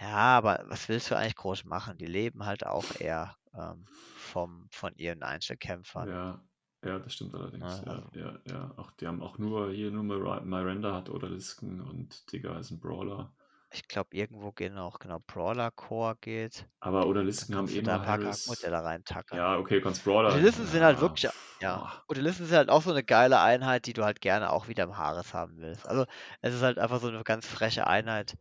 [0.00, 1.98] Ja, aber was willst du eigentlich groß machen?
[1.98, 3.84] Die leben halt auch eher ähm,
[4.16, 6.08] vom, von ihren Einzelkämpfern.
[6.08, 6.47] Ja,
[6.84, 7.80] ja, das stimmt allerdings.
[7.80, 8.74] Ja, Ja, also- ja, ja.
[8.76, 12.70] Auch die haben auch nur hier nur Mir- Miranda hat oder Lisken und Digger ist
[12.70, 13.32] ein Brawler.
[13.70, 16.66] Ich glaube, irgendwo gehen auch, genau, Brawler Core geht.
[16.80, 18.44] Aber oder Dann Lisken haben kannst eh du da nur ein paar Harris.
[18.46, 19.38] Charaktermodelle reintackern.
[19.38, 20.30] Ja, okay, kannst Brawler.
[20.34, 21.30] Utilisten sind halt ja, wirklich,
[21.60, 21.76] ja.
[21.78, 22.02] boah.
[22.08, 24.96] Utilisten sind halt auch so eine geile Einheit, die du halt gerne auch wieder im
[24.96, 25.86] Haares haben willst.
[25.86, 26.06] Also
[26.40, 28.36] es ist halt einfach so eine ganz freche Einheit,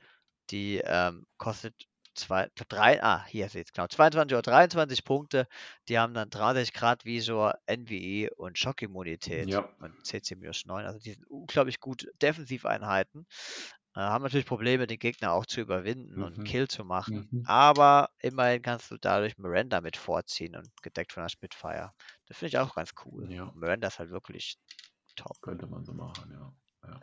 [0.49, 1.75] die ähm, kostet
[2.17, 5.47] zwei, drei, ah, hier seht genau, 22 oder 23 Punkte.
[5.89, 9.69] Die haben dann 30 Grad Visor, NVE und Schockimmunität Ja.
[9.79, 10.85] und CC-9.
[10.85, 13.25] Also die sind unglaublich gut Defensiveinheiten.
[13.95, 16.37] Äh, haben natürlich Probleme, den Gegner auch zu überwinden und Mhm.
[16.37, 17.29] einen Kill zu machen.
[17.31, 17.43] Mhm.
[17.43, 21.91] Aber immerhin kannst du dadurch Miranda mit vorziehen und gedeckt von der Spitfire.
[22.27, 23.31] Das finde ich auch ganz cool.
[23.31, 23.51] Ja.
[23.53, 24.57] Miranda ist halt wirklich
[25.15, 25.37] top.
[25.41, 26.53] Könnte man so machen, ja.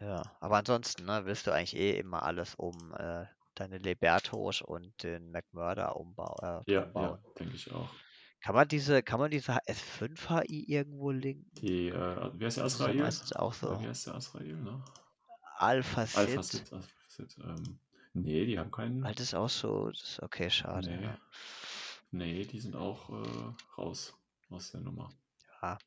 [0.00, 5.02] Ja, aber ansonsten ne, willst du eigentlich eh immer alles um äh, deine Libertos und
[5.02, 7.18] den McMurder umbau äh, Ja, ja, umbauen.
[7.38, 7.88] denke ich auch.
[8.40, 11.50] Kann man diese, kann man diese S5 HI irgendwo linken?
[11.62, 13.80] Die, äh, wie heißt der Das ist auch so.
[13.80, 14.84] wie heißt der Asrael, ne?
[15.56, 16.44] Alpha Alpha Sid.
[16.66, 17.36] Sid, Alpha Sid.
[17.42, 17.78] Ähm,
[18.12, 19.02] nee, die haben keinen.
[19.02, 20.90] Das ist auch so, ist okay, schade.
[20.90, 21.04] Nee.
[21.04, 21.18] Ja.
[22.10, 24.14] Nee, die sind auch äh, raus
[24.50, 25.10] aus der Nummer.
[25.62, 25.78] Ja.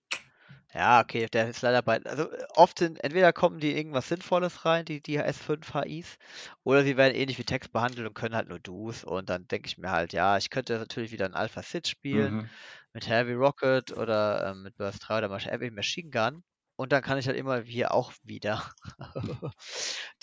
[0.74, 2.02] Ja, okay, der ist leider bei.
[2.06, 6.18] Also äh, oft sind, entweder kommen die irgendwas Sinnvolles rein, die, die S5 HIs,
[6.64, 9.04] oder sie werden ähnlich wie Text behandelt und können halt nur Do's.
[9.04, 12.36] Und dann denke ich mir halt, ja, ich könnte natürlich wieder ein Alpha Sid spielen
[12.36, 12.50] Mhm.
[12.94, 16.44] mit Heavy Rocket oder ähm, mit Burst 3 oder Mach- Heavy Machine Gun.
[16.78, 18.72] Und dann kann ich halt immer hier auch wieder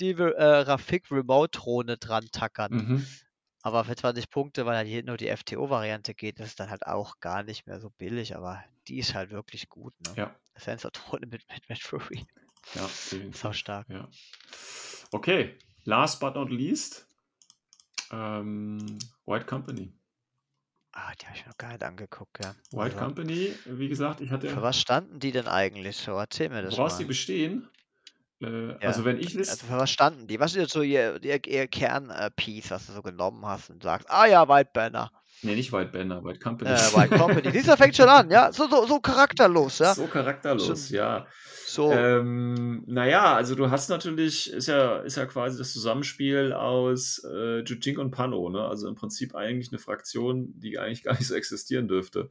[0.01, 2.73] die äh, Rafik Remote Drohne dran tackern.
[2.73, 3.24] Mhm.
[3.65, 6.86] Aber für 20 Punkte, weil halt hier nur die FTO-Variante geht, ist es dann halt
[6.86, 10.12] auch gar nicht mehr so billig, aber die ist halt wirklich gut, ne?
[10.16, 12.27] Ja, Sensor-Drohne mit, mit Metroid.
[12.74, 13.36] ja, definitiv.
[13.41, 13.89] Sau stark.
[13.89, 14.07] Ja.
[15.12, 17.07] Okay, last but not least,
[18.12, 19.95] ähm, White Company.
[20.93, 22.55] Ah, die habe ich mir noch gar nicht angeguckt, ja.
[22.70, 24.49] White Also, Company, wie gesagt, ich hatte.
[24.51, 26.12] für was standen die denn eigentlich so?
[26.12, 27.09] Erzähl mir das Woraus die mal.
[27.09, 27.69] bestehen?
[28.81, 30.41] Ja, Also wenn ich Also List, für was standen die?
[30.41, 34.09] Was ist jetzt so ihr, ihr, ihr Kern-Piece, was du so genommen hast und sagst,
[34.11, 35.11] ah ja, White Banner,
[35.43, 36.71] nee, nicht White Banner, White Company.
[36.71, 37.53] äh, White Company.
[37.62, 38.53] Du, fängt schon an, ja?
[38.53, 39.95] So, so, so charakterlos, ja?
[39.95, 41.27] So charakterlos, Schon- ja.
[41.66, 47.23] So, Ähm, naja, also du hast natürlich, ist ja, ist ja quasi das Zusammenspiel aus
[47.25, 48.65] äh, Jujing und Pano, ne?
[48.65, 52.31] Also im Prinzip eigentlich eine Fraktion, die eigentlich gar nicht so existieren dürfte.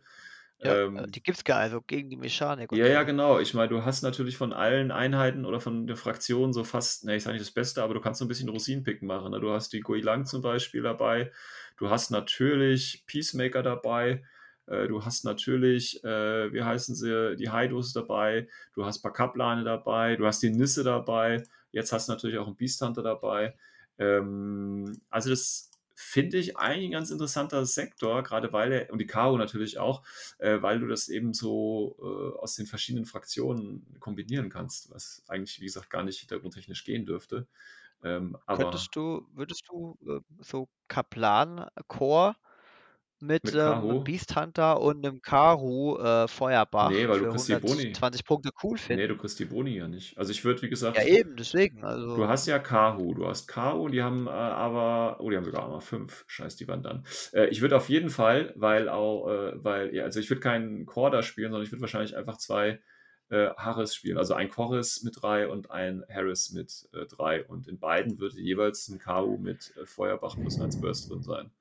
[0.60, 3.40] Ja, ähm, äh, die gibt's gar nicht, also gegen die Mechanik Ja, ja, genau.
[3.40, 7.16] Ich meine, du hast natürlich von allen Einheiten oder von der Fraktion so fast, ne,
[7.16, 9.32] ich sage nicht das Beste, aber du kannst so ein bisschen Rosinenpicken machen.
[9.32, 9.40] Ne?
[9.40, 11.32] Du hast die Guilang zum Beispiel dabei.
[11.78, 14.24] Du hast natürlich Peacemaker dabei.
[14.68, 18.48] Äh, du hast natürlich, äh, wie heißen sie, die Haidos dabei.
[18.74, 20.16] Du hast ein paar Kaplane dabei.
[20.16, 21.44] Du hast die Nisse dabei.
[21.72, 23.56] Jetzt hast du natürlich auch einen Beast Hunter dabei.
[23.98, 25.72] Ähm, also das
[26.04, 30.04] finde ich eigentlich ein ganz interessanter Sektor, gerade weil er, und die Karo natürlich auch,
[30.38, 35.60] äh, weil du das eben so äh, aus den verschiedenen Fraktionen kombinieren kannst, was eigentlich,
[35.60, 37.48] wie gesagt, gar nicht hintergrundtechnisch gehen dürfte.
[38.04, 42.36] Ähm, aber Könntest du, würdest du äh, so Kaplan-Core
[43.26, 43.90] mit, Mit ähm, Karu?
[43.90, 47.96] einem Beast Hunter und einem Karu äh, Feuerbach Nee, weil du für kriegst die Boni.
[47.96, 49.08] 120 Punkte cool nee, finden?
[49.08, 50.18] du kriegst die Boni ja nicht.
[50.18, 51.84] Also ich würde, wie gesagt, Ja, eben, deswegen.
[51.84, 55.46] Also, Du hast ja Kahu, du hast Kahu, die haben äh, aber, oh, die haben
[55.46, 56.26] sogar mal fünf.
[56.28, 57.06] Scheiß, die waren dann.
[57.34, 60.86] Äh, ich würde auf jeden Fall, weil auch, äh, weil, ja, also ich würde keinen
[60.86, 62.80] Korda spielen, sondern ich würde wahrscheinlich einfach zwei
[63.30, 64.18] äh, Harris spielen.
[64.18, 67.44] Also ein Chorus mit drei und ein Harris mit äh, drei.
[67.46, 71.52] Und in beiden würde jeweils ein Kahu mit Feuerbach plus eins Burst drin sein.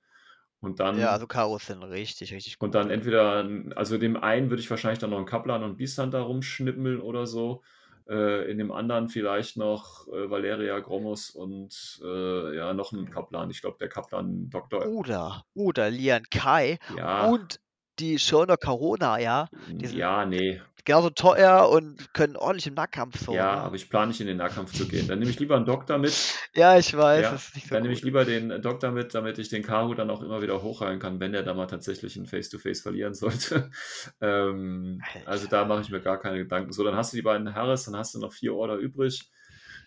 [0.62, 0.96] Und dann.
[0.98, 2.68] ja, also Karus sind richtig, richtig gut.
[2.68, 5.98] Und dann entweder, also dem einen würde ich wahrscheinlich dann noch einen Kaplan und Beast
[5.98, 7.62] Hunter rumschnippeln oder so.
[8.08, 13.50] Äh, in dem anderen vielleicht noch äh, Valeria Gromos und äh, ja, noch einen Kaplan.
[13.50, 14.86] Ich glaube, der Kaplan Doktor.
[14.86, 17.60] Oder, oder Lian Kai ja, und
[17.98, 19.48] die Shono Corona, ja.
[19.68, 20.60] die sind- ja, nee.
[20.84, 23.34] Genauso teuer und können ordentlich im Nahkampf so.
[23.34, 23.62] ja, ne?
[23.62, 25.06] aber ich plane nicht in den Nahkampf zu gehen.
[25.06, 26.12] Dann nehme ich lieber einen Doktor mit.
[26.54, 29.62] ja, ich weiß, Ja, so dann nehme ich lieber den Doktor mit, damit ich den
[29.62, 33.14] Karu dann auch immer wieder hochheilen kann, wenn der da mal tatsächlich ein Face-to-Face verlieren
[33.14, 33.70] sollte.
[34.20, 36.72] ähm, also da mache ich mir gar keine Gedanken.
[36.72, 39.30] So, dann hast du die beiden Harris, dann hast du noch vier Order übrig.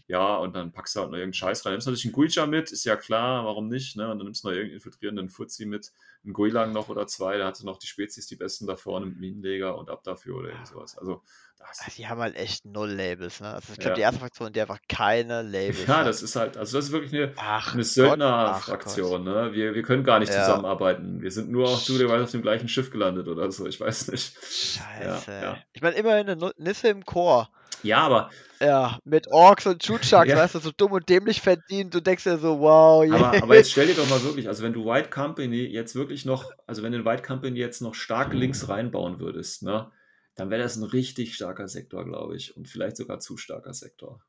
[0.07, 1.73] Ja, und dann packst du halt noch irgendeinen Scheiß rein.
[1.73, 4.11] Nimmst natürlich einen Guicha mit, ist ja klar, warum nicht, ne?
[4.11, 5.91] Und dann nimmst du noch irgendeinen infiltrierenden Fuzzi mit,
[6.23, 9.19] einen Guilang noch oder zwei, da hatte noch die Spezies die besten da vorne mit
[9.19, 10.98] Minenleger und ab dafür oder irgend sowas.
[10.98, 11.22] Also,
[11.57, 13.49] das Also, die haben halt echt null Labels, ne?
[13.53, 13.95] Also ich glaube, Ja.
[13.95, 16.07] die erste Fraktion, die einfach keine Labels ja, hat.
[16.07, 19.53] das ist halt, also das ist wirklich eine, Ach eine Söldnerfraktion, ne?
[19.53, 20.41] Wir, wir können gar nicht Ja.
[20.45, 21.22] zusammenarbeiten.
[21.22, 24.36] Wir sind nur auch zufälligerweise auf dem gleichen Schiff gelandet oder so, ich weiß nicht.
[24.44, 25.32] Scheiße.
[25.32, 25.57] ja.
[25.73, 27.49] Ich meine, immerhin eine Nisse im Chor.
[27.86, 28.30] Ja, aber,
[28.60, 30.38] Ja, mit Orks und Chuchaks, Ja.
[30.38, 31.94] weißt du, so dumm und dämlich verdient.
[31.94, 33.44] Du denkst dir so, wow, aber, yeah.
[33.44, 36.52] aber jetzt stell dir doch mal wirklich, also wenn du White Company jetzt wirklich noch,
[36.68, 39.91] also wenn du in White Company jetzt noch stark links reinbauen würdest, ne?
[40.36, 42.57] Dann wäre das ein richtig starker Sektor, glaube ich.
[42.57, 44.22] Und vielleicht sogar zu starker Sektor.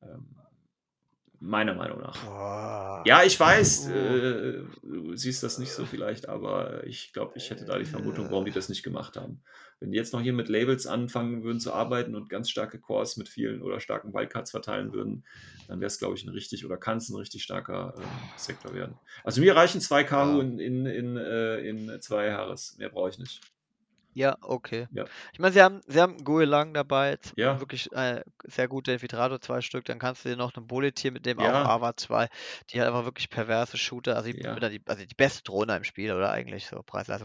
[0.00, 0.36] Ähm,
[1.40, 2.16] meiner Meinung nach.
[2.24, 3.02] Boah.
[3.06, 3.92] Ja, ich weiß, Puh.
[3.92, 8.30] äh, du siehst das nicht so vielleicht, aber ich glaube, ich hätte da die Vermutung,
[8.30, 9.42] warum die das nicht gemacht haben.
[9.80, 13.16] Wenn die jetzt noch hier mit Labels anfangen würden zu arbeiten und ganz starke Cores
[13.18, 15.24] mit vielen oder starken Wildcards verteilen würden,
[15.68, 18.72] dann wäre es, glaube ich, ein richtig oder kann es ein richtig starker äh, Sektor
[18.72, 18.94] werden.
[19.22, 20.42] Also mir reichen zwei Karu Ja.
[20.42, 22.76] in, in, in, äh, in zwei Haares.
[22.78, 23.40] Mehr brauche ich nicht.
[24.16, 24.88] Ja, okay.
[24.92, 25.04] Ja.
[25.34, 27.60] Ich meine, sie haben, sie haben Guelang dabei, Ja.
[27.60, 29.84] wirklich äh, sehr gute Infiltrator, zwei Stück.
[29.84, 31.62] Dann kannst du dir noch einen Bullet mit dem Ja.
[31.64, 32.28] auch Ava 2,
[32.70, 34.54] die halt einfach wirklich perverse Shooter, also die, Ja.
[34.70, 36.82] die, also die beste Drohne im Spiel, oder eigentlich so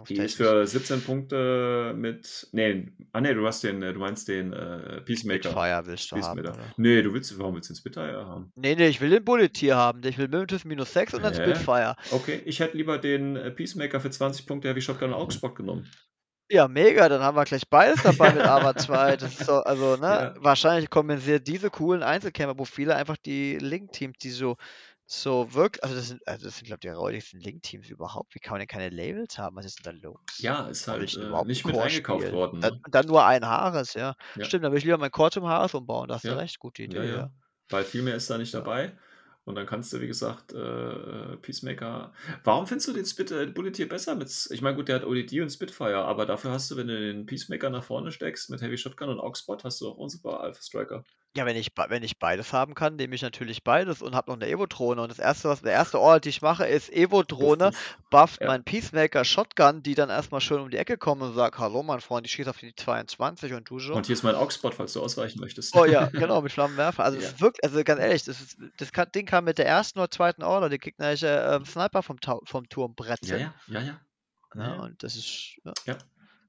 [0.09, 2.49] Die ist für 17 Punkte mit.
[2.51, 5.43] Nee, ah nee, du hast den, äh, du meinst den äh, Peacemaker.
[5.49, 6.59] Spitfire willst du haben, Peacemaker.
[6.59, 6.73] oder?
[6.75, 8.51] Nee, du willst, warum willst du den Spitfire haben?
[8.55, 10.01] Nee, nee, ich will den Bullet hier haben.
[10.03, 11.33] Ich will Mimitus minus 6 und dann?
[11.33, 11.95] Spitfire.
[12.11, 15.89] Okay, ich hätte lieber den äh, Peacemaker für 20 Punkte Heavy Shotgun Augsburg genommen.
[16.53, 19.15] Ja, mega, dann haben wir gleich beides dabei mit Ava 2.
[19.15, 20.35] Das ist so, also, ne, Ja.
[20.35, 24.57] wahrscheinlich kompensiert diese coolen Einzelkämpfer, wo viele einfach die Link-Teams, die so,
[25.05, 28.35] so wirklich, also das sind, also das sind, glaube ich, die räudigsten Link-Teams überhaupt.
[28.35, 29.55] Wie kann man denn keine Labels haben?
[29.55, 30.19] Was ist denn da los?
[30.39, 32.33] Ja, ist halt ich äh, überhaupt nicht einen mit eingekauft spielen?
[32.33, 32.59] worden.
[32.59, 32.81] Dann, Ne?
[32.89, 34.15] dann nur ein Haares, ja.
[34.35, 34.51] Ja.
[34.51, 36.37] Stimmt, dann will ich lieber mein Core zum Haares umbauen, da hast du Ja.
[36.37, 37.27] recht, gute Idee, Ja, ja.
[37.27, 37.31] ja.
[37.69, 38.65] Weil viel mehr ist da nicht Ja.
[38.65, 38.97] dabei.
[39.43, 42.13] Und dann kannst du, wie gesagt, äh, Peacemaker.
[42.43, 44.15] Warum findest du den Spit, äh, Bullet hier besser?
[44.15, 46.99] Mit, ich meine, gut, der hat ODD und Spitfire, aber dafür hast du, wenn du
[46.99, 50.61] den Peacemaker nach vorne steckst mit Heavy Shotgun und Oxbot, hast du auch super Alpha
[50.61, 51.03] Striker.
[51.37, 54.35] Ja, wenn ich, wenn ich beides haben kann, nehme ich natürlich beides und habe noch
[54.35, 55.01] eine Evo-Drohne.
[55.01, 57.71] Und das erste, was der erste Ort, die ich mache, ist Evo-Drohne,
[58.09, 58.47] bufft Ja.
[58.47, 62.01] mein Peacemaker Shotgun, die dann erstmal schön um die Ecke kommen und sagt, hallo mein
[62.01, 63.93] Freund, ich schieße auf die 22 und du so.
[63.93, 65.73] Und hier ist mein Oxbot, falls du ausweichen möchtest.
[65.73, 67.05] Oh ja, genau, mit Flammenwerfer.
[67.05, 67.23] Also, Ja.
[67.27, 69.99] es ist wirklich, also ganz ehrlich, das, ist, das kann, Ding kam mit der ersten
[69.99, 73.39] oder zweiten Order, die gegnerische ähm, Sniper vom, vom Turm Ja, brezeln.
[73.39, 74.01] ja, ja, ja.
[74.53, 74.81] Ja, Ja, ja.
[74.81, 75.97] und das ist, ja, Ja.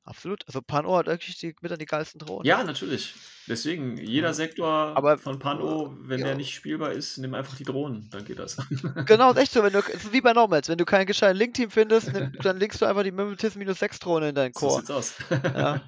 [0.05, 0.45] Absolut.
[0.47, 2.45] Also, Pano hat wirklich die, mit an die geilsten Drohnen.
[2.47, 3.15] Ja, natürlich.
[3.49, 4.35] Deswegen, jeder Ja.
[4.35, 6.27] Sektor Aber, von Pano, wenn ja.
[6.27, 8.57] der nicht spielbar ist, nimm einfach die Drohnen, dann geht das.
[9.07, 9.63] Genau, ist echt so.
[9.65, 10.69] Wenn du, es ist wie bei Normals.
[10.69, 13.99] Wenn du kein gescheites Link-Team findest, nimm, dann linkst du einfach die Mimetism minus 6
[13.99, 14.79] Drohne in deinen So Core.
[14.79, 15.15] sieht's aus.
[15.31, 15.81] Ja, ja.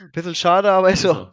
[0.00, 1.12] Ein bisschen schade, aber ist so.
[1.14, 1.30] So.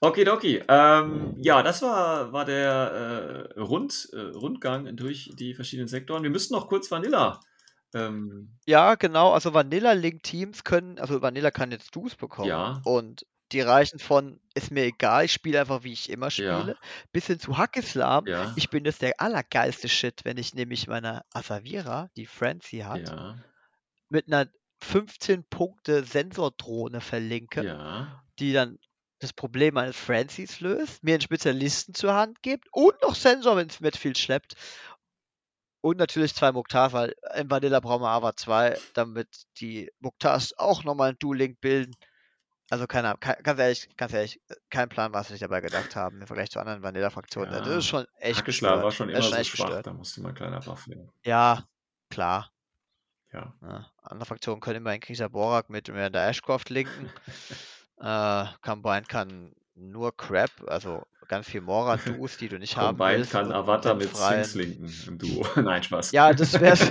[0.00, 0.62] Okidoki.
[0.68, 6.22] Ähm, ja, das war, war der äh, Rund, äh, Rundgang durch die verschiedenen Sektoren.
[6.22, 7.40] Wir müssten noch kurz Vanilla.
[7.94, 9.32] Ähm, Ja, genau.
[9.32, 12.48] Also Vanilla-Link-Teams können, also Vanilla kann jetzt Duos bekommen.
[12.48, 12.80] Ja.
[12.84, 16.60] Und die reichen von, ist mir egal, ich spiele einfach, wie ich immer Ja.
[16.60, 16.76] spiele,
[17.10, 18.26] bis hin zu Hackislam.
[18.28, 18.52] ja.
[18.56, 23.36] Ich bin das der allergeilste Shit, wenn ich nämlich meine Asavira, die Francie hat, Ja.
[24.08, 24.46] mit einer
[24.82, 28.22] 15 Punkte Sensordrohne verlinke, Ja.
[28.38, 28.78] die dann
[29.18, 33.68] das Problem meines Francies löst, mir einen Spezialisten zur Hand gibt und noch Sensor, wenn
[33.68, 34.54] es mit viel schleppt.
[35.82, 39.28] Und natürlich zwei Muktars, weil im Vanilla brauchen wir aber zwei, damit
[39.60, 41.94] die Muktars auch nochmal ein Dual-Link bilden.
[42.68, 45.96] Also keine Ahnung, ke- ganz ehrlich, ganz ehrlich, kein Plan, was sie sich dabei gedacht
[45.96, 47.50] haben im Vergleich zu anderen Vanilla-Fraktionen.
[47.50, 47.78] Das Ja.
[47.78, 49.86] ist schon echt Hackeslar war schon Das immer schon so echt schwach, gestört.
[49.86, 51.10] da musste mal ein kleiner Buff werden.
[51.24, 51.64] Ja,
[52.10, 52.52] klar.
[53.32, 53.54] Ja.
[53.62, 57.10] Ja, andere Fraktionen können immer einen Krieger Borak mit Miranda Ashcroft linken.
[57.98, 63.30] äh, Combine kann nur Crap, also ganz viel Mora-Duos, die du nicht haben Combined willst.
[63.32, 65.46] kann Avatar mit Sphinx linken im Duo.
[65.62, 66.10] Nein, Spaß.
[66.12, 66.80] Ja, das wär's.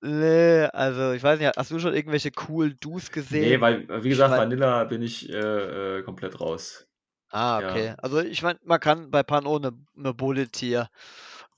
[0.00, 3.42] nee, also ich weiß nicht, hast du schon irgendwelche coolen Duos gesehen?
[3.42, 6.86] nee, weil, wie gesagt, mein- Vanilla bin ich äh, äh, komplett raus.
[7.30, 7.70] Ah, Ja.
[7.70, 7.94] okay.
[7.98, 10.88] Also ich meine, man kann bei Pano eine, eine Bullet hier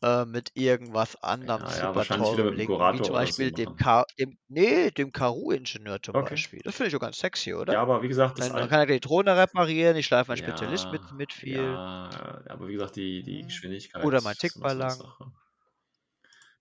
[0.05, 3.31] äh, mit irgendwas anderem Ja, ja, super wahrscheinlich wieder mit linken, wie zum oder so
[3.31, 3.76] Beispiel dem.
[3.76, 6.20] Ka dem, nee, dem Karu-Ingenieur zum Okay.
[6.20, 6.60] Beispiel.
[6.64, 7.74] Das finde ich auch ganz sexy, oder?
[7.74, 10.39] Ja, aber wie gesagt, das Dann, kann er die Drohne reparieren, ich schleife meinen Ja,
[10.39, 11.82] Spezialist mit, mit viel.
[12.10, 13.47] Ja, aber wie gesagt, die, die Hm.
[13.47, 14.02] Geschwindigkeit.
[14.02, 14.89] Oder mein ist immer so eine Tickballang.
[14.89, 15.32] Sache.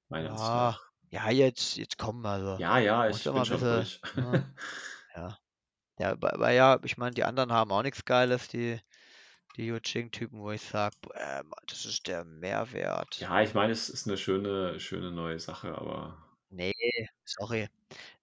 [0.08, 0.94] Meiner Ansicht Ja, nach.
[1.12, 2.60] ja, jetzt, jetzt kommen also.
[2.60, 4.02] Ja, ja, ich ja bin schon ein durch.
[4.02, 4.02] bisschen,
[5.16, 5.38] Ja.
[6.00, 8.80] Ja, aber, aber ja, ich meine, die anderen haben auch nichts Geiles, die,
[9.58, 13.20] die Yuching-Typen, wo ich sage, äh, das ist der Mehrwert.
[13.20, 16.74] Ja, ich meine, es ist eine schöne, schöne neue Sache, aber Nee,
[17.26, 17.68] sorry.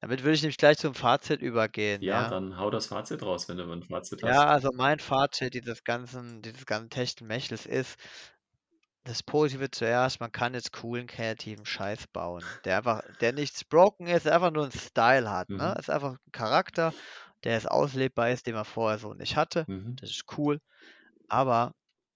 [0.01, 2.27] Damit würde ich nämlich gleich zum Fazit übergehen, ja, ja.
[2.27, 4.47] dann hau das Fazit raus, wenn du ein Fazit Ja, hast.
[4.47, 7.99] also mein Fazit dieses ganzen, dieses ganzen Techtelmechels ist,
[9.05, 14.07] das Positive zuerst, man kann jetzt coolen, kreativen Scheiß bauen, der einfach, der nichts broken
[14.07, 15.75] ist, einfach nur einen Style hat, ne?
[15.75, 15.79] Mhm.
[15.79, 16.95] Ist einfach ein Charakter,
[17.45, 19.67] der ist auslebbar ist, den man vorher so nicht hatte.
[19.67, 20.01] Mhm.
[20.01, 20.61] Das ist cool.
[21.31, 21.75] Aber,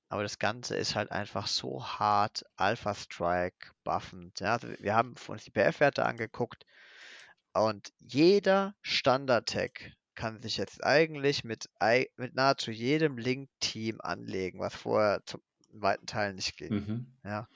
[0.08, 4.40] aber das Ganze ist halt einfach so hart, Alpha Strike, buffend.
[4.40, 6.64] Ja, also wir haben uns die PF-Werte angeguckt
[7.54, 11.68] und jeder Standard-Tag kann sich jetzt eigentlich mit,
[12.16, 16.72] mit nahezu jedem Link-Team anlegen, was vorher zum weiten Teil nicht ging.
[16.72, 17.06] Mhm.
[17.24, 17.48] Ja.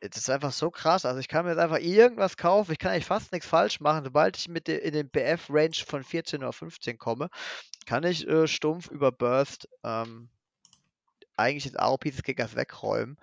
[0.00, 1.04] Es ist einfach so krass.
[1.04, 2.72] Also ich kann mir jetzt einfach irgendwas kaufen.
[2.72, 4.04] Ich kann eigentlich fast nichts falsch machen.
[4.04, 7.28] Sobald ich mit in den BF-Range von 14 oder 15 komme,
[7.86, 10.30] kann ich äh, stumpf über Burst ähm,
[11.38, 13.16] eigentlich den AOP des Gegners wegräumen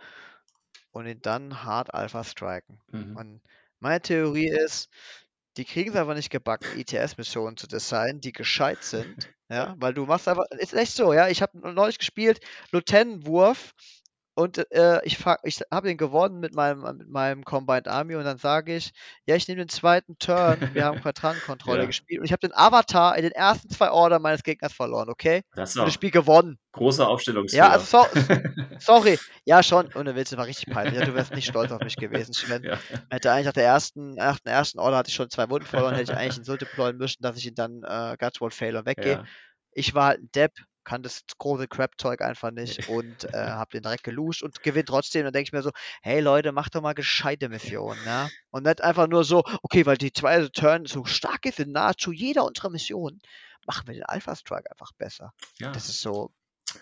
[0.92, 2.80] und ihn dann hart Alpha striken.
[2.92, 3.16] Mhm.
[3.18, 3.42] Und
[3.80, 4.90] meine Theorie ist,
[5.58, 9.30] die kriegen es einfach nicht gebacken, ITS-Missionen zu designen, die gescheit sind.
[9.48, 11.28] Ja, weil du machst einfach, ist echt so, ja.
[11.28, 12.40] Ich habe neulich gespielt,
[12.72, 13.74] Lieutenant-Wurf
[14.36, 18.38] und äh, ich, ich habe den gewonnen mit meinem, mit meinem Combined Army und dann
[18.38, 18.92] sage ich,
[19.26, 21.86] ja, ich nehme den zweiten Turn, wir haben Quadrantenkontrolle Ja.
[21.86, 25.42] gespielt und ich habe den Avatar in den ersten zwei Order meines Gegners verloren, okay?
[25.56, 26.60] Das ist Und das Spiel gewonnen.
[26.74, 27.72] großer Ja, Aufstellungsfehler.
[27.72, 28.08] also so,
[28.80, 29.20] sorry.
[29.46, 29.90] Ja, schon.
[29.96, 30.96] Ohne Witz, das war richtig peinlich.
[30.96, 32.64] Ja, du wärst nicht stolz auf mich gewesen, Sven.
[32.64, 32.78] ja.
[33.10, 35.96] Hätte eigentlich nach der ersten, nach dem ersten Order hatte ich schon zwei Wunden verloren,
[35.96, 38.86] hätte ich eigentlich ihn so deployen müssen, dass ich ihn dann äh, Gutswall fail und
[38.86, 39.14] weggehe.
[39.14, 39.26] ja.
[39.72, 40.54] Ich war halt ein Depp.
[40.86, 45.24] Kann das große Crap-Zeug einfach nicht und äh, hab den direkt geluscht und gewinnt trotzdem.
[45.24, 45.72] Dann denke ich mir so,
[46.02, 48.30] hey Leute, macht doch mal gescheite Missionen, ja.
[48.52, 52.12] Und nicht einfach nur so, okay, weil die zweite Turn so stark ist in nahezu
[52.12, 53.20] jeder unserer Missionen,
[53.66, 55.34] machen wir den Alpha Strike einfach besser.
[55.60, 56.32] Ja, Das ist so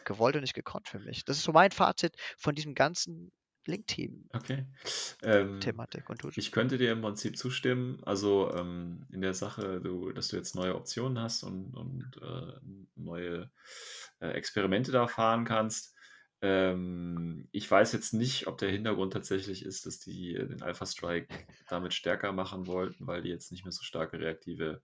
[0.05, 1.25] gewollt und nicht gekonnt für mich.
[1.25, 3.31] Das ist so mein Fazit von diesem ganzen
[4.33, 4.65] okay.
[5.21, 6.09] Ähm, Link-Team-Thematik.
[6.09, 6.29] Und du?
[6.35, 8.01] ich könnte dir im Prinzip zustimmen.
[8.05, 12.59] Also ähm, in der Sache, du, dass du jetzt neue Optionen hast und, und äh,
[12.95, 13.51] neue
[14.19, 15.95] äh, Experimente da fahren kannst.
[16.41, 20.85] Ähm, ich weiß jetzt nicht, ob der Hintergrund tatsächlich ist, dass die äh, den Alpha
[20.85, 21.33] Strike
[21.69, 24.81] damit stärker machen wollten, weil die jetzt nicht mehr so starke reaktive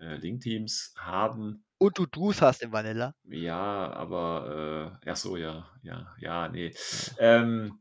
[0.00, 1.64] äh, Link-Teams haben.
[1.78, 3.14] Und du Dus hast im Vanilla.
[3.24, 6.74] Ja, aber, äh, ach so, ja, ja, ja, nee.
[7.18, 7.80] Ähm,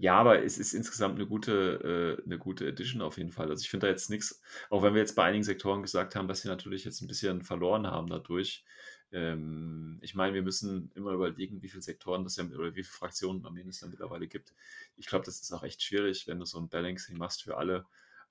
[0.00, 3.50] ja, aber es ist insgesamt eine gute, äh, eine gute Edition auf jeden Fall.
[3.50, 6.28] Also ich finde da jetzt nichts, auch wenn wir jetzt bei einigen Sektoren gesagt haben,
[6.28, 8.64] dass sie natürlich jetzt ein bisschen verloren haben dadurch.
[9.10, 12.96] Ähm, ich meine, wir müssen immer überlegen, wie viele Sektoren das ja oder wie viele
[12.96, 14.54] Fraktionen am Ende es dann mittlerweile gibt.
[14.96, 17.84] Ich glaube, das ist auch echt schwierig, wenn du so ein Balancing machst für alle,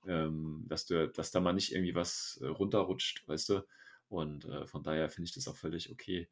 [0.07, 3.67] ähm, dass du, dass da mal nicht irgendwie was äh, runterrutscht, weißt du?
[4.09, 6.29] Und äh, von daher finde ich das auch völlig okay.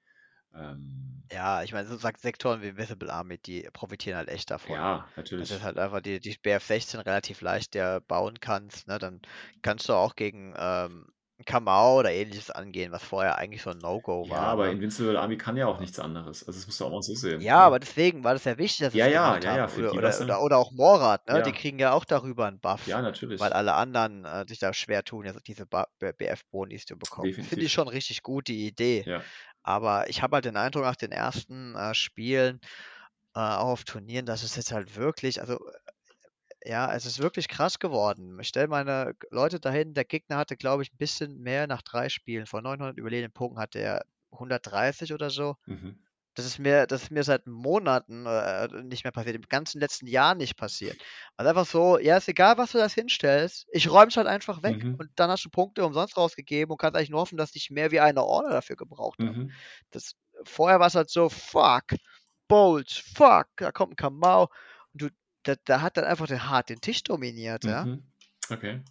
[0.55, 4.79] Ähm, Ja, ich meine, so sagt Sektoren wie Invisible Army, die profitieren halt echt davon.
[4.79, 5.51] ja, Das natürlich.
[5.51, 8.97] ist halt einfach die, die BF-16 relativ leicht der bauen kannst, ne?
[8.99, 9.21] Dann
[9.63, 11.07] kannst du auch gegen ähm,
[11.45, 14.71] Kamau oder ähnliches angehen, was vorher eigentlich so ein No-Go Ja, war, aber ne?
[14.71, 16.45] Invincible Army kann ja auch nichts anderes.
[16.47, 17.39] Also das musst du auch mal so sehen.
[17.39, 17.67] Ja, ne?
[17.67, 19.97] aber deswegen war das ja wichtig, dass Ja, es ja, ja, ja, für Oder, die
[19.97, 21.41] oder, oder, oder auch Morat, ne?
[21.43, 21.53] Die Ja.
[21.53, 23.01] kriegen ja auch darüber einen Buff, Ja,
[23.37, 23.53] weil natürlich.
[23.53, 27.33] alle anderen äh, sich da schwer tun, jetzt diese BF-Bonis zu bekommen.
[27.33, 29.05] Finde ich schon richtig gut, die Idee.
[29.05, 29.31] Ja.
[29.65, 32.59] Aber ich habe halt den Eindruck nach den ersten äh, Spielen,
[33.35, 35.55] äh, auch auf Turnieren, dass es jetzt halt wirklich, also
[36.63, 38.39] äh, ja, es ist wirklich krass geworden.
[38.39, 42.09] Ich stelle meine Leute dahin, der Gegner hatte, glaube ich, ein bisschen mehr nach drei
[42.09, 42.45] Spielen.
[42.47, 45.55] Von 900 überlebenden Punkten hatte er 130 oder so.
[45.67, 46.04] Mhm.
[46.35, 50.05] Das ist mir, das ist mir seit Monaten äh, nicht mehr passiert, im ganzen letzten
[50.07, 50.97] Jahr nicht passiert.
[51.37, 54.61] Also einfach so, ja, ist egal, was du das hinstellst, ich räume es halt einfach
[54.61, 54.95] weg Mhm.
[54.99, 57.91] und dann hast du Punkte umsonst rausgegeben und kannst eigentlich nur hoffen, dass nicht mehr
[57.91, 59.43] wie eine Order dafür gebraucht haben.
[59.43, 59.51] Mhm.
[59.91, 61.85] Das, vorher war es halt so, fuck,
[62.47, 64.43] Bolt, fuck, da kommt ein Kamau
[64.93, 65.09] und du,
[65.43, 67.85] da, da hat dann einfach den hart den Tisch dominiert, ja.
[67.85, 68.03] Mhm.
[68.49, 68.81] Okay.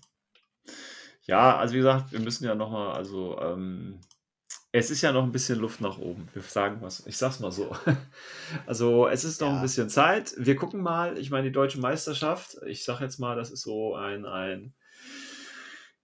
[1.27, 4.01] Ja, also wie gesagt, wir müssen ja nochmal, also ähm,
[4.77, 6.29] es ist ja noch ein bisschen Luft nach oben.
[6.35, 7.77] Wir sagen was, ich sag's mal so.
[8.67, 9.63] Also es ist noch ein Ja.
[9.63, 10.35] bisschen Zeit.
[10.37, 13.95] Wir gucken mal, ich meine, die deutsche Meisterschaft, ich sag jetzt mal, das ist so
[13.95, 14.75] ein, ein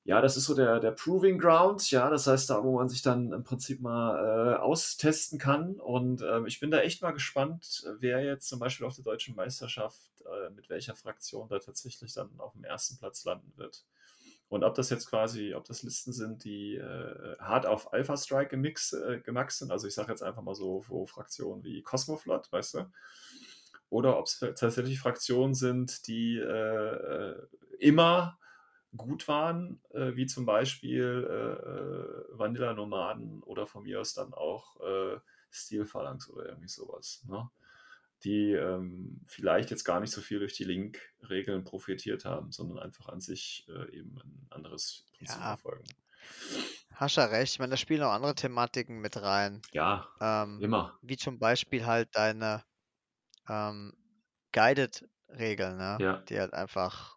[0.04, 3.02] ja, das ist so der, der Proving Ground, ja, das heißt da, wo man sich
[3.02, 5.74] dann im Prinzip mal äh, austesten kann.
[5.74, 9.36] Und ähm, ich bin da echt mal gespannt, wer jetzt zum Beispiel auf der deutschen
[9.36, 13.84] Meisterschaft äh, mit welcher Fraktion da tatsächlich dann auf dem ersten Platz landen wird.
[14.50, 18.50] Und ob das jetzt quasi, ob das Listen sind, die äh, hart auf Alpha Strike
[18.50, 22.50] gemix, äh, gemaxt sind, also ich sage jetzt einfach mal so, so Fraktionen wie Cosmoflot,
[22.50, 22.90] weißt du?
[23.90, 27.46] Oder ob es tatsächlich Fraktionen sind, die äh, äh,
[27.78, 28.40] immer
[28.96, 34.34] gut waren, äh, wie zum Beispiel äh, äh, Vanilla Nomaden oder von mir aus dann
[34.34, 35.20] auch äh,
[35.52, 37.24] Steel Phalanx oder irgendwie sowas.
[37.28, 37.48] Ne?
[38.24, 43.08] Die ähm, vielleicht jetzt gar nicht so viel durch die Link-Regeln profitiert haben, sondern einfach
[43.08, 45.56] an sich äh, eben ein anderes Prinzip Ja.
[45.56, 45.84] verfolgen.
[46.94, 49.62] Hast ja recht, ich meine, da spielen auch andere Thematiken mit rein.
[49.72, 50.98] Ja, Ähm, immer.
[51.02, 52.62] wie zum Beispiel halt deine
[53.48, 53.94] ähm,
[54.52, 55.98] Guided-Regeln, ne?
[56.00, 56.16] Ja.
[56.28, 57.16] Die halt einfach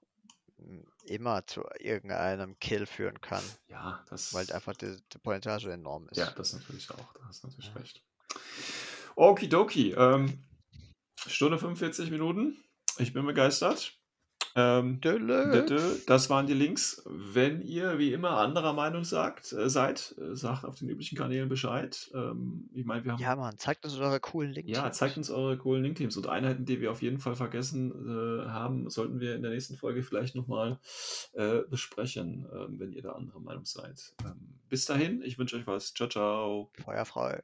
[0.57, 4.33] m, immer zu irgendeinem Kill führen kann, Ja, das.
[4.33, 6.19] weil einfach die, die so enorm ist.
[6.19, 7.13] Ja, das natürlich auch.
[7.13, 7.81] Da hast du natürlich Ja.
[7.81, 8.03] recht.
[9.15, 9.91] Okidoki.
[9.91, 10.39] Ähm,
[11.27, 12.57] Stunde 45 Minuten.
[12.97, 13.97] Ich bin begeistert.
[14.55, 15.01] Ähm,
[16.05, 17.01] das waren die Links.
[17.05, 21.49] Wenn ihr wie immer anderer Meinung sagt, äh, seid, äh, sagt auf den üblichen Kanälen
[21.49, 22.11] Bescheid.
[22.13, 24.69] Ähm, ich meine, wir haben Ja, Mann, zeigt uns eure coolen Links.
[24.69, 28.47] ja, zeigt uns eure coolen Link-Teams und Einheiten, die wir auf jeden Fall vergessen äh,
[28.49, 30.79] haben, sollten wir in der nächsten Folge vielleicht nochmal
[31.33, 34.13] äh, besprechen, ähm, wenn ihr da anderer Meinung seid.
[34.23, 35.95] Ähm, bis dahin, ich wünsche euch was.
[35.95, 36.71] Ciao, ciao.
[36.83, 37.41] Feuerfrei.